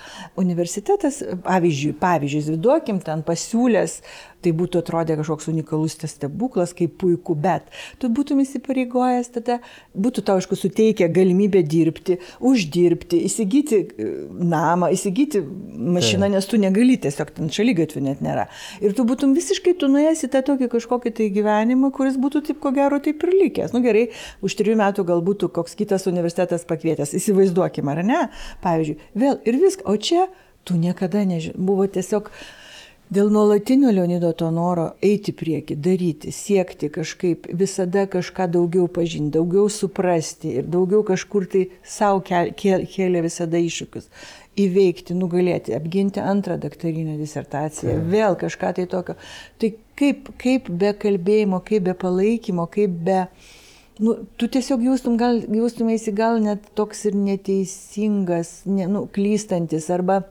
universitetas, 0.42 1.22
pavyzdžiui, 1.46 1.94
pavyzdžiui, 2.02 2.56
viduokim 2.56 2.98
ten 3.04 3.22
pasiūlęs 3.26 4.00
tai 4.44 4.52
būtų 4.56 4.82
atrodę 4.82 5.16
kažkoks 5.20 5.48
unikalus 5.52 5.96
stebuklas, 6.10 6.74
kaip 6.76 6.98
puiku, 7.00 7.36
bet 7.38 7.70
tu 8.02 8.10
būtum 8.12 8.42
įsipareigojęs 8.44 9.30
tada, 9.38 9.60
būtų 9.96 10.24
tau, 10.26 10.38
aišku, 10.40 10.58
suteikę 10.58 11.08
galimybę 11.14 11.62
dirbti, 11.64 12.18
uždirbti, 12.44 13.22
įsigyti 13.28 13.80
e, 13.80 14.10
namą, 14.54 14.90
įsigyti 14.94 15.40
mašiną, 15.96 16.28
nes 16.34 16.48
tu 16.50 16.60
negali 16.60 16.98
tiesiog 17.00 17.32
ten 17.36 17.43
šalygatvių 17.52 18.02
net 18.06 18.22
nėra. 18.24 18.46
Ir 18.84 18.96
tu 18.96 19.04
būtum 19.08 19.34
visiškai, 19.36 19.76
tu 19.80 19.90
nuėjęs 19.92 20.24
į 20.26 20.30
tą 20.32 20.44
tokį 20.48 20.70
kažkokį 20.72 21.14
tai 21.18 21.28
gyvenimą, 21.34 21.92
kuris 21.94 22.18
būtų 22.20 22.44
taip 22.48 22.60
ko 22.62 22.72
gero 22.76 23.00
taip 23.04 23.24
ir 23.26 23.34
likęs. 23.42 23.74
Nu 23.76 23.82
gerai, 23.84 24.08
už 24.44 24.58
trijų 24.60 24.78
metų 24.80 25.06
gal 25.08 25.24
būtų 25.26 25.50
koks 25.54 25.78
kitas 25.78 26.08
universitetas 26.10 26.66
pakvietęs, 26.68 27.14
įsivaizduokim, 27.18 27.88
ar 27.92 28.04
ne? 28.06 28.26
Pavyzdžiui, 28.64 28.98
vėl 29.18 29.40
ir 29.44 29.60
viską, 29.62 29.88
o 29.90 29.96
čia 29.96 30.28
tu 30.64 30.78
niekada 30.80 31.26
nežinai, 31.28 31.60
buvo 31.60 31.88
tiesiog 31.90 32.30
Dėl 33.12 33.28
nuolatinio 33.28 33.90
Leonido 33.92 34.30
to 34.32 34.46
noro 34.50 34.86
eiti 35.04 35.34
prieki, 35.36 35.76
daryti, 35.76 36.32
siekti 36.32 36.88
kažkaip, 36.90 37.44
visada 37.52 38.06
kažką 38.10 38.46
daugiau 38.54 38.88
pažinti, 38.88 39.34
daugiau 39.36 39.68
suprasti 39.68 40.54
ir 40.62 40.70
daugiau 40.72 41.04
kažkur 41.04 41.44
tai 41.52 41.66
savo 41.84 42.22
kėlė 42.24 43.22
visada 43.26 43.60
iššūkius. 43.60 44.08
Įveikti, 44.60 45.16
nugalėti, 45.18 45.74
apginti 45.74 46.22
antrą 46.22 46.54
daktarinę 46.62 47.16
disertaciją, 47.18 47.96
ja. 47.96 48.04
vėl 48.12 48.36
kažką 48.38 48.70
tai 48.76 48.84
tokio. 48.90 49.16
Tai 49.58 49.72
kaip, 49.98 50.30
kaip 50.38 50.70
be 50.70 50.92
kalbėjimo, 50.94 51.58
kaip 51.66 51.88
be 51.88 51.96
palaikymo, 51.98 52.68
kaip 52.70 52.94
be... 53.08 53.24
Nu, 54.02 54.16
tu 54.38 54.48
tiesiog 54.50 54.82
jaustum, 54.82 55.16
gal, 55.18 55.40
jaustumėsi 55.54 56.14
gal 56.14 56.40
net 56.42 56.64
toks 56.78 57.04
ir 57.10 57.18
neteisingas, 57.18 58.60
ne, 58.66 58.88
nu, 58.90 59.04
klystantis 59.10 59.86
arba 59.94 60.24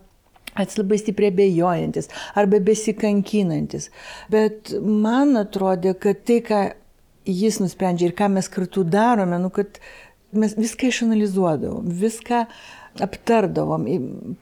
ats 0.59 0.77
labai 0.77 0.99
stipriai 1.01 1.31
abejojantis 1.33 2.09
arba 2.39 2.59
besikankinantis. 2.63 3.89
Bet 4.31 4.73
man 4.83 5.37
atrodė, 5.39 5.95
kad 5.99 6.23
tai, 6.27 6.39
ką 6.45 6.61
jis 7.25 7.59
nusprendžia 7.63 8.09
ir 8.09 8.17
ką 8.17 8.29
mes 8.35 8.49
kartu 8.51 8.83
darome, 8.83 9.39
nu, 9.41 9.51
kad 9.53 9.79
mes 10.33 10.55
viską 10.57 10.89
išanalizuodavom, 10.89 11.89
viską 12.03 12.45
aptardavom, 13.01 13.87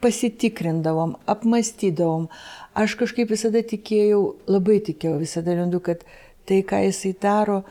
pasitikrindavom, 0.04 1.16
apmastydavom. 1.30 2.28
Aš 2.76 2.98
kažkaip 3.00 3.32
visada 3.32 3.62
tikėjau, 3.64 4.24
labai 4.52 4.80
tikėjau, 4.84 5.20
visada 5.22 5.56
lindu, 5.56 5.80
kad 5.84 6.04
tai, 6.50 6.62
ką 6.68 6.82
jisai 6.88 7.14
daro, 7.22 7.62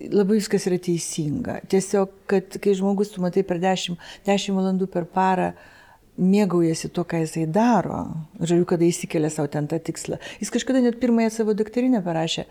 labai 0.00 0.40
viskas 0.40 0.66
yra 0.70 0.78
teisinga. 0.82 1.60
Tiesiog, 1.70 2.14
kad 2.30 2.58
kai 2.62 2.74
žmogus, 2.78 3.12
tu 3.12 3.22
matai 3.24 3.44
per 3.46 3.60
10, 3.62 3.98
10 4.26 4.56
valandų 4.56 4.88
per 4.92 5.06
parą, 5.08 5.52
mėgaujasi 6.20 6.92
to, 6.92 7.04
ką 7.08 7.22
jisai 7.24 7.46
daro. 7.48 8.04
Žodžiu, 8.40 8.66
kada 8.68 8.86
įsikelia 8.88 9.30
savo 9.32 9.50
ten 9.52 9.68
tą 9.68 9.80
tikslą. 9.80 10.20
Jis 10.42 10.52
kažkada 10.52 10.82
net 10.84 11.00
pirmąją 11.00 11.32
savo 11.32 11.56
daktarinę 11.56 12.02
parašė. 12.04 12.46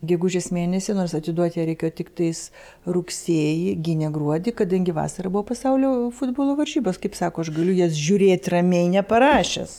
Gegužės 0.00 0.48
mėnesį, 0.56 0.94
nors 0.96 1.12
atiduoti 1.12 1.60
ją 1.60 1.66
reikėjo 1.68 1.92
tik 1.98 2.14
tais 2.16 2.46
rugsėjį, 2.88 3.74
gynė 3.84 4.08
gruodį, 4.14 4.54
kadangi 4.56 4.94
vasara 4.96 5.28
buvo 5.28 5.44
pasaulio 5.52 6.08
futbolo 6.16 6.56
varžybos, 6.56 6.96
kaip 7.02 7.18
sako, 7.18 7.44
aš 7.44 7.52
galiu 7.52 7.76
jas 7.76 7.98
žiūrėti 8.00 8.54
ramiai 8.54 8.88
neparašęs. 8.96 9.78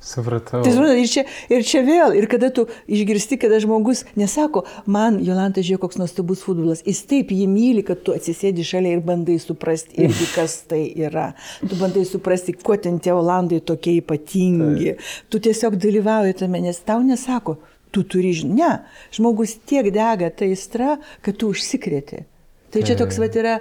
Supratau. 0.00 0.62
Tai, 0.64 0.72
ir, 0.96 1.08
čia, 1.12 1.24
ir 1.52 1.64
čia 1.66 1.82
vėl, 1.84 2.14
ir 2.16 2.24
kada 2.30 2.48
tu 2.54 2.64
išgirsti, 2.88 3.36
kada 3.42 3.58
žmogus 3.60 4.06
nesako, 4.16 4.62
man 4.88 5.18
Jolanta 5.20 5.60
žiūrėk, 5.60 5.82
koks 5.82 5.98
nuostabus 6.00 6.44
futbolas, 6.46 6.80
jis 6.86 7.02
taip 7.10 7.34
jį 7.36 7.44
myli, 7.50 7.84
kad 7.84 8.00
tu 8.06 8.14
atsisėdi 8.16 8.64
šalia 8.64 8.94
ir 8.96 9.02
bandai 9.04 9.36
suprasti 9.42 10.00
irgi, 10.06 10.30
kas 10.32 10.56
tai 10.70 10.86
yra. 10.96 11.32
Tu 11.60 11.76
bandai 11.76 12.06
suprasti, 12.08 12.56
kuo 12.56 12.78
ten 12.80 12.96
tie 13.02 13.12
Olandai 13.12 13.60
tokie 13.60 13.98
ypatingi. 13.98 14.94
Tai. 14.96 15.12
Tu 15.28 15.42
tiesiog 15.50 15.76
dalyvauji 15.82 16.38
tame, 16.40 16.64
nes 16.64 16.80
tau 16.86 17.04
nesako, 17.04 17.58
tu 17.94 18.04
turi 18.06 18.32
žinoti. 18.36 18.56
Ne, 18.60 18.72
žmogus 19.14 19.56
tiek 19.68 19.90
dega 19.94 20.30
ta 20.30 20.48
aistra, 20.48 20.98
kad 21.24 21.38
tu 21.40 21.52
užsikrėti. 21.54 22.24
Tai 22.70 22.82
čia 22.86 22.96
toks 22.98 23.18
vat 23.18 23.34
yra 23.38 23.56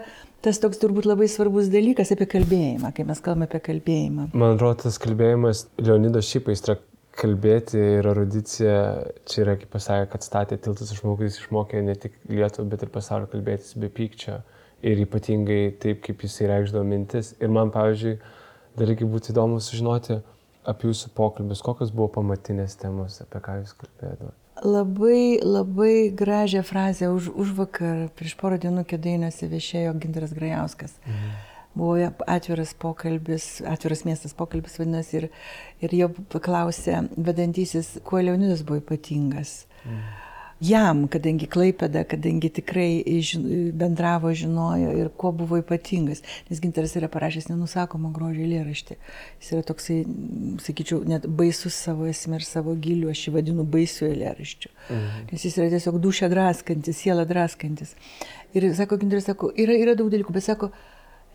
tas 0.46 0.60
toks 0.62 0.80
turbūt 0.80 1.08
labai 1.10 1.28
svarbus 1.32 1.68
dalykas 1.72 2.14
apie 2.16 2.28
kalbėjimą, 2.30 2.94
kai 2.96 3.06
mes 3.08 3.20
kalbame 3.24 3.50
apie 3.50 3.60
kalbėjimą. 3.66 4.30
Man 4.34 4.56
atrodo, 4.56 4.86
tas 4.86 5.00
kalbėjimas, 5.02 5.66
Leonido 5.82 6.22
šiaip 6.24 6.48
aistra 6.54 6.78
kalbėti 7.20 7.80
ir 7.98 8.08
erudicija, 8.08 8.78
čia 9.28 9.44
yra, 9.44 9.58
kaip 9.60 9.74
pasakė, 9.74 10.08
kad 10.14 10.24
statė 10.24 10.60
tiltus 10.64 10.94
žmogus, 10.96 11.42
išmokė 11.42 11.84
ne 11.84 11.96
tik 12.00 12.16
Lietuvą, 12.32 12.70
bet 12.72 12.86
ir 12.86 12.94
pasaulio 12.94 13.28
kalbėtis 13.32 13.76
be 13.80 13.92
pykčio. 13.92 14.40
Ir 14.80 15.02
ypatingai 15.04 15.74
taip, 15.84 16.00
kaip 16.06 16.22
jisai 16.24 16.48
reikšdavo 16.54 16.86
mintis. 16.88 17.34
Ir 17.44 17.52
man, 17.52 17.74
pavyzdžiui, 17.74 18.14
dar 18.80 18.88
reikia 18.88 19.10
būti 19.12 19.34
įdomu 19.34 19.60
sužinoti 19.60 20.22
apie 20.70 20.92
jūsų 20.92 21.14
pokalbius, 21.18 21.64
kokios 21.66 21.94
buvo 21.96 22.12
pamatinės 22.20 22.78
temos, 22.80 23.20
apie 23.26 23.42
ką 23.46 23.60
jūs 23.64 23.76
kalbėdavote 23.80 24.38
labai, 24.64 25.40
labai 25.44 26.12
gražią 26.12 26.64
frazę 26.68 27.10
už, 27.14 27.30
už 27.32 27.54
vakar, 27.56 28.10
prieš 28.20 28.36
porą 28.40 28.58
dienų 28.60 28.84
kėdainėse 28.90 29.48
viešėjo 29.48 29.94
Ginteras 30.02 30.34
Grajauskas. 30.36 30.98
Mhm. 31.06 31.38
Buvo 31.80 32.10
atviras 32.28 32.74
pokalbis, 32.76 33.62
atviras 33.64 34.04
miestas 34.04 34.34
pokalbis 34.36 34.80
vadinasi 34.82 35.20
ir, 35.22 35.28
ir 35.86 35.94
jo 35.96 36.10
paklausė 36.34 37.06
vedantysis, 37.16 38.00
kuo 38.04 38.20
Leonidas 38.20 38.66
buvo 38.68 38.82
ypatingas. 38.84 39.62
Mhm 39.86 40.29
jam, 40.64 41.06
kadangi 41.12 41.48
Klaipėda, 41.50 42.04
kadangi 42.08 42.50
tikrai 42.60 43.02
žin, 43.24 43.46
bendravo, 43.80 44.32
žinojo 44.36 44.92
ir 45.00 45.10
kuo 45.20 45.32
buvo 45.36 45.60
ypatingas. 45.62 46.22
Nes 46.50 46.62
Ginteras 46.64 46.96
yra 47.00 47.10
parašęs 47.12 47.50
nenusakomą 47.52 48.12
grožį 48.16 48.44
eilėraštį. 48.46 48.98
Jis 49.40 49.52
yra 49.56 49.66
toksai, 49.70 50.00
sakyčiau, 50.66 51.02
net 51.08 51.28
baisus 51.40 51.78
savo 51.78 52.10
esmė 52.10 52.42
ir 52.42 52.48
savo 52.48 52.76
giliu, 52.76 53.12
aš 53.14 53.28
jį 53.28 53.36
vadinu 53.38 53.66
baisiu 53.68 54.10
eilėraščiu. 54.10 54.72
Mhm. 54.90 55.30
Nes 55.32 55.48
jis 55.48 55.60
yra 55.62 55.70
tiesiog 55.76 56.02
dušę 56.04 56.32
draskantis, 56.34 57.00
sielą 57.06 57.28
draskantis. 57.30 57.96
Ir 58.54 58.68
sako, 58.76 59.00
Ginteras 59.02 59.30
sako, 59.30 59.54
yra, 59.56 59.78
yra 59.80 59.96
daug 60.00 60.12
dalykų, 60.12 60.36
bet 60.36 60.48
sako, 60.50 60.74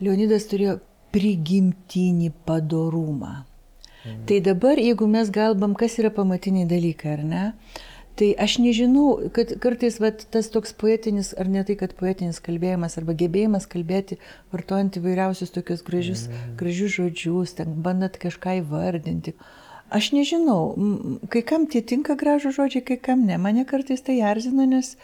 Leonidas 0.02 0.48
turėjo 0.50 0.80
prigimtinį 1.14 2.32
padorumą. 2.44 3.44
Mhm. 4.04 4.24
Tai 4.28 4.40
dabar, 4.44 4.80
jeigu 4.82 5.06
mes 5.08 5.30
galbam, 5.32 5.72
kas 5.78 5.96
yra 6.02 6.10
pamatiniai 6.12 6.68
dalykai, 6.68 7.12
ar 7.14 7.22
ne? 7.24 7.44
Tai 8.14 8.28
aš 8.38 8.60
nežinau, 8.62 9.08
kad 9.34 9.56
kartais 9.58 9.96
vat, 9.98 10.20
tas 10.30 10.46
toks 10.54 10.70
poetinis, 10.78 11.32
ar 11.34 11.48
ne 11.50 11.64
tai, 11.66 11.74
kad 11.80 11.96
poetinis 11.98 12.38
kalbėjimas, 12.44 12.94
arba 13.00 13.16
gebėjimas 13.18 13.66
kalbėti, 13.70 14.20
vartojant 14.54 15.00
įvairiausius 15.00 15.50
tokius 15.54 15.82
gražius, 15.82 16.28
mm. 16.30 16.54
gražius 16.60 16.94
žodžius, 16.94 17.56
ten 17.58 17.74
bandant 17.82 18.14
kažką 18.22 18.60
įvardinti. 18.60 19.34
Aš 19.94 20.12
nežinau, 20.14 20.74
kai 21.30 21.42
kam 21.46 21.66
tie 21.70 21.82
tinka 21.82 22.14
gražų 22.18 22.54
žodžiai, 22.54 22.86
kai 22.86 22.98
kam 23.02 23.26
ne. 23.26 23.36
Mane 23.38 23.66
kartais 23.66 24.02
tai 24.06 24.20
erzina, 24.22 24.64
nes 24.70 24.94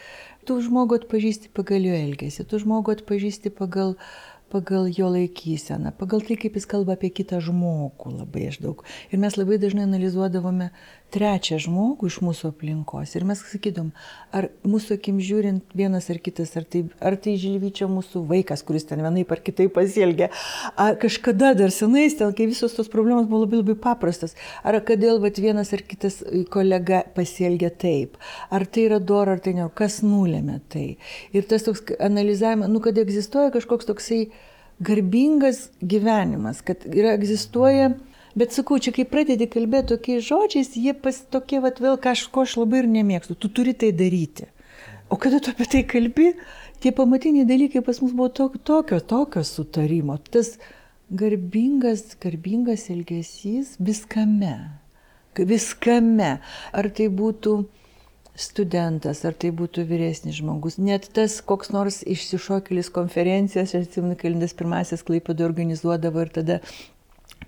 tu 0.47 0.57
žmogų 0.63 1.03
atpažįsti 1.03 1.51
pagal 1.55 1.83
jo 1.91 1.99
elgesį, 1.99 2.47
tu 2.47 2.63
žmogų 2.63 2.95
atpažįsti 2.99 3.51
pagal 3.59 3.97
pagal 4.51 4.89
jo 4.91 5.07
laikyseną, 5.07 5.93
pagal 5.95 6.23
tai, 6.27 6.35
kaip 6.35 6.57
jis 6.59 6.67
kalba 6.67 6.97
apie 6.97 7.07
kitą 7.15 7.39
žmogų 7.43 8.11
labai 8.17 8.49
aš 8.49 8.59
daug. 8.59 8.83
Ir 9.07 9.21
mes 9.23 9.37
labai 9.39 9.55
dažnai 9.61 9.85
analizuodavome 9.87 10.73
trečią 11.11 11.57
žmogų 11.61 12.09
iš 12.09 12.17
mūsų 12.23 12.51
aplinkos. 12.51 13.13
Ir 13.17 13.25
mes 13.27 13.41
sakydom, 13.45 13.91
ar 14.35 14.47
mūsų 14.67 14.95
akim 14.97 15.19
žiūrint 15.23 15.75
vienas 15.77 16.09
ar 16.13 16.19
kitas, 16.23 16.53
ar 16.59 16.65
tai, 16.65 16.83
ar 17.03 17.17
tai 17.21 17.35
žilvyčio 17.41 17.89
mūsų 17.91 18.23
vaikas, 18.29 18.63
kuris 18.67 18.87
ten 18.89 19.03
vienaip 19.03 19.31
ar 19.33 19.41
kitaip 19.43 19.73
pasielgia. 19.75 20.29
Ar 20.79 20.97
kažkada 21.01 21.53
dar 21.57 21.73
senais, 21.75 22.15
ten, 22.19 22.33
kai 22.37 22.47
visos 22.51 22.75
tos 22.77 22.91
problemos 22.91 23.27
buvo 23.29 23.43
labai 23.45 23.61
labai 23.61 23.77
paprastas. 23.83 24.37
Ar 24.63 24.79
kodėl 24.87 25.19
vat, 25.23 25.41
vienas 25.41 25.73
ar 25.75 25.83
kitas 25.87 26.21
kolega 26.53 27.03
pasielgia 27.15 27.71
taip. 27.71 28.19
Ar 28.49 28.65
tai 28.65 28.87
yra 28.89 29.01
dora, 29.01 29.35
ar 29.35 29.43
tai 29.43 29.55
ne, 29.57 29.67
kas 29.75 30.01
nulėmė 30.05 30.61
tai. 30.71 30.87
Ir 31.35 31.49
tas 31.49 31.67
toks 31.67 31.83
analizavimas, 31.99 32.71
nu, 32.71 32.83
kad 32.83 32.97
egzistuoja 33.01 33.51
kažkoks 33.53 33.89
toksai 33.89 34.21
garbingas 34.81 35.67
gyvenimas, 35.85 36.63
kad 36.65 36.87
yra 36.89 37.17
egzistuoja. 37.19 37.91
Mm 37.91 38.10
Bet 38.35 38.55
sakau, 38.55 38.79
čia 38.79 38.93
kai 38.95 39.03
pradedi 39.07 39.47
kalbėti 39.51 39.91
tokiais 39.91 40.23
žodžiais, 40.23 40.75
jie 40.79 40.93
pas 40.95 41.17
tokie, 41.33 41.59
vat, 41.63 41.81
vėl 41.83 41.97
kažko 41.99 42.45
aš 42.45 42.55
labai 42.61 42.83
ir 42.83 42.91
nemėgstu. 42.91 43.35
Tu 43.35 43.51
turi 43.51 43.73
tai 43.75 43.91
daryti. 43.91 44.47
O 45.11 45.17
kada 45.19 45.41
tu 45.43 45.51
apie 45.51 45.67
tai 45.67 45.81
kalbi, 45.83 46.29
tie 46.79 46.93
pamatiniai 46.95 47.47
dalykai 47.49 47.83
pas 47.83 47.99
mus 47.99 48.13
buvo 48.15 48.29
tokio, 48.31 48.61
tokio, 48.63 49.01
tokio 49.03 49.43
sutarimo. 49.43 50.15
Tas 50.31 50.55
garbingas, 51.11 52.15
garbingas 52.23 52.87
elgesys 52.93 53.75
viskame. 53.79 54.55
Viskame. 55.35 56.31
Ar 56.71 56.89
tai 56.95 57.09
būtų 57.11 57.57
studentas, 58.39 59.25
ar 59.27 59.35
tai 59.35 59.51
būtų 59.51 59.83
vyresnis 59.89 60.39
žmogus, 60.39 60.79
net 60.79 61.09
tas 61.13 61.41
koks 61.43 61.73
nors 61.75 61.99
išsišokėlis 62.07 62.87
konferencijas, 62.95 63.75
aš 63.75 63.89
atsimenu, 63.89 64.15
kalindas 64.19 64.55
pirmasis 64.57 65.03
klaipėdų 65.03 65.45
organizuodavo 65.49 66.23
ir 66.23 66.31
tada 66.39 66.59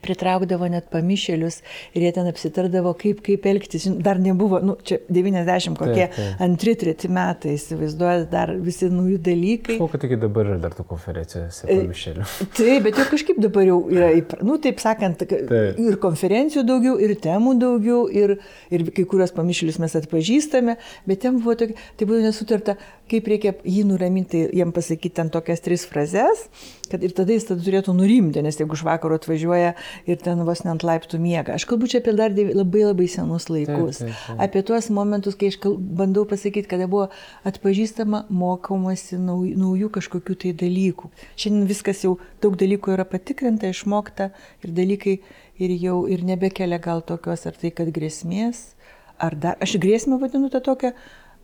pritraukdavo 0.03 0.67
net 0.71 0.89
pamišėlius 0.93 1.59
ir 1.95 2.05
jie 2.05 2.11
ten 2.15 2.29
apsitardavo, 2.29 2.93
kaip, 2.99 3.21
kaip 3.25 3.47
elgtis. 3.49 3.87
Dar 4.03 4.19
nebuvo, 4.21 4.59
nu, 4.63 4.75
čia 4.85 4.99
90 5.09 5.79
kokie 5.79 6.07
taip, 6.07 6.17
taip. 6.17 6.43
antri, 6.43 6.75
treti 6.79 7.09
metai, 7.13 7.55
įsivaizduoja, 7.57 8.25
dar 8.31 8.53
visi 8.63 8.89
naujų 8.91 9.19
dalykai. 9.23 9.77
Kad 9.93 10.07
iki 10.07 10.17
dabar 10.21 10.49
yra 10.49 10.59
dar 10.63 10.75
tų 10.77 10.85
konferencijose 10.89 11.67
e, 11.67 11.79
pamišėlių. 11.83 12.27
Taip, 12.57 12.85
bet 12.87 12.97
jau 12.97 13.05
kažkaip 13.11 13.39
dabar 13.43 13.67
jau 13.67 13.77
yra, 13.93 14.09
nu, 14.45 14.57
taip 14.61 14.81
sakant, 14.81 15.21
taip. 15.29 15.51
ir 15.79 15.97
konferencijų 16.01 16.63
daugiau, 16.67 16.95
ir 17.03 17.13
temų 17.21 17.55
daugiau, 17.61 18.05
ir, 18.09 18.35
ir 18.73 18.85
kai 18.95 19.05
kurios 19.09 19.33
pamišėlius 19.35 19.79
mes 19.83 19.97
atpažįstame, 19.99 20.77
bet 21.09 21.23
ten 21.25 21.37
buvo 21.41 21.55
tokia, 21.59 21.77
tai 21.99 22.07
buvo 22.09 22.21
nesutarta, 22.23 22.77
kaip 23.11 23.29
reikia 23.29 23.53
jį 23.61 23.85
nuraminti, 23.91 24.47
jam 24.57 24.73
pasakyti 24.75 25.17
ten 25.19 25.29
tokias 25.33 25.63
tris 25.63 25.85
frazes 25.89 26.47
kad 26.91 27.03
ir 27.03 27.13
tada 27.15 27.33
jis 27.33 27.47
tada 27.47 27.63
turėtų 27.63 27.93
nurimti, 27.95 28.41
nes 28.43 28.57
jeigu 28.59 28.75
iš 28.77 28.83
vakaro 28.85 29.17
atvažiuoja 29.19 29.73
ir 30.09 30.19
ten 30.21 30.43
vos 30.47 30.63
net 30.65 30.83
laiptų 30.85 31.19
miega. 31.21 31.55
Aš 31.55 31.65
kalbu 31.69 31.89
čia 31.91 32.01
apie 32.03 32.15
dar 32.17 32.33
labai 32.33 32.83
labai 32.85 33.07
senus 33.11 33.47
laikus. 33.51 34.01
Taip, 34.01 34.11
taip, 34.11 34.25
taip. 34.27 34.41
Apie 34.45 34.63
tuos 34.67 34.89
momentus, 34.93 35.37
kai 35.39 35.51
aš 35.53 35.59
kalb, 35.63 35.79
bandau 35.99 36.25
pasakyti, 36.29 36.69
kada 36.69 36.89
buvo 36.91 37.07
atpažįstama, 37.49 38.25
mokomasi 38.33 39.19
naujų, 39.21 39.55
naujų 39.63 39.89
kažkokių 39.97 40.37
tai 40.43 40.53
dalykų. 40.63 41.11
Šiandien 41.39 41.71
viskas 41.71 42.03
jau 42.05 42.17
daug 42.43 42.59
dalykų 42.59 42.97
yra 42.97 43.07
patikrinta, 43.07 43.71
išmokta 43.71 44.31
ir 44.63 44.75
dalykai 44.75 45.17
ir 45.63 45.75
jau 45.79 46.03
ir 46.11 46.23
nebekelia 46.27 46.81
gal 46.83 47.03
tokios 47.05 47.47
ar 47.49 47.57
tai, 47.59 47.71
kad 47.75 47.91
grėsmės, 47.95 48.73
ar 49.21 49.37
dar, 49.39 49.59
aš 49.63 49.77
grėsmę 49.81 50.19
vadinu 50.21 50.49
tą 50.53 50.61
tokią 50.63 50.93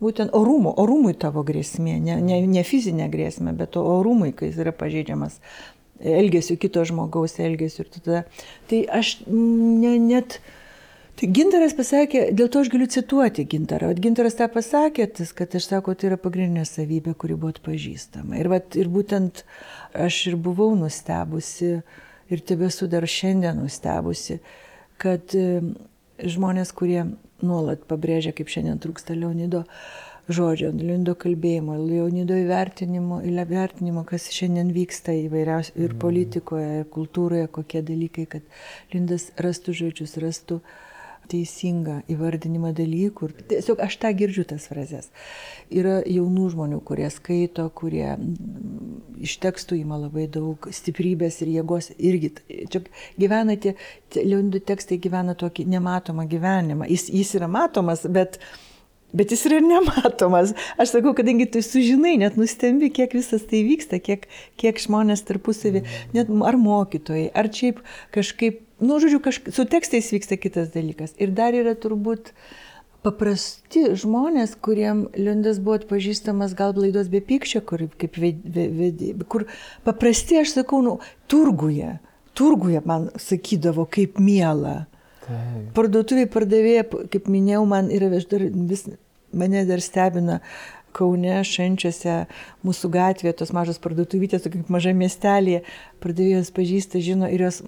būtent 0.00 0.32
orumo, 0.36 0.72
orumui 0.80 1.12
tavo 1.18 1.44
grėsmė, 1.46 1.98
ne, 2.02 2.16
ne, 2.24 2.40
ne 2.48 2.64
fizinė 2.66 3.10
grėsmė, 3.12 3.54
bet 3.56 3.76
orumui, 3.80 4.32
kai 4.36 4.50
jis 4.50 4.62
yra 4.64 4.72
pažeidžiamas 4.76 5.40
elgesiu, 6.00 6.56
kito 6.60 6.84
žmogaus 6.88 7.36
elgesiu. 7.42 7.84
Ir 7.84 7.92
tada, 7.98 8.24
tai 8.70 8.84
aš 9.00 9.18
ne, 9.28 9.98
net... 10.00 10.40
Tai 11.20 11.28
Gintaras 11.36 11.74
pasakė, 11.76 12.30
dėl 12.32 12.46
to 12.48 12.62
aš 12.64 12.70
galiu 12.72 12.86
cituoti 12.88 13.44
Gintarą. 13.44 13.90
O 13.92 13.96
Gintaras 13.98 14.38
tą 14.38 14.46
pasakė, 14.48 15.04
tas, 15.18 15.34
kad 15.36 15.52
aš 15.58 15.66
sako, 15.68 15.92
tai 15.92 16.08
yra 16.08 16.16
pagrindinė 16.16 16.62
savybė, 16.64 17.12
kuri 17.12 17.36
buvo 17.36 17.50
atpažįstama. 17.52 18.38
Ir, 18.40 18.48
vat, 18.48 18.78
ir 18.80 18.88
būtent 18.88 19.42
aš 19.92 20.22
ir 20.30 20.38
buvau 20.40 20.70
nustebusi 20.80 21.74
ir 22.30 22.42
tebesu 22.46 22.88
dar 22.88 23.04
šiandien 23.04 23.60
nustebusi, 23.60 24.38
kad 25.02 25.34
žmonės, 26.24 26.72
kurie 26.76 27.04
nuolat 27.44 27.84
pabrėžia, 27.88 28.34
kaip 28.36 28.50
šiandien 28.52 28.80
trūksta 28.82 29.16
Leonido 29.16 29.64
žodžio, 30.30 30.70
Leonido 30.76 31.16
kalbėjimo, 31.18 31.76
Leonido 31.80 32.36
įvertinimo, 32.38 33.20
įvertinimo, 33.26 34.04
kas 34.08 34.28
šiandien 34.34 34.70
vyksta 34.74 35.14
įvairiausiai 35.26 35.80
ir 35.80 35.94
mm. 35.94 35.98
politikoje, 36.04 36.68
ir 36.82 36.86
kultūroje, 36.92 37.48
kokie 37.52 37.82
dalykai, 37.86 38.26
kad 38.30 38.46
Lindas 38.94 39.30
rastų 39.40 39.74
žodžius, 39.82 40.16
rastų 40.22 40.60
teisingą 41.30 42.00
įvardinimą 42.10 42.72
dalykų. 42.76 43.30
Ir 43.30 43.44
tiesiog 43.52 43.82
aš 43.84 43.96
tą 44.02 44.12
girdžiu 44.16 44.44
tas 44.50 44.68
frazes. 44.70 45.10
Yra 45.70 46.00
jaunų 46.04 46.48
žmonių, 46.54 46.80
kurie 46.86 47.08
skaito, 47.14 47.68
kurie 47.76 48.16
iš 49.20 49.36
tekstų 49.42 49.80
ima 49.80 50.00
labai 50.00 50.26
daug 50.32 50.70
stiprybės 50.74 51.40
ir 51.44 51.52
jėgos. 51.58 51.92
Irgi 51.98 52.34
čia 52.72 52.82
gyvena 53.20 53.58
tie, 53.60 53.76
Leonidų 54.16 54.64
tekstai 54.66 54.98
gyvena 55.02 55.36
tokį 55.38 55.68
nematomą 55.70 56.26
gyvenimą. 56.30 56.90
Jis, 56.90 57.08
jis 57.14 57.36
yra 57.38 57.50
matomas, 57.50 58.06
bet 58.08 58.40
Bet 59.12 59.32
jis 59.34 59.42
yra 59.48 59.58
nematomas. 59.58 60.52
Aš 60.78 60.92
sakau, 60.94 61.12
kadangi 61.18 61.48
tu 61.50 61.62
sužinai, 61.66 62.14
net 62.20 62.36
nustembi, 62.38 62.92
kiek 62.94 63.14
visas 63.18 63.42
tai 63.50 63.64
vyksta, 63.66 63.98
kiek, 63.98 64.28
kiek 64.60 64.78
žmonės 64.78 65.24
tarpusavį, 65.26 65.82
net 66.14 66.30
ar 66.46 66.58
mokytojai, 66.60 67.26
ar 67.34 67.50
šiaip 67.50 67.80
kažkaip, 68.14 68.62
nu, 68.80 68.98
žodžiu, 69.02 69.20
kažkaip, 69.24 69.54
su 69.54 69.66
tekstais 69.68 70.10
vyksta 70.14 70.38
kitas 70.40 70.72
dalykas. 70.74 71.14
Ir 71.20 71.32
dar 71.36 71.56
yra 71.56 71.76
turbūt 71.78 72.32
paprasti 73.04 73.86
žmonės, 73.96 74.56
kuriem 74.60 75.06
Lindas 75.16 75.60
buvo 75.62 75.78
atpažįstamas 75.80 76.54
gal 76.58 76.74
laidos 76.76 77.08
be 77.12 77.22
pykščio, 77.24 77.62
kur, 77.64 77.86
kaip 78.00 78.18
vedė, 78.20 79.14
kur 79.30 79.46
paprasti, 79.86 80.40
aš 80.42 80.56
sakau, 80.58 80.82
nu, 80.84 80.98
turguje, 81.30 81.96
turguje 82.36 82.82
man 82.84 83.08
sakydavo, 83.20 83.86
kaip 83.88 84.20
miela. 84.20 84.84
Parduotuviai 85.76 86.26
pardavėja, 86.26 86.88
kaip 87.12 87.28
minėjau, 87.30 87.62
man 87.70 87.90
yra 87.94 88.08
dar 88.10 88.42
vis, 88.50 88.88
mane 89.32 89.62
dar 89.68 89.82
stebina 89.84 90.40
Kaune, 90.96 91.38
Šančiuose, 91.46 92.16
mūsų 92.66 92.90
gatvėje, 92.94 93.34
tos 93.40 93.52
mažos 93.56 93.80
parduotuvytės, 93.82 94.48
kaip 94.50 94.70
maža 94.72 94.92
miestelėje, 94.96 95.62
pardavėjos 96.02 96.52
pažįsta, 96.56 97.02
žino 97.04 97.28
ir 97.30 97.46
jos 97.46 97.60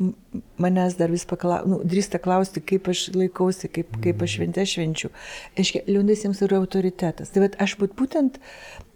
manęs 0.63 0.97
dar 0.99 1.13
vis 1.13 1.27
paklau, 1.29 1.61
nu, 1.69 1.81
drįsta 1.87 2.21
klausti, 2.23 2.63
kaip 2.73 2.91
aš 2.93 3.09
laikausi, 3.17 3.71
kaip, 3.73 3.95
kaip 4.05 4.25
aš 4.25 4.37
šventę 4.39 4.67
švenčiu. 4.69 5.13
Aiškiai, 5.59 5.85
Liūdės 5.93 6.27
jiems 6.27 6.43
yra 6.47 6.61
autoritetas. 6.63 7.33
Tai 7.35 7.47
vat, 7.47 7.59
aš 7.63 7.77
būtent 7.83 8.41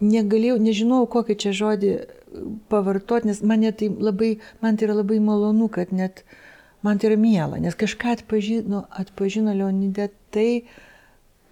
negalėjau, 0.03 0.59
nežinojau, 0.63 1.11
kokį 1.17 1.39
čia 1.45 1.55
žodį 1.57 1.93
pavartoti, 2.69 3.31
nes 3.31 3.43
mane 3.43 3.73
tai 3.73 3.89
labai, 3.89 4.37
man 4.65 4.77
tai 4.77 4.89
yra 4.89 4.99
labai 5.01 5.21
malonu, 5.23 5.69
kad 5.73 5.93
net 5.93 6.25
man 6.85 6.99
tai 6.99 7.11
yra 7.11 7.21
miela, 7.21 7.61
nes 7.63 7.77
kažką 7.79 8.17
atpažino, 8.19 8.85
atpažino 8.91 9.55
Leonidė 9.57 10.11
tai, 10.35 10.67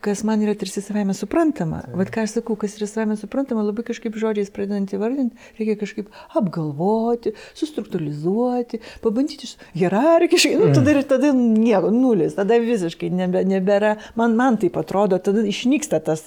kas 0.04 0.22
man 0.26 0.42
yra 0.44 0.54
tarsi 0.58 0.82
savame 0.84 1.14
suprantama. 1.16 1.80
Tai. 1.86 1.94
Vat 2.00 2.10
ką 2.12 2.24
aš 2.26 2.36
sakau, 2.38 2.56
kas 2.60 2.76
yra 2.78 2.88
savame 2.90 3.16
suprantama, 3.20 3.64
labai 3.64 3.84
kažkaip 3.86 4.16
žodžiais 4.20 4.52
pradedant 4.54 4.92
įvardinti, 4.92 5.38
reikia 5.58 5.76
kažkaip 5.80 6.10
apgalvoti, 6.36 7.34
sustruktūrizuoti, 7.56 8.82
pabandyti 9.04 9.48
hierarchiškai, 9.78 10.56
nu, 10.60 10.72
tada 10.76 10.96
ir 10.96 11.00
tada 11.08 11.32
nieko, 11.36 11.92
nulis, 11.94 12.36
tada 12.36 12.58
visiškai 12.62 13.08
nebe, 13.14 13.44
nebėra, 13.48 13.96
man, 14.20 14.36
man 14.38 14.60
taip 14.60 14.76
atrodo, 14.80 15.20
tada 15.22 15.46
išnyksta 15.48 16.02
tas, 16.04 16.26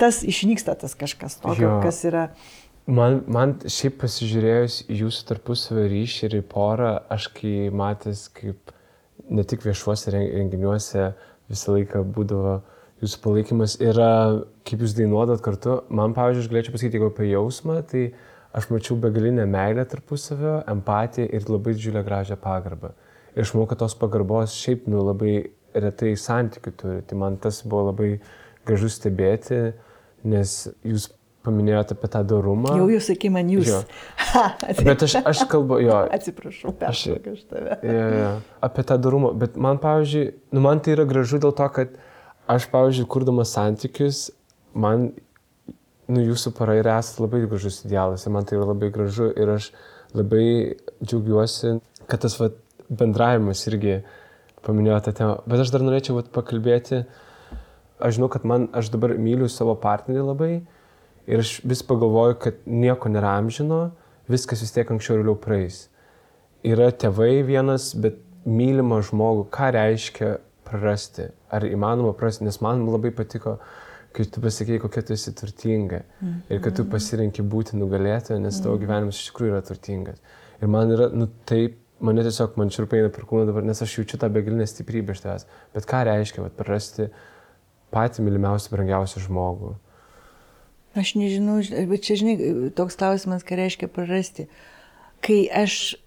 tas 0.00 0.22
išnyksta 0.24 0.78
tas 0.80 0.96
kažkas 0.98 1.40
tokio, 1.42 1.68
jo. 1.68 1.76
kas 1.84 2.00
yra. 2.08 2.30
Man, 2.88 3.20
man 3.28 3.58
šiaip 3.68 3.98
pasižiūrėjus 4.00 4.86
jūsų 4.88 5.28
tarpusavio 5.28 5.84
ryšį 5.92 6.22
ir 6.30 6.38
į 6.38 6.44
porą, 6.48 6.94
aš 7.12 7.28
kai 7.36 7.68
matęs, 7.68 8.30
kaip 8.32 8.72
ne 9.28 9.44
tik 9.44 9.66
viešuose 9.66 10.14
renginiuose 10.14 11.10
visą 11.52 11.74
laiką 11.76 12.00
būdavo 12.16 12.54
jūsų 13.02 13.20
palaikymas 13.24 13.76
yra, 13.82 14.12
kaip 14.66 14.82
jūs 14.82 14.96
dainuodot 14.98 15.42
kartu, 15.44 15.82
man, 15.94 16.14
pavyzdžiui, 16.16 16.44
aš 16.44 16.50
galėčiau 16.52 16.74
pasakyti, 16.74 16.98
jeigu 16.98 17.10
apie 17.12 17.28
jausmą, 17.30 17.78
tai 17.88 18.04
aš 18.58 18.70
mačiau 18.72 18.96
begalinę 19.00 19.44
meilę 19.50 19.84
tarpusavio, 19.88 20.62
empatiją 20.72 21.28
ir 21.30 21.46
labai 21.50 21.76
didžiulę 21.76 22.02
gražią 22.06 22.38
pagarbą. 22.42 22.94
Ir 23.36 23.44
aš 23.44 23.54
manau, 23.54 23.68
kad 23.70 23.82
tos 23.84 23.94
pagarbos 23.98 24.56
šiaip, 24.58 24.88
nu, 24.90 25.04
labai 25.06 25.36
retai 25.76 26.14
santykių 26.18 26.72
turi. 26.80 27.04
Tai 27.06 27.20
man 27.20 27.38
tas 27.42 27.60
buvo 27.66 27.90
labai 27.92 28.16
gražu 28.66 28.90
stebėti, 28.92 29.60
nes 30.26 30.56
jūs 30.86 31.10
paminėjote 31.46 31.94
apie 31.96 32.10
tą 32.12 32.22
dorumą. 32.28 32.74
Jau 32.80 32.88
jūs 32.90 33.08
sakė 33.12 33.30
man 33.32 33.50
jūs. 33.52 33.70
Jo. 33.70 33.80
Bet 34.88 35.04
aš, 35.06 35.18
aš 35.28 35.44
kalbu, 35.50 35.78
jo. 35.84 36.00
Atsiprašau, 36.18 36.74
peršokiu 36.80 37.36
aš 37.36 37.46
tave. 37.48 37.78
Jo, 37.86 38.04
jo, 38.18 38.32
apie 38.68 38.84
tą 38.88 38.98
dorumą. 39.00 39.32
Bet 39.38 39.56
man, 39.60 39.80
pavyzdžiui, 39.82 40.26
nu, 40.56 40.64
man 40.64 40.82
tai 40.84 40.96
yra 40.96 41.06
gražu 41.08 41.40
dėl 41.42 41.54
to, 41.56 41.68
kad 41.78 41.94
aš, 42.48 42.68
pavyzdžiui, 42.72 43.08
kurdamas 43.12 43.52
santykius, 43.54 44.28
man, 44.72 45.10
nu, 46.08 46.22
jūsų 46.22 46.54
para 46.56 46.78
ir 46.78 46.88
esate 46.90 47.24
labai 47.24 47.44
gražus 47.44 47.82
idealas. 47.84 48.24
Ir 48.24 48.34
man 48.34 48.48
tai 48.48 48.58
yra 48.58 48.70
labai 48.70 48.90
gražu. 48.94 49.28
Ir 49.36 49.52
aš 49.58 49.70
labai 50.16 50.46
džiaugiuosi, 51.02 51.76
kad 52.08 52.24
tas 52.24 52.38
vat, 52.40 52.56
bendravimas 52.88 53.66
irgi 53.68 53.98
paminėjo 54.64 55.02
tą 55.04 55.14
temą. 55.20 55.36
Bet 55.48 55.62
aš 55.64 55.72
dar 55.74 55.84
norėčiau 55.84 56.16
vat, 56.18 56.32
pakalbėti. 56.32 57.02
Aš 58.00 58.16
žinau, 58.16 58.30
kad 58.32 58.46
man, 58.48 58.68
aš 58.76 58.92
dabar 58.94 59.16
myliu 59.20 59.50
savo 59.52 59.74
partnerį 59.80 60.24
labai. 60.30 60.52
Ir 61.28 61.42
aš 61.42 61.58
vis 61.68 61.84
pagalvoju, 61.84 62.38
kad 62.40 62.60
nieko 62.64 63.10
nėra 63.12 63.34
amžino, 63.36 63.90
viskas 64.32 64.62
vis 64.64 64.72
tiek 64.72 64.88
anksčiau 64.88 65.18
ir 65.18 65.24
vėliau 65.26 65.36
praeis. 65.42 65.82
Yra 66.64 66.88
tėvai 66.88 67.42
vienas, 67.46 67.90
bet 67.92 68.16
mylimą 68.48 69.02
žmogų, 69.04 69.44
ką 69.52 69.68
reiškia 69.76 70.30
prarasti? 70.68 71.28
Ar 71.54 71.66
įmanoma 71.68 72.14
prarasti? 72.16 72.46
Nes 72.46 72.60
man 72.64 72.84
labai 72.88 73.10
patiko, 73.16 73.56
kai 74.16 74.26
tu 74.28 74.42
pasakėjai, 74.44 74.82
kokia 74.84 75.04
tu 75.06 75.16
esi 75.16 75.34
turtinga. 75.36 76.04
Mm. 76.20 76.38
Ir 76.52 76.62
kad 76.64 76.78
tu 76.78 76.86
pasirinki 76.88 77.44
būti 77.44 77.78
nugalėtoju, 77.80 78.40
nes 78.44 78.60
tavo 78.64 78.78
gyvenimas 78.80 79.20
iš 79.20 79.30
tikrųjų 79.30 79.54
yra 79.54 79.64
turtingas. 79.66 80.22
Ir 80.58 80.72
man 80.72 80.94
yra, 80.94 81.10
nu 81.14 81.28
taip, 81.48 81.76
mane 82.04 82.22
tiesiog 82.26 82.56
man 82.58 82.72
čirpaina 82.74 83.10
per 83.14 83.26
kūną 83.28 83.48
dabar, 83.48 83.66
nes 83.66 83.82
aš 83.82 83.98
jaučiu 83.98 84.20
tą 84.20 84.30
begalinę 84.32 84.66
stiprybę 84.68 85.14
iš 85.14 85.24
tavęs. 85.24 85.46
Bet 85.74 85.86
ką 85.90 86.02
reiškia, 86.08 86.44
vat, 86.46 86.56
prarasti 86.58 87.08
patį 87.94 88.24
mylimiausią, 88.26 88.72
brangiausią 88.74 89.24
žmogų? 89.26 89.74
Aš 90.98 91.14
nežinau, 91.18 91.60
bet 91.90 92.04
čia, 92.06 92.18
žinai, 92.18 92.36
toks 92.76 92.98
klausimas, 92.98 93.44
ką 93.46 93.58
reiškia 93.60 93.90
prarasti. 93.92 94.48
Kai 95.24 95.44
aš 95.52 95.98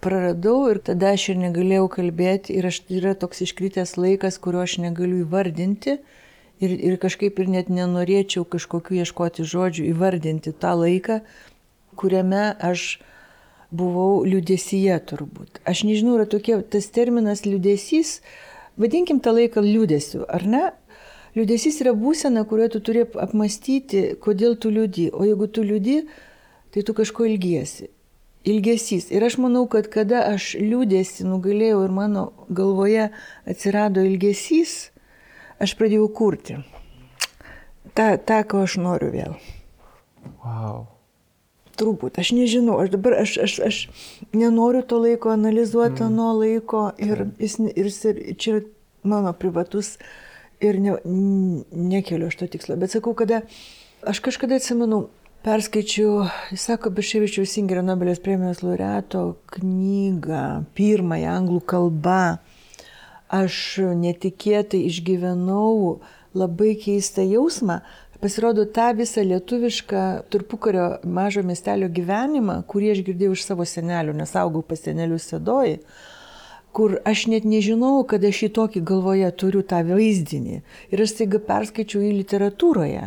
praradau 0.00 0.68
ir 0.70 0.80
tada 0.84 1.12
aš 1.16 1.30
ir 1.32 1.40
negalėjau 1.42 1.88
kalbėti 1.98 2.56
ir 2.58 2.68
aš 2.70 2.82
yra 2.92 3.14
toks 3.18 3.42
iškritęs 3.46 3.96
laikas, 3.98 4.38
kurio 4.42 4.62
aš 4.64 4.78
negaliu 4.84 5.24
įvardinti 5.24 5.98
ir, 6.62 6.70
ir 6.70 6.96
kažkaip 7.02 7.38
ir 7.38 7.50
net 7.50 7.70
nenorėčiau 7.72 8.46
kažkokiu 8.48 9.00
ieškoti 9.02 9.46
žodžių 9.46 9.88
įvardinti 9.90 10.54
tą 10.54 10.74
laiką, 10.78 11.20
kuriame 11.98 12.52
aš 12.62 12.98
buvau 13.74 14.24
liudesyje 14.24 14.96
turbūt. 15.10 15.60
Aš 15.68 15.84
nežinau, 15.88 16.16
yra 16.16 16.28
tokie, 16.30 16.56
tas 16.62 16.88
terminas 16.94 17.44
liudesys, 17.44 18.20
vadinkim 18.80 19.20
tą 19.20 19.34
laiką 19.36 19.64
liudesiu, 19.64 20.24
ar 20.28 20.46
ne? 20.46 20.64
Liūdėsys 21.36 21.76
yra 21.84 21.92
būsena, 21.94 22.42
kurioje 22.48 22.72
tu 22.74 22.80
turi 22.88 23.04
apmastyti, 23.04 24.16
kodėl 24.18 24.56
tu 24.58 24.72
liūdi. 24.74 25.10
O 25.12 25.26
jeigu 25.28 25.46
tu 25.52 25.62
liūdi, 25.62 26.00
tai 26.74 26.82
tu 26.82 26.96
kažko 26.96 27.28
ilgiesi. 27.28 27.90
Ilgesys. 28.48 29.10
Ir 29.12 29.24
aš 29.26 29.36
manau, 29.42 29.66
kad 29.70 29.90
kada 29.92 30.22
aš 30.32 30.54
liūdėsi 30.56 31.26
nugalėjau 31.28 31.82
ir 31.84 31.94
mano 31.94 32.28
galvoje 32.48 33.08
atsirado 33.48 34.04
ilgesys, 34.06 34.90
aš 35.60 35.74
pradėjau 35.78 36.08
kurti. 36.14 36.60
Ta, 37.98 38.14
ta 38.16 38.44
ko 38.48 38.62
aš 38.64 38.78
noriu 38.80 39.10
vėl. 39.12 39.34
Wow. 40.44 40.86
Turbūt, 41.78 42.18
aš 42.18 42.32
nežinau, 42.34 42.78
aš 42.82 42.92
dabar, 42.94 43.20
aš, 43.22 43.36
aš, 43.44 43.58
aš 43.68 43.76
nenoriu 44.34 44.82
to 44.82 44.98
laiko 45.02 45.30
analizuoti, 45.30 46.02
mm. 46.02 46.14
nuo 46.14 46.32
laiko 46.40 46.88
ir, 46.98 47.28
jis, 47.38 47.58
ir, 47.70 47.90
ir 48.32 48.38
čia 48.38 48.56
mano 49.06 49.32
privatus 49.32 49.96
ir 50.60 50.80
ne, 50.82 50.96
nekeliu 51.04 52.32
aš 52.32 52.40
to 52.40 52.48
tikslo. 52.50 52.76
Bet 52.80 52.94
sakau, 52.94 53.14
kada 53.18 53.44
aš 54.02 54.22
kažkada 54.24 54.58
atsimenu, 54.58 55.06
perskaičiau, 55.44 56.26
jis 56.52 56.64
sako, 56.68 56.90
Beševičiaus 56.94 57.52
Singerio 57.54 57.82
Nobelės 57.86 58.20
premijos 58.22 58.62
laureato 58.64 59.22
knygą, 59.54 60.44
pirmąją 60.78 61.34
anglų 61.34 61.60
kalbą. 61.72 62.22
Aš 63.28 63.58
netikėtai 64.00 64.86
išgyvenau 64.88 65.98
labai 66.38 66.74
keistą 66.80 67.26
jausmą. 67.28 67.82
Pasirodo, 68.18 68.64
tą 68.66 68.88
visą 68.98 69.22
lietuvišką 69.22 70.04
turpukario 70.32 70.88
mažo 71.06 71.44
miestelio 71.46 71.86
gyvenimą, 71.86 72.64
kurį 72.66 72.90
aš 72.96 73.04
girdėjau 73.06 73.36
iš 73.36 73.44
savo 73.46 73.66
senelių, 73.68 74.16
nes 74.18 74.34
augau 74.40 74.64
pas 74.66 74.82
senelius 74.82 75.28
Sedoji, 75.30 75.78
kur 76.74 76.98
aš 77.06 77.28
net 77.30 77.46
nežinau, 77.46 78.02
kad 78.10 78.26
aš 78.26 78.42
į 78.48 78.50
tokį 78.58 78.82
galvoje 78.90 79.30
turiu 79.38 79.62
tą 79.62 79.84
vaizdinį. 79.86 80.60
Ir 80.90 81.04
aš 81.04 81.14
staiga 81.14 81.38
perskaičiau 81.46 82.02
į 82.08 82.16
literatūroje. 82.24 83.06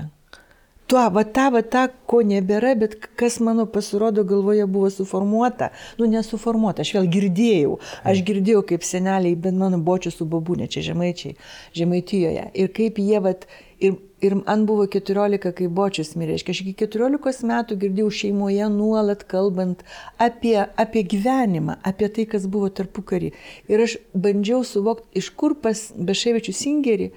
Tuo, 0.92 1.06
va 1.16 1.24
ta, 1.24 1.46
va 1.56 1.62
ta, 1.64 1.86
ko 1.88 2.20
nebėra, 2.28 2.74
bet 2.76 2.98
kas 3.16 3.38
mano 3.40 3.64
pasirodo 3.64 4.26
galvoje 4.28 4.66
buvo 4.68 4.90
suformuota. 4.92 5.70
Nu, 5.96 6.10
nesuformuota, 6.12 6.84
aš 6.84 6.92
vėl 6.98 7.08
girdėjau. 7.14 7.78
Aš 8.12 8.20
girdėjau, 8.28 8.66
kaip 8.74 8.84
seneliai, 8.84 9.38
bent 9.40 9.56
mano 9.62 9.80
bočių 9.80 10.12
su 10.12 10.28
babūnė, 10.28 10.68
čia 10.74 10.84
žemaičiai, 10.90 11.38
žemaitijoje. 11.80 12.50
Ir 12.60 12.74
kaip 12.76 13.00
jie, 13.00 13.22
va, 13.24 13.38
ir 13.80 13.96
Ir 14.22 14.36
man 14.36 14.68
buvo 14.70 14.84
14, 14.86 15.50
kai 15.58 15.68
bočius 15.78 16.12
mirė. 16.14 16.36
Aš 16.38 16.60
iki 16.62 16.76
14 16.84 17.42
metų 17.50 17.78
girdėjau 17.82 18.12
šeimoje 18.20 18.68
nuolat 18.70 19.24
kalbant 19.32 19.82
apie, 20.22 20.60
apie 20.84 21.02
gyvenimą, 21.02 21.80
apie 21.82 22.10
tai, 22.14 22.28
kas 22.30 22.46
buvo 22.46 22.70
tarpu 22.70 23.02
karį. 23.02 23.32
Ir 23.66 23.82
aš 23.88 23.98
bandžiau 24.14 24.62
suvokti, 24.62 25.10
iš 25.18 25.32
kur 25.34 25.58
pas 25.64 25.88
Beševičių 25.98 26.54
Singerį, 26.54 27.10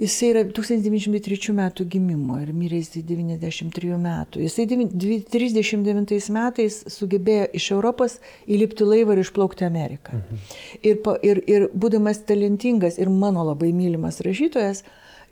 jisai 0.00 0.30
yra 0.32 0.42
1903 0.48 1.54
metų 1.56 1.86
gimimo 1.92 2.38
ir 2.40 2.52
mirė 2.56 2.80
jisai 2.80 3.02
93 3.06 3.98
metų. 4.00 4.42
Jisai 4.46 4.66
39 4.70 6.30
metais 6.34 6.80
sugebėjo 6.94 7.48
iš 7.60 7.70
Europos 7.76 8.18
įlipti 8.48 8.88
laivą 8.88 9.16
ir 9.16 9.24
išplaukti 9.24 9.68
Ameriką. 9.68 10.20
Mhm. 10.20 10.44
Ir, 10.80 11.02
ir, 11.30 11.42
ir 11.46 11.68
būdamas 11.74 12.24
talentingas 12.28 12.98
ir 12.98 13.12
mano 13.12 13.44
labai 13.52 13.72
mylimas 13.76 14.22
rašytojas, 14.24 14.84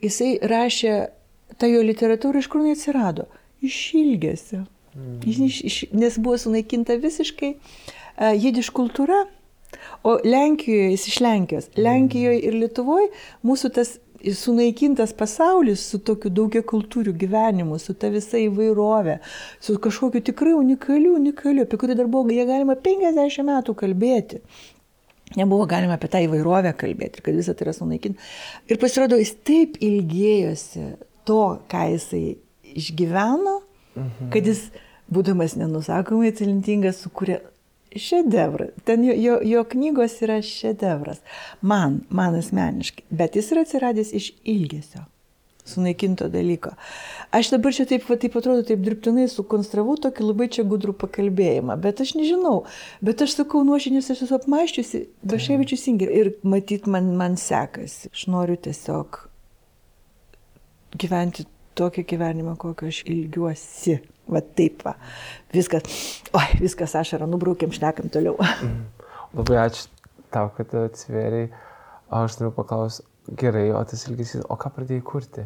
jisai 0.04 0.36
rašė, 0.42 0.96
ta 1.58 1.70
jo 1.70 1.80
literatūra 1.84 2.42
iš 2.42 2.50
kur 2.52 2.62
jinai 2.62 2.76
atsirado? 2.76 3.28
Iš 3.64 3.78
ilgesio. 3.98 4.66
Mm. 4.98 5.18
Iš, 5.26 5.60
iš, 5.64 5.80
nes 5.92 6.18
buvo 6.18 6.38
sunaikinta 6.38 6.96
visiškai 6.98 7.54
uh, 7.54 8.32
jidiš 8.34 8.70
kultūra, 8.74 9.24
o 10.02 10.16
Lenkijoje 10.24 10.90
jis 10.90 11.06
iš 11.10 11.20
Lenkijos. 11.20 11.68
Mm. 11.70 11.82
Lenkijoje 11.84 12.40
ir 12.48 12.56
Lietuvoje 12.62 13.10
mūsų 13.46 13.72
tas 13.78 13.96
sunaikintas 14.34 15.12
pasaulis 15.12 15.82
su 15.90 16.00
tokiu 16.02 16.30
daugia 16.34 16.62
kultūriu 16.66 17.14
gyvenimu, 17.18 17.78
su 17.78 17.94
ta 17.94 18.10
visa 18.12 18.40
įvairovė, 18.40 19.18
su 19.62 19.76
kažkokiu 19.82 20.22
tikrai 20.26 20.54
unikaliu, 20.58 21.14
unikaliu, 21.18 21.64
apie 21.66 21.78
kurį 21.80 21.98
dar 21.98 22.10
buvo, 22.10 22.26
galima 22.28 22.74
50 22.74 23.46
metų 23.46 23.76
kalbėti. 23.78 24.42
Nebuvo 25.36 25.66
galima 25.68 25.98
apie 25.98 26.08
tą 26.08 26.22
įvairovę 26.24 26.72
kalbėti, 26.80 27.22
kad 27.22 27.36
visą 27.36 27.54
tai 27.54 27.66
yra 27.66 27.74
sunaikinta. 27.76 28.22
Ir 28.70 28.80
pasirodo, 28.80 29.18
jis 29.20 29.34
taip 29.44 29.76
ilgėjosi 29.84 30.86
to, 31.28 31.42
ką 31.68 31.84
jisai 31.92 32.38
išgyveno, 32.78 33.58
mhm. 33.94 34.30
kad 34.32 34.48
jis, 34.48 34.68
būdamas 35.12 35.54
nenusakomai 35.60 36.32
talentingas, 36.36 37.02
sukūrė 37.04 37.42
šedevrą. 37.96 38.70
Ten 38.84 39.04
jo, 39.06 39.14
jo, 39.16 39.38
jo 39.44 39.64
knygos 39.68 40.18
yra 40.26 40.40
šedevras. 40.44 41.22
Man, 41.60 42.02
man 42.10 42.38
asmeniškai. 42.38 43.06
Bet 43.10 43.38
jis 43.38 43.52
yra 43.54 43.64
atsiradęs 43.66 44.12
iš 44.16 44.32
ilgesio 44.44 45.06
sunaikinto 45.68 46.28
dalyko. 46.32 46.70
Aš 47.30 47.50
dabar 47.52 47.74
čia 47.76 47.84
taip, 47.88 48.06
va, 48.08 48.16
taip 48.20 48.36
atrodo, 48.40 48.64
taip 48.66 48.80
dirbtinai 48.84 49.26
sukonstravau 49.28 49.98
tokį 50.00 50.30
labai 50.30 50.48
čia 50.54 50.64
gudrų 50.68 50.94
pakalbėjimą, 51.02 51.76
bet 51.82 52.00
aš 52.04 52.14
nežinau, 52.18 52.62
bet 53.04 53.22
aš 53.24 53.36
sakau 53.42 53.60
nuošinės, 53.68 54.08
aš 54.14 54.24
esu 54.26 54.38
apmaščiusi, 54.38 55.02
Baševičius 55.28 55.84
Inger 55.92 56.12
ir 56.14 56.32
matyt 56.40 56.88
man, 56.90 57.12
man 57.20 57.36
sekasi. 57.40 58.12
Aš 58.14 58.26
noriu 58.32 58.56
tiesiog 58.64 59.24
gyventi 60.98 61.44
tokį 61.78 62.04
gyvenimą, 62.12 62.56
kokio 62.60 62.90
aš 62.90 63.02
ilgiuosi. 63.08 63.98
Va 64.28 64.42
taip 64.42 64.82
va. 64.84 64.94
Viskas, 65.54 65.86
oi, 66.36 66.48
viskas 66.60 66.94
ašarą, 67.00 67.28
nubraukiam, 67.30 67.72
šnekam 67.72 68.10
toliau. 68.12 68.36
Mm. 68.64 68.82
Labai 69.38 69.62
ačiū 69.64 69.86
tau, 70.34 70.50
kad 70.56 70.74
atsivėriai. 70.82 71.48
O 72.08 72.22
aš 72.24 72.38
noriu 72.40 72.54
paklausti, 72.56 73.04
gerai, 73.40 73.68
o 73.76 73.80
tas 73.88 74.06
ilgesys, 74.08 74.44
o 74.48 74.56
ką 74.60 74.72
pradėjai 74.76 75.04
kurti? 75.04 75.44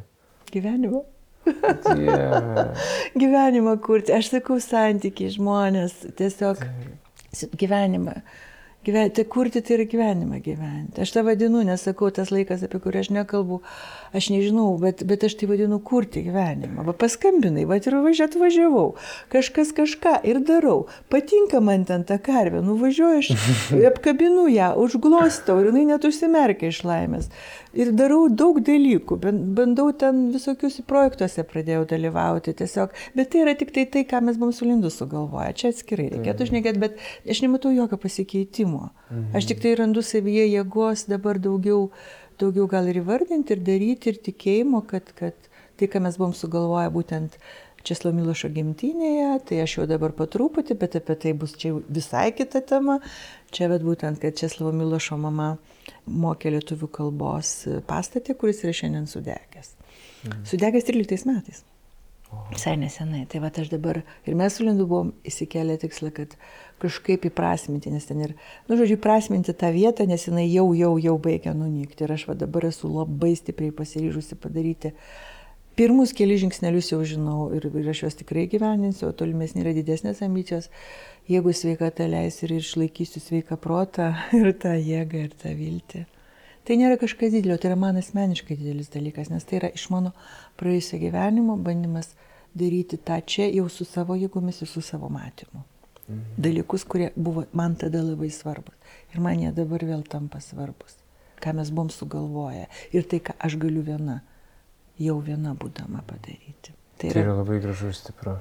Gyvenimą. 0.52 1.02
gyvenimą 3.22 3.76
kurti. 3.82 4.14
Aš 4.14 4.30
sakau 4.36 4.60
santykiai, 4.62 5.32
žmonės, 5.34 5.96
tiesiog 6.18 6.62
gyvenimą. 7.58 8.20
Gyven, 8.82 9.10
tai 9.14 9.24
kurti 9.30 9.60
tai 9.62 9.76
yra 9.76 9.84
gyvenimą 9.86 10.40
gyventi. 10.42 11.04
Aš 11.04 11.12
tą 11.14 11.22
vadinu, 11.22 11.60
nesakau, 11.62 12.08
tas 12.10 12.32
laikas, 12.34 12.64
apie 12.66 12.80
kurį 12.82 12.98
aš 13.04 13.10
nekalbu, 13.14 13.60
aš 14.10 14.30
nežinau, 14.34 14.72
bet, 14.82 15.04
bet 15.06 15.22
aš 15.28 15.36
tai 15.38 15.46
vadinu 15.52 15.78
kurti 15.86 16.24
gyvenimą. 16.26 16.82
Va 16.88 16.94
paskambinai, 16.98 17.62
va 17.70 17.78
ir 17.78 17.98
važiuot 18.02 18.34
važiavau, 18.42 18.88
kažkas 19.30 19.70
kažką 19.76 20.16
ir 20.26 20.42
darau. 20.48 20.88
Patinka 21.14 21.62
man 21.62 21.86
ten 21.86 22.02
ta 22.08 22.18
karvė, 22.18 22.64
nuvažiuoju, 22.66 23.22
aš 23.22 23.30
apkabinu 23.92 24.48
ją, 24.50 24.72
užglostau 24.82 25.60
ir 25.62 25.70
jinai 25.70 25.86
net 25.94 26.08
užsimerkia 26.10 26.74
iš 26.74 26.82
laimės 26.88 27.30
ir 27.76 27.92
darau 27.96 28.26
daug 28.28 28.60
dalykų, 28.64 29.18
bandau 29.56 29.88
ten 29.96 30.24
visokius 30.34 30.80
projektuose 30.88 31.44
pradėjau 31.48 31.84
dalyvauti 31.92 32.54
tiesiog, 32.58 32.94
bet 33.16 33.32
tai 33.32 33.44
yra 33.44 33.54
tik 33.58 33.72
tai 33.74 33.86
tai, 33.92 34.04
ką 34.08 34.22
mes 34.26 34.38
buvom 34.40 34.52
su 34.56 34.68
Lindu 34.68 34.90
sugalvoję, 34.92 35.52
čia 35.58 35.72
atskirai 35.72 36.10
reikėtų 36.14 36.48
žinėkėti, 36.50 36.82
bet 36.82 37.00
aš 37.28 37.42
nematau 37.44 37.72
jokio 37.74 37.98
pasikeitimo. 38.02 38.90
Aš 39.36 39.50
tik 39.50 39.62
tai 39.64 39.74
randu 39.80 40.04
savyje 40.04 40.48
jėgos 40.50 41.06
dabar 41.10 41.40
daugiau, 41.42 41.90
daugiau 42.40 42.68
gal 42.70 42.88
ir 42.92 43.02
įvardinti, 43.02 43.56
ir 43.56 43.66
daryti, 43.66 44.12
ir 44.12 44.22
tikėjimo, 44.28 44.84
kad, 44.88 45.12
kad 45.18 45.36
tai, 45.76 45.88
ką 45.88 46.04
mes 46.04 46.18
buvom 46.20 46.36
sugalvoję 46.36 46.92
būtent 46.94 47.38
Česlo 47.82 48.12
Milošo 48.14 48.46
gimtinėje, 48.54 49.30
tai 49.48 49.56
aš 49.64 49.80
jau 49.80 49.86
dabar 49.90 50.12
patruputį, 50.14 50.76
bet 50.78 50.94
apie 51.00 51.16
tai 51.18 51.32
bus 51.34 51.56
čia 51.58 51.74
visai 51.90 52.28
kita 52.30 52.62
tema. 52.62 53.00
Čia 53.50 53.66
bet 53.72 53.82
būtent, 53.82 54.20
kad 54.22 54.38
Česlovo 54.38 54.70
Milošo 54.76 55.18
mama 55.18 55.56
mokė 56.06 56.54
lietuvių 56.56 56.88
kalbos 56.92 57.52
pastatė, 57.88 58.36
kuris 58.38 58.62
yra 58.64 58.74
šiandien 58.76 59.08
sudegęs. 59.10 59.74
Mhm. 60.22 60.46
Sudegęs 60.48 60.88
13 60.88 61.28
metais. 61.30 61.64
Visai 62.48 62.78
nesenai. 62.80 63.26
Tai 63.28 63.42
va 63.44 63.50
aš 63.52 63.68
dabar 63.68 63.98
ir 64.00 64.36
mes 64.38 64.54
su 64.56 64.64
Lindu 64.64 64.86
buvom 64.88 65.10
įsikėlę 65.28 65.76
tikslą, 65.82 66.08
kad 66.16 66.32
kažkaip 66.80 67.26
įprasminti, 67.28 67.92
nes 67.92 68.08
ten 68.08 68.22
ir, 68.24 68.32
nu, 68.68 68.78
žodžiu, 68.80 68.96
įprasminti 68.96 69.52
tą 69.52 69.68
vietą, 69.74 70.06
nes 70.08 70.24
jinai 70.26 70.46
jau, 70.48 70.70
jau, 70.72 70.94
jau 70.96 71.18
baigia 71.20 71.52
nunykti. 71.52 72.06
Ir 72.06 72.16
aš 72.16 72.24
va 72.30 72.38
dabar 72.40 72.64
esu 72.70 72.88
labai 72.88 73.34
stipriai 73.36 73.74
pasiryžusi 73.76 74.40
padaryti 74.40 74.94
uh, 74.94 75.04
pirmus 75.76 76.12
keli 76.16 76.36
žingsnelius 76.40 76.90
jau 76.92 77.00
žinau 77.06 77.50
ir, 77.56 77.66
ir 77.66 77.90
aš 77.92 78.04
juos 78.04 78.18
tikrai 78.18 78.46
gyveninsiu, 78.52 79.08
o 79.08 79.16
tolimesnė 79.16 79.64
yra 79.64 79.74
didesnės 79.76 80.22
ambicijos, 80.24 80.68
jeigu 81.30 81.54
sveikata 81.56 82.08
leis 82.10 82.40
ir 82.42 82.56
išlaikysiu 82.58 83.22
sveiką 83.22 83.58
protą 83.62 84.12
ir 84.40 84.52
tą 84.62 84.74
jėgą 84.76 85.26
ir 85.28 85.36
tą 85.42 85.54
viltį. 85.58 86.06
Tai 86.62 86.78
nėra 86.78 86.98
kažkas 87.00 87.32
didelio, 87.34 87.56
tai 87.58 87.72
yra 87.72 87.78
man 87.80 87.98
asmeniškai 87.98 88.54
didelis 88.54 88.92
dalykas, 88.92 89.32
nes 89.32 89.46
tai 89.48 89.58
yra 89.58 89.72
iš 89.74 89.88
mano 89.90 90.12
praėjusio 90.60 91.00
gyvenimo 91.02 91.56
bandymas 91.58 92.12
daryti 92.54 93.00
tą 93.02 93.18
čia 93.26 93.48
jau 93.50 93.66
su 93.72 93.86
savo 93.88 94.14
jėgomis 94.18 94.62
ir 94.62 94.70
su 94.70 94.82
savo 94.84 95.10
matymu. 95.10 95.64
Mhm. 96.06 96.42
Dalykus, 96.44 96.84
kurie 96.84 97.10
buvo 97.16 97.46
man 97.52 97.74
tada 97.78 98.02
labai 98.02 98.30
svarbus. 98.30 98.74
Ir 99.14 99.22
man 99.24 99.40
jie 99.40 99.50
dabar 99.54 99.82
vėl 99.86 100.04
tampa 100.06 100.40
svarbus. 100.40 100.98
Ką 101.42 101.54
mes 101.58 101.70
buvom 101.74 101.90
sugalvoję. 101.90 102.68
Ir 102.94 103.06
tai, 103.10 103.18
ką 103.18 103.34
aš 103.38 103.56
galiu 103.58 103.82
viena 103.82 104.20
jau 105.02 105.18
viena 105.24 105.54
būdama 105.58 106.02
padaryti. 106.08 106.74
Tai 106.98 107.10
yra, 107.10 107.14
tai 107.14 107.24
yra 107.24 107.38
labai 107.40 107.60
gražu 107.62 107.90
ir 107.90 107.96
stipru. 107.98 108.36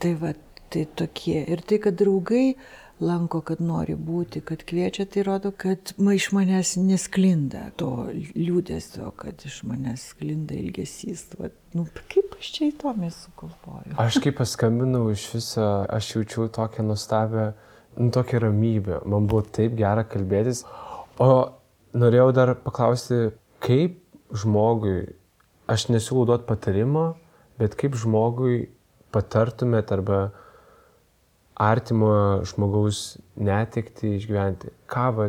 Tai 0.00 0.12
va, 0.20 0.34
tai 0.72 0.86
tokie. 0.96 1.42
Ir 1.52 1.62
tai, 1.66 1.80
kad 1.82 1.98
draugai 2.00 2.54
lanko, 3.00 3.40
kad 3.44 3.60
nori 3.64 3.96
būti, 3.96 4.42
kad 4.44 4.62
kviečia, 4.68 5.06
tai 5.08 5.24
rodo, 5.26 5.52
kad 5.56 5.94
ma 6.00 6.14
iš 6.16 6.30
manęs 6.36 6.74
nesklinda 6.80 7.70
to 7.80 7.90
liūdėsio, 8.36 9.10
kad 9.20 9.44
iš 9.48 9.62
manęs 9.68 10.10
sklinda 10.12 10.56
ilgesys. 10.58 11.26
Va, 11.40 11.50
nu, 11.76 11.86
kaip 12.12 12.36
aš 12.38 12.52
čia 12.56 12.68
į 12.68 12.74
to 12.82 12.92
mes 13.00 13.16
sugalvoju? 13.24 13.96
Aš 14.00 14.20
kaip 14.24 14.38
paskambinau 14.40 15.06
iš 15.12 15.26
viso, 15.34 15.68
aš 15.88 16.14
jaučiau 16.16 16.50
tokią 16.52 16.84
nuostabią, 16.88 17.46
nu, 17.98 18.10
tokią 18.14 18.44
ramybę. 18.46 19.00
Man 19.08 19.28
buvo 19.30 19.44
taip 19.48 19.76
gera 19.80 20.04
kalbėtis. 20.08 20.64
O 21.20 21.32
norėjau 21.96 22.30
dar 22.36 22.54
paklausti, 22.64 23.30
kaip 23.64 23.98
žmogui 24.36 25.19
aš 25.70 25.88
nesiūlau 25.92 26.26
duoti 26.32 26.48
patarimo, 26.48 27.06
bet 27.60 27.76
kaip 27.78 27.96
žmogui 27.98 28.70
patartumėt 29.14 29.92
arba 29.94 30.20
artimo 31.60 32.40
žmogaus 32.48 33.18
netikti 33.36 34.16
išgyventi, 34.16 34.72
ką 34.90 35.06
va 35.16 35.28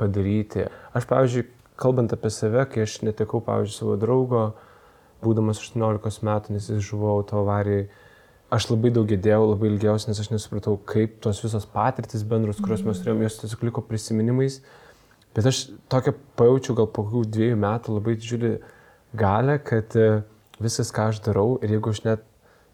padaryti. 0.00 0.66
Aš, 0.96 1.06
pavyzdžiui, 1.10 1.44
kalbant 1.80 2.14
apie 2.16 2.32
save, 2.32 2.64
kai 2.72 2.86
aš 2.86 3.00
netekau, 3.04 3.42
pavyzdžiui, 3.44 3.76
savo 3.76 3.96
draugo, 4.00 4.46
būdamas 5.24 5.60
18 5.60 6.24
metų, 6.26 6.56
nes 6.56 6.70
jis 6.72 6.84
žuvo 6.88 7.10
auto 7.12 7.40
avarijai, 7.42 7.86
aš 8.52 8.70
labai 8.70 8.92
daug 8.94 9.08
gėdėjau, 9.10 9.50
labai 9.50 9.70
ilgiausiai, 9.72 10.12
nes 10.12 10.22
aš 10.22 10.32
nesupratau, 10.32 10.78
kaip 10.88 11.18
tos 11.24 11.42
visos 11.44 11.66
patirtis 11.68 12.24
bendros, 12.28 12.62
kurios 12.62 12.84
mes 12.86 13.00
turėjom, 13.02 13.24
jos 13.26 13.40
tiesiog 13.42 13.66
liko 13.68 13.84
prisiminimais. 13.84 14.60
Bet 15.36 15.48
aš 15.50 15.66
tokią 15.92 16.14
pajaučiau 16.38 16.78
gal 16.78 16.88
po 16.88 17.04
kokių 17.04 17.26
dviejų 17.34 17.60
metų 17.60 17.98
labai 17.98 18.16
didžiulį 18.16 18.52
galę, 19.14 19.58
kad 19.62 19.96
e, 19.96 20.22
visas, 20.62 20.90
ką 20.94 21.10
aš 21.12 21.20
darau, 21.26 21.56
ir 21.62 21.76
jeigu 21.76 21.92
aš 21.92 22.02
net 22.06 22.24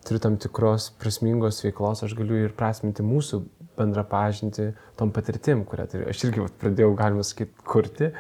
turiu 0.07 0.23
tam 0.23 0.39
tikros 0.41 0.91
prasmingos 0.99 1.63
veiklos, 1.65 2.03
aš 2.07 2.15
galiu 2.19 2.41
ir 2.43 2.55
prasminti 2.59 3.05
mūsų 3.07 3.43
bendrą 3.79 4.05
pažinti 4.09 4.73
tom 4.99 5.13
patirtim, 5.15 5.65
kurią 5.69 5.87
turiu. 5.91 6.09
Aš 6.11 6.25
irgi 6.27 6.47
pradėjau, 6.61 6.93
galima 6.99 7.25
sakyti, 7.27 7.55
kurti, 7.67 8.11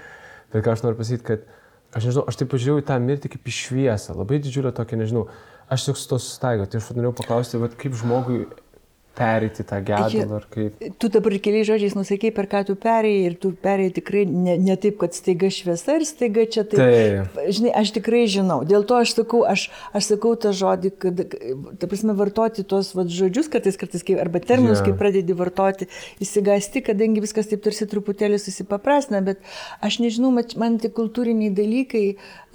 bet 0.52 0.64
ką 0.64 0.76
aš 0.76 0.84
noriu 0.86 1.00
pasakyti, 1.00 1.26
kad 1.26 1.98
aš 1.98 2.08
nežinau, 2.08 2.26
aš 2.30 2.38
taip 2.40 2.52
pažiūrėjau 2.54 2.82
į 2.82 2.86
tą 2.90 2.98
mirtį 3.02 3.32
kaip 3.34 3.48
į 3.50 3.56
šviesą, 3.58 4.16
labai 4.18 4.38
didžiulę 4.44 4.72
tokią, 4.76 5.00
nežinau, 5.02 5.26
aš 5.72 5.88
tik 5.88 6.00
su 6.00 6.08
to 6.12 6.20
susitaigau, 6.22 6.68
tai 6.70 6.80
aš 6.80 6.92
norėjau 6.96 7.16
paklausti, 7.20 7.60
vat, 7.62 7.74
kaip 7.80 7.98
žmogui 7.98 8.44
perėti 9.16 9.64
tą 9.68 9.78
gedulą 9.84 10.38
ar 10.38 10.46
kaip? 10.52 10.80
Tu 11.00 11.08
dabar 11.12 11.34
keliais 11.44 11.66
žodžiais 11.68 11.94
nusakei, 11.96 12.32
per 12.34 12.48
ką 12.50 12.62
tu 12.68 12.76
perėjai 12.80 13.26
ir 13.28 13.36
tu 13.40 13.52
perėjai 13.64 13.94
tikrai 13.98 14.24
ne, 14.28 14.56
ne 14.60 14.76
taip, 14.80 14.96
kad 15.02 15.16
staiga 15.16 15.50
šviesa 15.52 15.98
ir 15.98 16.06
staiga 16.08 16.44
čia 16.46 16.64
taip. 16.64 16.80
taip. 16.80 17.40
Žinai, 17.52 17.72
aš 17.82 17.92
tikrai 17.98 18.24
žinau. 18.32 18.60
Dėl 18.68 18.86
to 18.88 18.98
aš 19.00 19.14
sakau, 19.18 19.42
aš, 19.48 19.66
aš 19.92 20.10
sakau 20.14 20.34
tą 20.40 20.54
žodį, 20.56 20.92
kad, 21.04 21.24
ta 21.80 21.90
prasme, 21.90 22.16
vartoti 22.18 22.64
tuos 22.68 22.92
vat, 22.96 23.12
žodžius 23.12 23.50
kartais, 23.52 23.78
kartais, 23.80 24.04
kai, 24.06 24.16
arba 24.22 24.40
terminus, 24.44 24.80
yeah. 24.80 24.90
kai 24.90 24.98
pradedi 24.98 25.36
vartoti, 25.36 25.90
įsigasti, 26.24 26.84
kadangi 26.86 27.24
viskas 27.24 27.50
taip 27.50 27.64
tarsi 27.66 27.88
truputėlį 27.90 28.40
susipaprastina, 28.40 29.22
bet 29.26 29.42
aš 29.84 30.00
nežinau, 30.04 30.32
man 30.32 30.78
tie 30.82 30.92
kultūriniai 30.92 31.52
dalykai, 31.56 32.06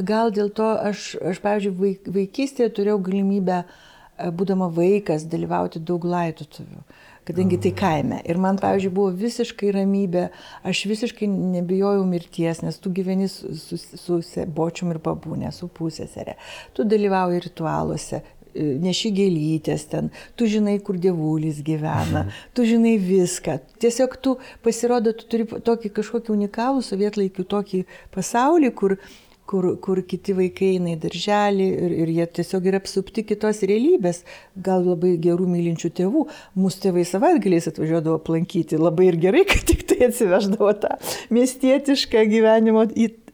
gal 0.02 0.34
dėl 0.34 0.50
to 0.58 0.72
aš, 0.90 1.14
aš 1.34 1.44
pavyzdžiui, 1.44 1.98
vaikystėje 2.18 2.74
turėjau 2.74 2.98
galimybę 3.06 3.62
uh, 3.62 3.84
būdama 4.18 4.70
vaikas, 4.74 5.26
dalyvauti 5.30 5.82
daug 5.86 6.06
laidotuvių, 6.08 6.82
kadangi 7.28 7.60
tai 7.62 7.74
kaime. 7.78 8.22
Ir 8.30 8.40
man, 8.42 8.60
pavyzdžiui, 8.62 8.94
buvo 8.94 9.12
visiškai 9.18 9.74
ramybė, 9.76 10.28
aš 10.68 10.86
visiškai 10.90 11.28
nebijojau 11.30 12.06
mirties, 12.10 12.64
nes 12.66 12.80
tu 12.82 12.94
gyveni 12.94 13.30
su, 13.32 13.54
su, 13.58 14.22
su 14.24 14.48
bočium 14.48 14.96
ir 14.96 15.02
babūnė, 15.04 15.52
su 15.56 15.70
pusėserė. 15.70 16.38
Tu 16.78 16.88
dalyvauji 16.88 17.44
ritualuose, 17.46 18.24
e, 18.54 18.72
neši 18.88 19.14
gėlytės 19.20 19.86
ten, 19.92 20.10
tu 20.40 20.50
žinai, 20.50 20.80
kur 20.82 20.98
dievulis 21.02 21.62
gyvena, 21.68 22.26
mhm. 22.26 22.42
tu 22.58 22.66
žinai 22.70 22.98
viską. 23.04 23.60
Tiesiog 23.84 24.18
tu 24.24 24.38
pasirodo, 24.66 25.14
tu 25.14 25.30
turi 25.30 25.46
tokį 25.46 25.94
kažkokį 26.02 26.36
unikalų 26.40 26.86
sovietlaikių 26.90 27.48
tokį 27.54 27.86
pasaulį, 28.16 28.74
kur 28.82 28.98
kur, 29.48 29.70
kur 29.84 30.02
kiti 30.08 30.36
vaikai 30.38 30.74
eina 30.76 30.94
į 30.94 31.00
darželį 31.06 31.68
ir, 31.88 31.96
ir 32.04 32.14
jie 32.18 32.28
tiesiog 32.40 32.68
yra 32.72 32.82
apsupti 32.82 33.24
kitos 33.28 33.64
realybės, 33.68 34.24
gal 34.68 34.86
labai 34.86 35.16
gerų 35.24 35.48
mylinčių 35.52 35.94
tėvų. 36.02 36.26
Mūsų 36.60 36.84
tėvai 36.88 37.06
savaitgaliais 37.08 37.70
atvažiuodavo 37.72 38.20
aplankyti, 38.22 38.80
labai 38.82 39.12
ir 39.12 39.22
gerai, 39.28 39.46
kad 39.50 39.64
tik 39.70 39.86
tai 39.90 40.10
atsiveždavo 40.10 40.74
tą 40.84 40.98
miestietišką 41.34 42.26
gyvenimo 42.32 42.86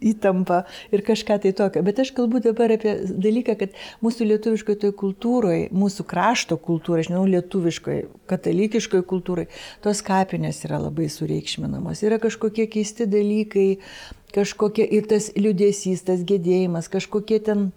įtampą 0.03 0.63
ir 0.93 1.03
kažką 1.05 1.39
tai 1.43 1.53
tokio. 1.57 1.83
Bet 1.85 2.01
aš 2.03 2.11
kalbu 2.15 2.41
dabar 2.43 2.73
apie 2.75 2.95
dalyką, 3.07 3.55
kad 3.59 3.77
mūsų 4.03 4.27
lietuviškoje 4.31 4.81
toj 4.83 4.95
kultūroje, 4.99 5.69
mūsų 5.75 6.05
krašto 6.09 6.57
kultūroje, 6.61 7.09
žinau, 7.09 7.23
lietuviškoje, 7.31 8.03
katalikiškoje 8.31 9.07
kultūroje, 9.09 9.49
tos 9.85 10.03
kapinės 10.05 10.63
yra 10.67 10.81
labai 10.83 11.09
sureikšminamos. 11.13 12.03
Yra 12.05 12.19
kažkokie 12.23 12.67
keisti 12.71 13.07
dalykai, 13.09 13.67
kažkokia 14.33 14.87
ir 14.89 15.07
tas 15.09 15.31
liudesys, 15.37 16.03
tas 16.07 16.25
gedėjimas, 16.27 16.89
kažkokie 16.91 17.39
ten 17.45 17.71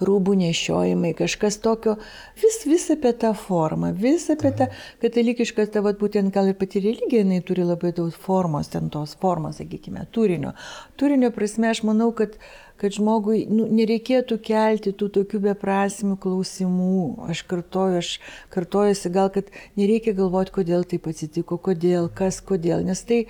rūbų 0.00 0.36
nešiojimai, 0.40 1.12
kažkas 1.16 1.58
tokio, 1.64 1.96
vis, 2.40 2.58
vis 2.68 2.86
apie 2.92 3.12
tą 3.16 3.32
formą, 3.36 3.92
vis 3.96 4.28
apie 4.32 4.52
tą 4.56 4.68
katalikišką, 5.02 5.68
tavo 5.72 5.92
būtent 5.96 6.32
gal 6.34 6.50
ir 6.50 6.58
pati 6.58 6.82
religija, 6.84 7.24
jinai 7.24 7.42
turi 7.46 7.64
labai 7.66 7.92
daug 7.96 8.12
formos, 8.26 8.70
ten 8.72 8.90
tos 8.92 9.16
formos, 9.20 9.60
sakykime, 9.60 10.06
turinio. 10.12 10.52
Turinio 11.00 11.32
prasme, 11.34 11.70
aš 11.72 11.84
manau, 11.88 12.10
kad 12.16 12.36
kad 12.80 12.94
žmogui 12.96 13.44
nu, 13.50 13.66
nereikėtų 13.72 14.38
kelti 14.44 14.92
tų 14.96 15.08
tokių 15.18 15.40
beprasmių 15.48 16.16
klausimų. 16.22 17.26
Aš 17.32 17.42
kartoju, 17.48 18.00
aš 18.02 18.12
kartojuosi 18.54 19.12
gal, 19.14 19.30
kad 19.34 19.50
nereikia 19.78 20.16
galvoti, 20.16 20.54
kodėl 20.58 20.86
taip 20.88 21.08
atsitiko, 21.10 21.58
kodėl, 21.62 22.10
kas, 22.12 22.42
kodėl, 22.44 22.84
nes 22.86 23.02
tai 23.08 23.24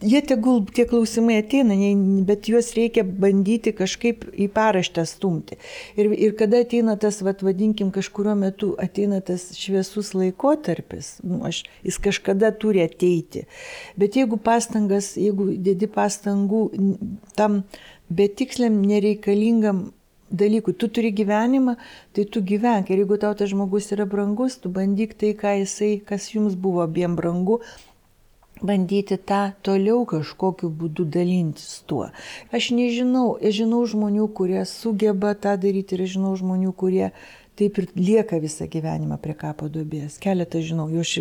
jie 0.00 0.20
tegul 0.22 0.62
tie 0.74 0.86
klausimai 0.88 1.40
ateina, 1.42 1.74
bet 2.28 2.48
juos 2.50 2.70
reikia 2.76 3.02
bandyti 3.04 3.72
kažkaip 3.76 4.28
į 4.30 4.48
paraštę 4.54 5.04
stumti. 5.08 5.58
Ir, 5.98 6.12
ir 6.14 6.36
kada 6.38 6.62
ateina 6.62 6.96
tas, 7.00 7.20
vad, 7.26 7.42
vadinkim, 7.46 7.90
kažkurio 7.94 8.36
metu 8.38 8.72
ateina 8.80 9.20
tas 9.24 9.50
šviesus 9.58 10.14
laikotarpis, 10.16 11.16
nu, 11.26 11.42
aš, 11.48 11.64
jis 11.86 11.98
kažkada 12.08 12.52
turi 12.54 12.84
ateiti. 12.86 13.46
Bet 13.98 14.18
jeigu 14.18 14.38
pastangas, 14.38 15.14
jeigu 15.18 15.50
dėdi 15.58 15.90
pastangų 15.90 16.64
tam 17.38 17.62
betiksliam, 18.10 18.80
nereikalingam 18.82 19.92
dalykui. 20.30 20.74
Tu 20.74 20.88
turi 20.88 21.12
gyvenimą, 21.12 21.76
tai 22.12 22.24
tu 22.24 22.42
gyvenk. 22.42 22.90
Ir 22.90 23.02
jeigu 23.02 23.18
tau 23.20 23.34
tas 23.34 23.50
žmogus 23.50 23.92
yra 23.96 24.06
brangus, 24.06 24.58
tu 24.60 24.68
bandyk 24.68 25.16
tai, 25.18 25.34
ką 25.34 25.58
jisai, 25.62 25.98
kas 26.04 26.30
jums 26.34 26.54
buvo 26.54 26.82
abiem 26.84 27.16
brangu, 27.16 27.60
bandyti 28.62 29.18
tą 29.18 29.52
toliau 29.62 30.04
kažkokiu 30.08 30.70
būdu 30.70 31.06
dalintis 31.06 31.82
tuo. 31.86 32.10
Aš 32.52 32.70
nežinau, 32.74 33.38
aš 33.38 33.62
žinau 33.62 33.84
žmonių, 33.86 34.28
kurie 34.34 34.64
sugeba 34.66 35.34
tą 35.34 35.56
daryti 35.60 35.96
ir 35.96 36.06
žinau 36.06 36.34
žmonių, 36.36 36.72
kurie 36.72 37.12
taip 37.58 37.78
ir 37.82 37.88
lieka 37.96 38.38
visą 38.42 38.68
gyvenimą 38.70 39.18
prie 39.22 39.34
kapo 39.38 39.68
duobės. 39.72 40.18
Keletą 40.22 40.62
žinau, 40.64 40.86
jau 40.92 41.04
aš 41.04 41.14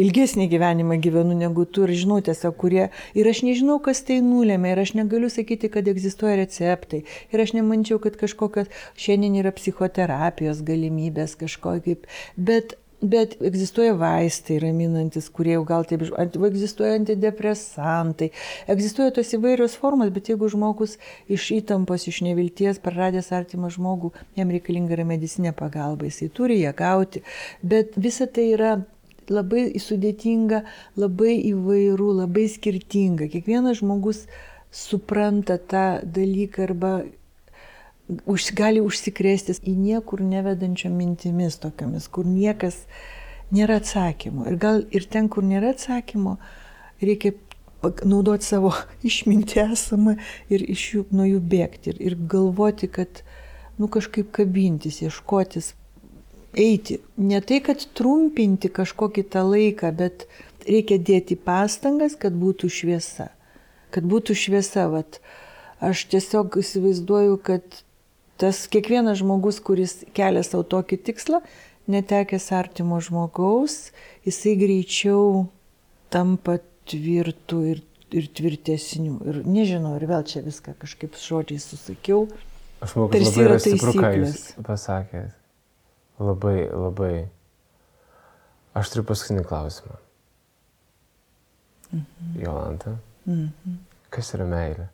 ilgesnį 0.00 0.48
gyvenimą 0.52 0.98
gyvenu 1.04 1.36
negu 1.38 1.64
tu 1.64 1.86
ir 1.86 1.94
žinau 2.04 2.20
tiesiog, 2.24 2.56
kurie. 2.60 2.86
Ir 3.16 3.30
aš 3.30 3.42
nežinau, 3.46 3.80
kas 3.84 4.04
tai 4.06 4.20
nulėmė 4.24 4.74
ir 4.74 4.84
aš 4.84 4.94
negaliu 5.00 5.32
sakyti, 5.32 5.72
kad 5.72 5.88
egzistuoja 5.90 6.36
receptai. 6.42 7.04
Ir 7.32 7.44
aš 7.44 7.56
nemančiau, 7.56 8.00
kad 8.02 8.18
kažkokios 8.20 8.72
šiandien 9.00 9.40
yra 9.42 9.54
psichoterapijos 9.56 10.62
galimybės 10.66 11.38
kažko 11.40 11.78
kaip. 11.84 12.08
Bet 12.36 12.76
Bet 13.04 13.34
egzistuoja 13.44 13.92
vaistai 14.00 14.56
raminantis, 14.62 15.26
kurie 15.34 15.52
jau 15.58 15.64
gal 15.68 15.84
taip, 15.88 16.06
egzistuoja 16.48 16.94
antidepresantai, 16.96 18.30
egzistuoja 18.72 19.12
tos 19.18 19.34
įvairios 19.36 19.74
formos, 19.80 20.08
bet 20.14 20.30
jeigu 20.32 20.48
žmogus 20.48 20.96
iš 21.28 21.50
įtampos, 21.58 22.06
iš 22.08 22.22
nevilties, 22.24 22.80
praradęs 22.84 23.28
artimą 23.36 23.68
žmogų, 23.74 24.14
jam 24.40 24.52
reikalinga 24.54 24.96
yra 24.96 25.04
medicinė 25.08 25.52
pagalba, 25.58 26.08
jisai 26.08 26.30
turi 26.32 26.62
ją 26.62 26.72
gauti. 26.78 27.20
Bet 27.60 27.98
visa 28.00 28.24
tai 28.24 28.46
yra 28.54 28.72
labai 29.28 29.66
sudėtinga, 29.80 30.62
labai 31.00 31.36
įvairu, 31.50 32.08
labai 32.22 32.46
skirtinga. 32.52 33.28
Kiekvienas 33.32 33.82
žmogus 33.82 34.24
supranta 34.74 35.58
tą 35.58 36.00
dalyką 36.04 36.64
arba 36.70 36.94
už, 38.08 38.50
gali 38.56 38.82
užsikrėsti 38.84 39.56
į 39.64 39.74
niekur 39.78 40.22
nevedančią 40.24 40.90
mintimis 40.92 41.56
tokiamis, 41.62 42.08
kur 42.08 42.26
niekas 42.28 42.84
nėra 43.54 43.78
atsakymų. 43.80 44.48
Ir 44.50 44.58
gal 44.60 44.82
ir 44.94 45.06
ten, 45.10 45.30
kur 45.32 45.46
nėra 45.46 45.72
atsakymo, 45.74 46.36
reikia 47.02 47.34
naudoti 48.04 48.46
savo 48.46 48.72
išmintį 49.08 49.62
esamą 49.68 50.16
ir 50.52 50.64
iš 50.74 50.84
jų 50.94 51.06
nuo 51.14 51.28
jų 51.28 51.40
bėgti. 51.54 51.94
Ir, 51.94 52.02
ir 52.10 52.18
galvoti, 52.30 52.90
kad, 52.92 53.22
nu, 53.78 53.88
kažkaip 53.92 54.32
kabintis, 54.34 55.00
ieškotis, 55.04 55.72
eiti. 56.54 57.00
Ne 57.16 57.40
tai, 57.44 57.60
kad 57.64 57.82
trumpinti 57.96 58.70
kažkokį 58.72 59.26
tą 59.32 59.46
laiką, 59.48 59.92
bet 59.96 60.28
reikia 60.68 60.98
dėti 60.98 61.36
pastangas, 61.36 62.18
kad 62.20 62.36
būtų 62.36 62.70
šviesa. 62.72 63.30
Kad 63.94 64.06
būtų 64.10 64.36
šviesa, 64.38 64.88
vat. 64.92 65.20
Aš 65.84 66.06
tiesiog 66.10 66.56
įsivaizduoju, 66.62 67.36
kad 67.44 67.83
tas 68.40 68.64
kiekvienas 68.70 69.20
žmogus, 69.20 69.60
kuris 69.64 70.02
kelia 70.16 70.42
savo 70.46 70.64
tokį 70.66 70.98
tikslą, 71.08 71.40
netekęs 71.90 72.50
artimo 72.56 73.00
žmogaus, 73.04 73.92
jisai 74.26 74.54
greičiau 74.60 75.46
tampa 76.12 76.58
tvirtų 76.90 77.60
ir, 77.72 77.82
ir 78.14 78.28
tvirtesnių. 78.36 79.18
Ir 79.30 79.40
nežinau, 79.48 79.94
ir 79.98 80.06
vėl 80.10 80.26
čia 80.28 80.44
viską 80.44 80.76
kažkaip 80.80 81.18
žodžiai 81.20 81.62
susakiau. 81.62 82.26
Aš 82.84 82.96
manau, 82.96 83.08
kad 83.12 83.24
labai 83.24 83.46
yra 83.46 83.58
stipru, 83.62 83.94
ką 83.96 84.12
jūs 84.20 84.40
pasakėt. 84.64 85.36
Labai, 86.22 86.58
labai. 86.70 87.14
Aš 88.74 88.90
turiu 88.92 89.06
paskutinį 89.08 89.44
klausimą. 89.46 90.00
Mhm. 91.94 92.34
Jolanta. 92.42 92.96
Mhm. 93.26 93.78
Kas 94.14 94.34
yra 94.36 94.46
meilė? 94.48 94.88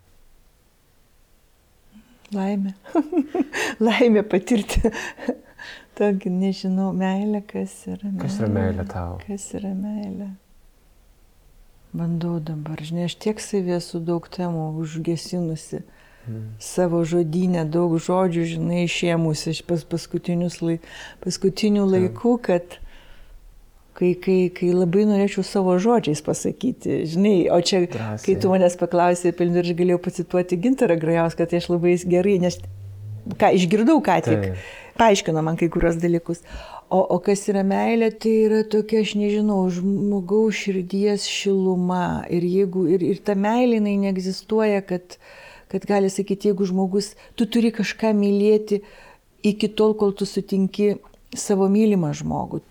Laimė. 2.35 2.75
Laimė 3.87 4.23
patirti 4.23 4.93
tokį, 5.99 6.31
nežinau, 6.31 6.91
meilę, 6.97 7.43
kas 7.47 7.75
yra 7.91 8.07
meilė. 8.07 8.21
Kas 8.23 8.39
yra 8.39 8.51
meilė 8.55 8.87
tau? 8.91 9.17
Kas 9.25 9.49
yra 9.59 9.73
meilė? 9.75 10.31
Bandau 11.91 12.37
dabar, 12.39 12.79
žinai, 12.87 13.09
aš 13.11 13.17
tiek 13.19 13.41
savį 13.43 13.75
esu 13.81 13.99
daug 14.07 14.29
temų 14.31 14.69
užgesinusi. 14.79 15.83
Hmm. 16.21 16.53
Savo 16.63 17.01
žodinę 17.09 17.65
daug 17.67 17.97
žodžių, 17.99 18.45
žinai, 18.53 18.85
išėmusi 18.87 19.57
iš 19.57 19.65
pas 19.67 19.83
paskutinių 21.25 21.87
laikų, 21.91 22.37
kad 22.47 22.79
kai, 24.01 24.15
kai, 24.17 24.39
kai 24.55 24.73
labai 24.73 25.05
norėčiau 25.09 25.45
savo 25.45 25.77
žodžiais 25.83 26.23
pasakyti, 26.25 27.03
žinai, 27.11 27.35
o 27.53 27.61
čia, 27.61 27.83
Drąsiai. 27.85 28.25
kai 28.25 28.37
tu 28.41 28.53
manęs 28.53 28.79
paklausai, 28.81 29.35
pilnai 29.37 29.65
aš 29.65 29.75
galėjau 29.77 30.01
pacituoti 30.07 30.59
Gintarą 30.65 30.97
Grajauską, 31.01 31.47
tai 31.51 31.61
aš 31.61 31.69
labai 31.75 31.97
gerai, 32.09 32.39
nes 32.41 32.57
ką 33.41 33.53
išgirdau 33.59 34.01
ką 34.05 34.17
tik, 34.25 34.47
tai. 34.47 34.55
paaiškino 35.01 35.43
man 35.45 35.61
kai 35.61 35.69
kurios 35.73 36.01
dalykus. 36.01 36.41
O, 36.91 37.03
o 37.05 37.21
kas 37.23 37.45
yra 37.53 37.63
meilė, 37.63 38.09
tai 38.11 38.33
yra 38.49 38.63
tokia, 38.67 39.05
aš 39.05 39.13
nežinau, 39.21 39.61
žmogaus 39.71 40.57
širdies 40.65 41.29
šiluma. 41.31 42.25
Ir, 42.33 42.43
jeigu, 42.43 42.89
ir, 42.97 43.05
ir 43.13 43.21
ta 43.23 43.37
meilė, 43.39 43.79
jinai 43.79 43.95
neegzistuoja, 44.09 44.81
kad, 44.89 45.21
kad 45.71 45.87
gali 45.87 46.11
sakyti, 46.11 46.51
jeigu 46.51 46.67
žmogus, 46.67 47.13
tu 47.39 47.47
turi 47.47 47.71
kažką 47.77 48.11
mylėti 48.17 48.81
iki 49.47 49.71
tol, 49.71 49.95
kol 49.95 50.17
tu 50.17 50.27
sutinki 50.27 50.97
savo 51.37 51.71
mylimą 51.71 52.11
žmogų 52.17 52.65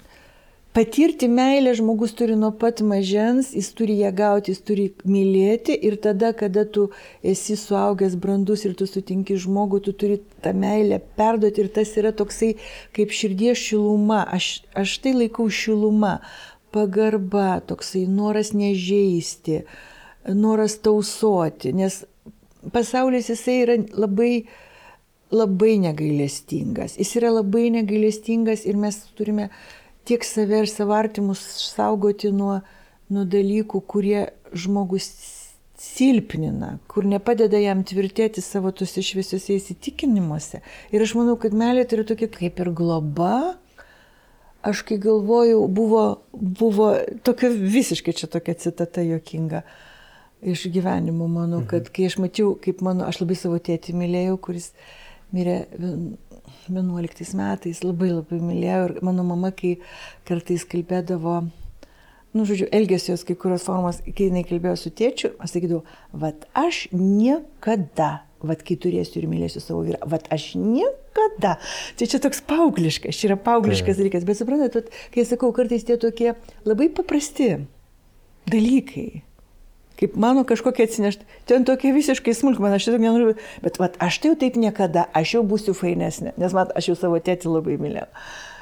patirti 0.80 1.27
meilę 1.27 1.73
žmogus 1.75 2.13
turi 2.15 2.36
nuo 2.39 2.51
pat 2.55 2.80
mažens, 2.88 3.49
jis 3.51 3.67
turi 3.75 3.97
ją 3.99 4.11
gauti, 4.15 4.53
jis 4.53 4.61
turi 4.63 4.86
mylėti 5.03 5.73
ir 5.75 5.97
tada, 5.99 6.30
kada 6.41 6.63
tu 6.63 6.86
esi 7.32 7.57
suaugęs 7.59 8.15
brandus 8.23 8.63
ir 8.63 8.77
tu 8.80 8.88
sutinki 8.88 9.36
žmogų, 9.43 9.82
tu 9.84 9.93
turi 10.03 10.21
tą 10.45 10.53
meilę 10.55 11.01
perduoti 11.19 11.65
ir 11.65 11.71
tas 11.75 11.91
yra 11.99 12.13
toksai 12.15 12.53
kaip 12.95 13.11
širdies 13.11 13.59
šiluma, 13.59 14.21
aš, 14.38 14.47
aš 14.84 14.95
tai 15.03 15.13
laikau 15.17 15.49
šiluma, 15.51 16.13
pagarba, 16.71 17.59
toksai 17.67 18.05
noras 18.07 18.53
nežeisti, 18.55 19.65
noras 20.32 20.77
tausoti, 20.80 21.75
nes 21.75 22.05
pasaulis 22.71 23.27
jisai 23.34 23.59
yra 23.65 23.77
labai 23.99 24.34
labai 25.30 25.75
negailestingas. 25.77 26.95
Jis 26.97 27.11
yra 27.19 27.30
labai 27.36 27.67
negailestingas 27.73 28.63
ir 28.65 28.80
mes 28.82 28.95
turime 29.17 29.49
tiek 30.10 30.26
save 30.26 30.64
ir 30.64 30.70
savo 30.72 30.95
artimus 30.97 31.41
saugoti 31.70 32.32
nuo, 32.34 32.60
nuo 33.14 33.26
dalykų, 33.30 33.82
kurie 33.89 34.26
žmogus 34.57 35.12
silpnina, 35.80 36.74
kur 36.91 37.07
nepadeda 37.07 37.60
jam 37.62 37.86
tvirtėti 37.88 38.43
savo 38.43 38.72
tuose 38.76 39.03
šviesiuose 39.05 39.55
įsitikinimuose. 39.55 40.64
Ir 40.91 41.05
aš 41.05 41.16
manau, 41.16 41.38
kad 41.39 41.55
meilė 41.55 41.86
yra 41.88 42.05
tokia 42.07 42.28
kaip 42.34 42.60
ir 42.60 42.72
globa. 42.76 43.36
Aš 44.66 44.82
kai 44.84 44.97
galvojau, 44.99 45.62
buvo, 45.72 46.01
buvo 46.36 46.89
tokia 47.24 47.47
visiškai 47.55 48.12
čia 48.12 48.28
tokia 48.28 48.57
citata 48.60 49.05
jokinga 49.07 49.62
iš 50.41 50.66
gyvenimo 50.72 51.28
mano, 51.32 51.62
kad 51.68 51.88
mhm. 51.88 51.93
kai 51.95 52.10
aš 52.10 52.18
mačiau, 52.20 52.57
kaip 52.60 52.82
mano, 52.84 53.07
aš 53.07 53.22
labai 53.24 53.38
savo 53.39 53.60
tėtį 53.60 53.95
mylėjau, 53.99 54.36
kuris 54.43 54.72
mirė 55.36 55.62
11 56.70 57.36
metais 57.38 57.84
labai 57.84 58.11
labai 58.13 58.39
mylėjau 58.41 58.86
ir 58.88 58.93
mano 59.05 59.26
mama, 59.28 59.51
kai 59.55 59.78
kartais 60.30 60.65
kalbėdavo, 60.70 61.41
nu, 62.34 62.45
žodžiu, 62.45 62.70
elgesios 62.76 63.26
kai 63.28 63.38
kurios 63.39 63.65
formos, 63.67 64.01
kai 64.05 64.30
jinai 64.30 64.45
kalbėjo 64.47 64.76
su 64.80 64.93
tėčiu, 64.93 65.34
aš 65.41 65.55
sakydavau, 65.55 65.84
vad 66.24 66.45
aš 66.57 66.86
niekada, 66.95 68.11
vad 68.45 68.61
kai 68.65 68.78
turėsiu 68.80 69.24
ir 69.24 69.30
mylėsiu 69.32 69.63
savo 69.63 69.82
vyrą, 69.88 70.01
vad 70.09 70.30
aš 70.34 70.51
niekada. 70.59 71.57
Tai 71.99 72.09
čia 72.11 72.22
toks 72.24 72.43
paaugliškas, 72.49 73.17
čia 73.17 73.32
yra 73.32 73.39
paaugliškas 73.41 73.97
tai. 73.97 74.03
dalykas, 74.03 74.28
bet 74.30 74.39
suprantate, 74.39 74.86
kai 75.15 75.26
sakau, 75.28 75.51
kartais 75.55 75.88
tie 75.88 75.97
tokie 75.99 76.36
labai 76.70 76.91
paprasti 76.93 77.55
dalykai 78.49 79.24
kaip 79.99 80.15
mano 80.15 80.45
kažkokia 80.47 80.87
atsinešta, 80.87 81.25
ten 81.49 81.65
tokia 81.67 81.91
visiškai 81.95 82.33
smulkmena, 82.35 82.77
aš 82.79 82.87
tiesiog 82.87 83.03
nenoriu, 83.03 83.33
bet 83.63 83.79
vat, 83.81 83.97
aš 84.03 84.21
tai 84.21 84.31
jau 84.31 84.37
taip 84.39 84.59
niekada, 84.59 85.07
aš 85.15 85.35
jau 85.37 85.43
būsiu 85.47 85.75
fainesnė, 85.77 86.35
nes 86.39 86.55
man, 86.55 86.71
aš 86.79 86.91
jau 86.91 86.95
savo 87.01 87.19
tėtį 87.23 87.51
labai 87.51 87.75
mylėjau. 87.81 88.07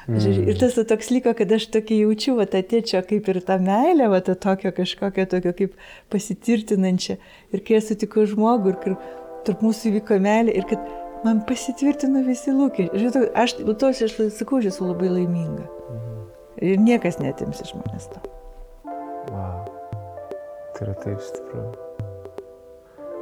Mm. 0.08 0.48
Ir 0.48 0.56
tas 0.56 0.72
toks 0.88 1.10
liko, 1.12 1.34
kad 1.36 1.50
aš 1.52 1.66
tokį 1.74 2.00
jaučiu, 2.00 2.38
va, 2.38 2.46
tą 2.48 2.62
tėčio 2.64 3.02
kaip 3.04 3.28
ir 3.28 3.42
tą 3.44 3.58
meilę, 3.60 4.08
va, 4.08 4.22
tą 4.24 4.38
tokio 4.40 4.72
kažkokio 4.72 5.26
tokio 5.28 5.52
kaip 5.58 5.76
pasitirtinančią. 6.14 7.18
Ir 7.52 7.64
kai 7.66 7.76
aš 7.76 7.90
sutikau 7.90 8.24
žmogų, 8.30 8.72
ir 8.72 8.96
tarp 9.44 9.60
mūsų 9.66 9.92
įvyko 9.92 10.16
meilė, 10.24 10.56
ir 10.56 10.68
kad 10.72 10.88
man 11.28 11.44
pasitvirtino 11.44 12.24
visi 12.24 12.56
lūkesčiai. 12.56 13.04
Žinau, 13.04 13.28
aš, 13.36 13.58
to 13.60 13.92
aš 13.92 14.04
sakau, 14.40 14.62
aš 14.62 14.72
esu 14.72 14.88
labai 14.88 15.12
laiminga. 15.12 15.68
Mm. 15.68 16.28
Ir 16.72 16.86
niekas 16.88 17.20
netims 17.20 17.60
iš 17.68 17.76
manęs 17.76 18.08
to. 18.14 18.24
Wow 19.28 19.67
tai 20.78 20.86
yra 20.86 20.94
taip 21.02 21.22
stipru. 21.26 21.62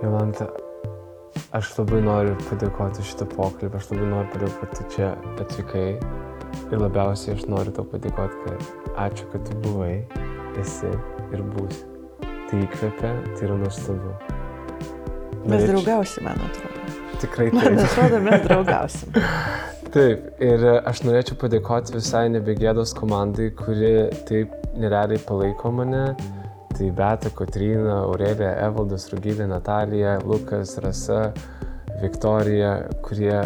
Jolanta, 0.03 0.51
aš 1.57 1.71
labai 1.79 2.03
noriu 2.05 2.35
padėkoti 2.51 3.05
šitą 3.09 3.25
pokalbį, 3.33 3.79
aš 3.79 3.89
labai 3.95 4.09
noriu 4.11 4.33
padėkoti, 4.35 4.59
kad 4.61 4.75
tu 4.77 4.89
čia 4.93 5.09
atvykai 5.41 5.87
ir 6.67 6.83
labiausiai 6.83 7.37
aš 7.39 7.47
noriu 7.49 7.73
tau 7.79 7.87
padėkoti, 7.89 8.43
kad 8.45 8.93
ačiū, 9.07 9.31
kad 9.33 9.49
tu 9.49 9.57
buvai, 9.65 9.95
esi 10.61 10.93
ir 11.33 11.47
būsi. 11.57 11.81
Tai 12.47 12.61
įkvepia, 12.61 13.15
tai 13.33 13.49
yra 13.49 13.59
nuostabu. 13.65 14.13
Mes 15.47 15.49
Norėčiau... 15.49 15.73
draugausim, 15.73 16.29
man 16.29 16.45
atrodo. 16.51 16.85
Tikrai 17.25 17.49
taip. 17.49 17.61
Man 17.63 17.85
atrodo, 17.87 18.23
mes 18.29 18.45
draugausim. 18.45 19.17
Taip, 19.97 20.27
ir 20.45 20.61
aš 20.85 20.99
norėčiau 21.07 21.39
padėkoti 21.41 21.95
visai 21.95 22.27
nebegėdos 22.29 22.91
komandai, 22.99 23.47
kuri 23.57 24.11
taip 24.29 24.53
nerealiai 24.77 25.23
palaiko 25.25 25.71
mane 25.73 26.03
Tai 26.77 26.91
Beta, 26.93 27.31
Kotryna, 27.33 28.03
Aurelija, 28.05 28.53
Evaldas, 28.67 29.09
Rugilė, 29.09 29.47
Natalija, 29.49 30.19
Lukas, 30.29 30.77
Rasa, 30.85 31.31
Viktorija, 32.03 32.75
kurie 33.07 33.39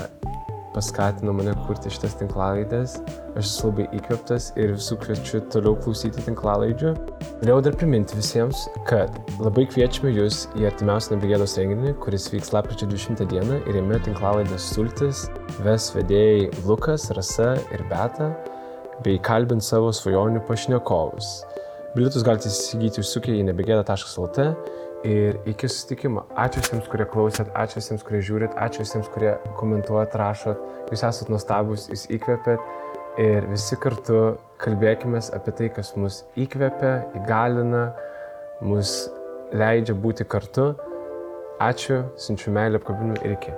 paskatino 0.74 1.32
mane 1.34 1.52
kurti 1.66 1.90
šitas 1.92 2.16
tinklalaidės. 2.20 2.96
Aš 3.38 3.44
esu 3.44 3.70
labai 3.70 3.86
įkvėptas 3.98 4.50
ir 4.58 4.74
visų 4.76 4.98
kviečiu 5.02 5.42
toliau 5.52 5.76
klausyti 5.78 6.24
tinklalaidžių. 6.26 6.92
Norėjau 7.40 7.60
dar 7.66 7.78
priminti 7.78 8.18
visiems, 8.18 8.66
kad 8.88 9.14
labai 9.42 9.66
kviečiame 9.70 10.12
jūs 10.14 10.44
į 10.58 10.68
artimiausią 10.70 11.16
Nebegėdos 11.16 11.56
renginį, 11.58 11.94
kuris 12.02 12.28
vyks 12.34 12.52
lapkričio 12.54 12.90
20 12.90 13.30
dieną 13.30 13.62
ir 13.64 13.80
jame 13.80 14.02
tinklalaidės 14.06 14.70
Sultis 14.74 15.26
ves 15.66 15.90
vedėjai 15.96 16.50
Lukas, 16.66 17.08
Rasa 17.16 17.54
ir 17.70 17.86
Beta 17.90 18.32
bei 19.04 19.18
kalbint 19.24 19.64
savo 19.64 19.94
svajonių 19.96 20.44
pašnekovus. 20.48 21.40
Bilietus 21.90 22.22
galite 22.22 22.46
įsigyti 22.46 23.00
užsukę 23.02 23.32
į 23.34 23.46
nebegėda.lt 23.48 24.44
ir 25.10 25.38
iki 25.50 25.66
susitikimo. 25.66 26.22
Ačiū 26.38 26.60
visiems, 26.62 26.84
kurie 26.92 27.06
klausėt, 27.10 27.48
ačiū 27.58 27.80
visiems, 27.80 28.04
kurie 28.06 28.20
žiūrit, 28.22 28.52
ačiū 28.62 28.84
visiems, 28.84 29.08
kurie 29.10 29.32
komentuojat, 29.58 30.14
rašot. 30.20 30.60
Jūs 30.92 31.02
esate 31.08 31.34
nuostabus, 31.34 31.88
jūs 31.90 32.04
įkvėpėt 32.14 32.62
ir 33.24 33.48
visi 33.50 33.78
kartu 33.82 34.20
kalbėkime 34.62 35.18
apie 35.34 35.56
tai, 35.58 35.70
kas 35.80 35.90
mus 35.98 36.20
įkvėpia, 36.38 36.92
įgalina, 37.22 37.88
mus 38.62 39.08
leidžia 39.50 39.98
būti 39.98 40.28
kartu. 40.30 40.70
Ačiū, 41.58 42.04
siunčiu 42.14 42.54
meilę 42.54 42.78
apkabinimu 42.78 43.18
ir 43.24 43.34
iki. 43.34 43.56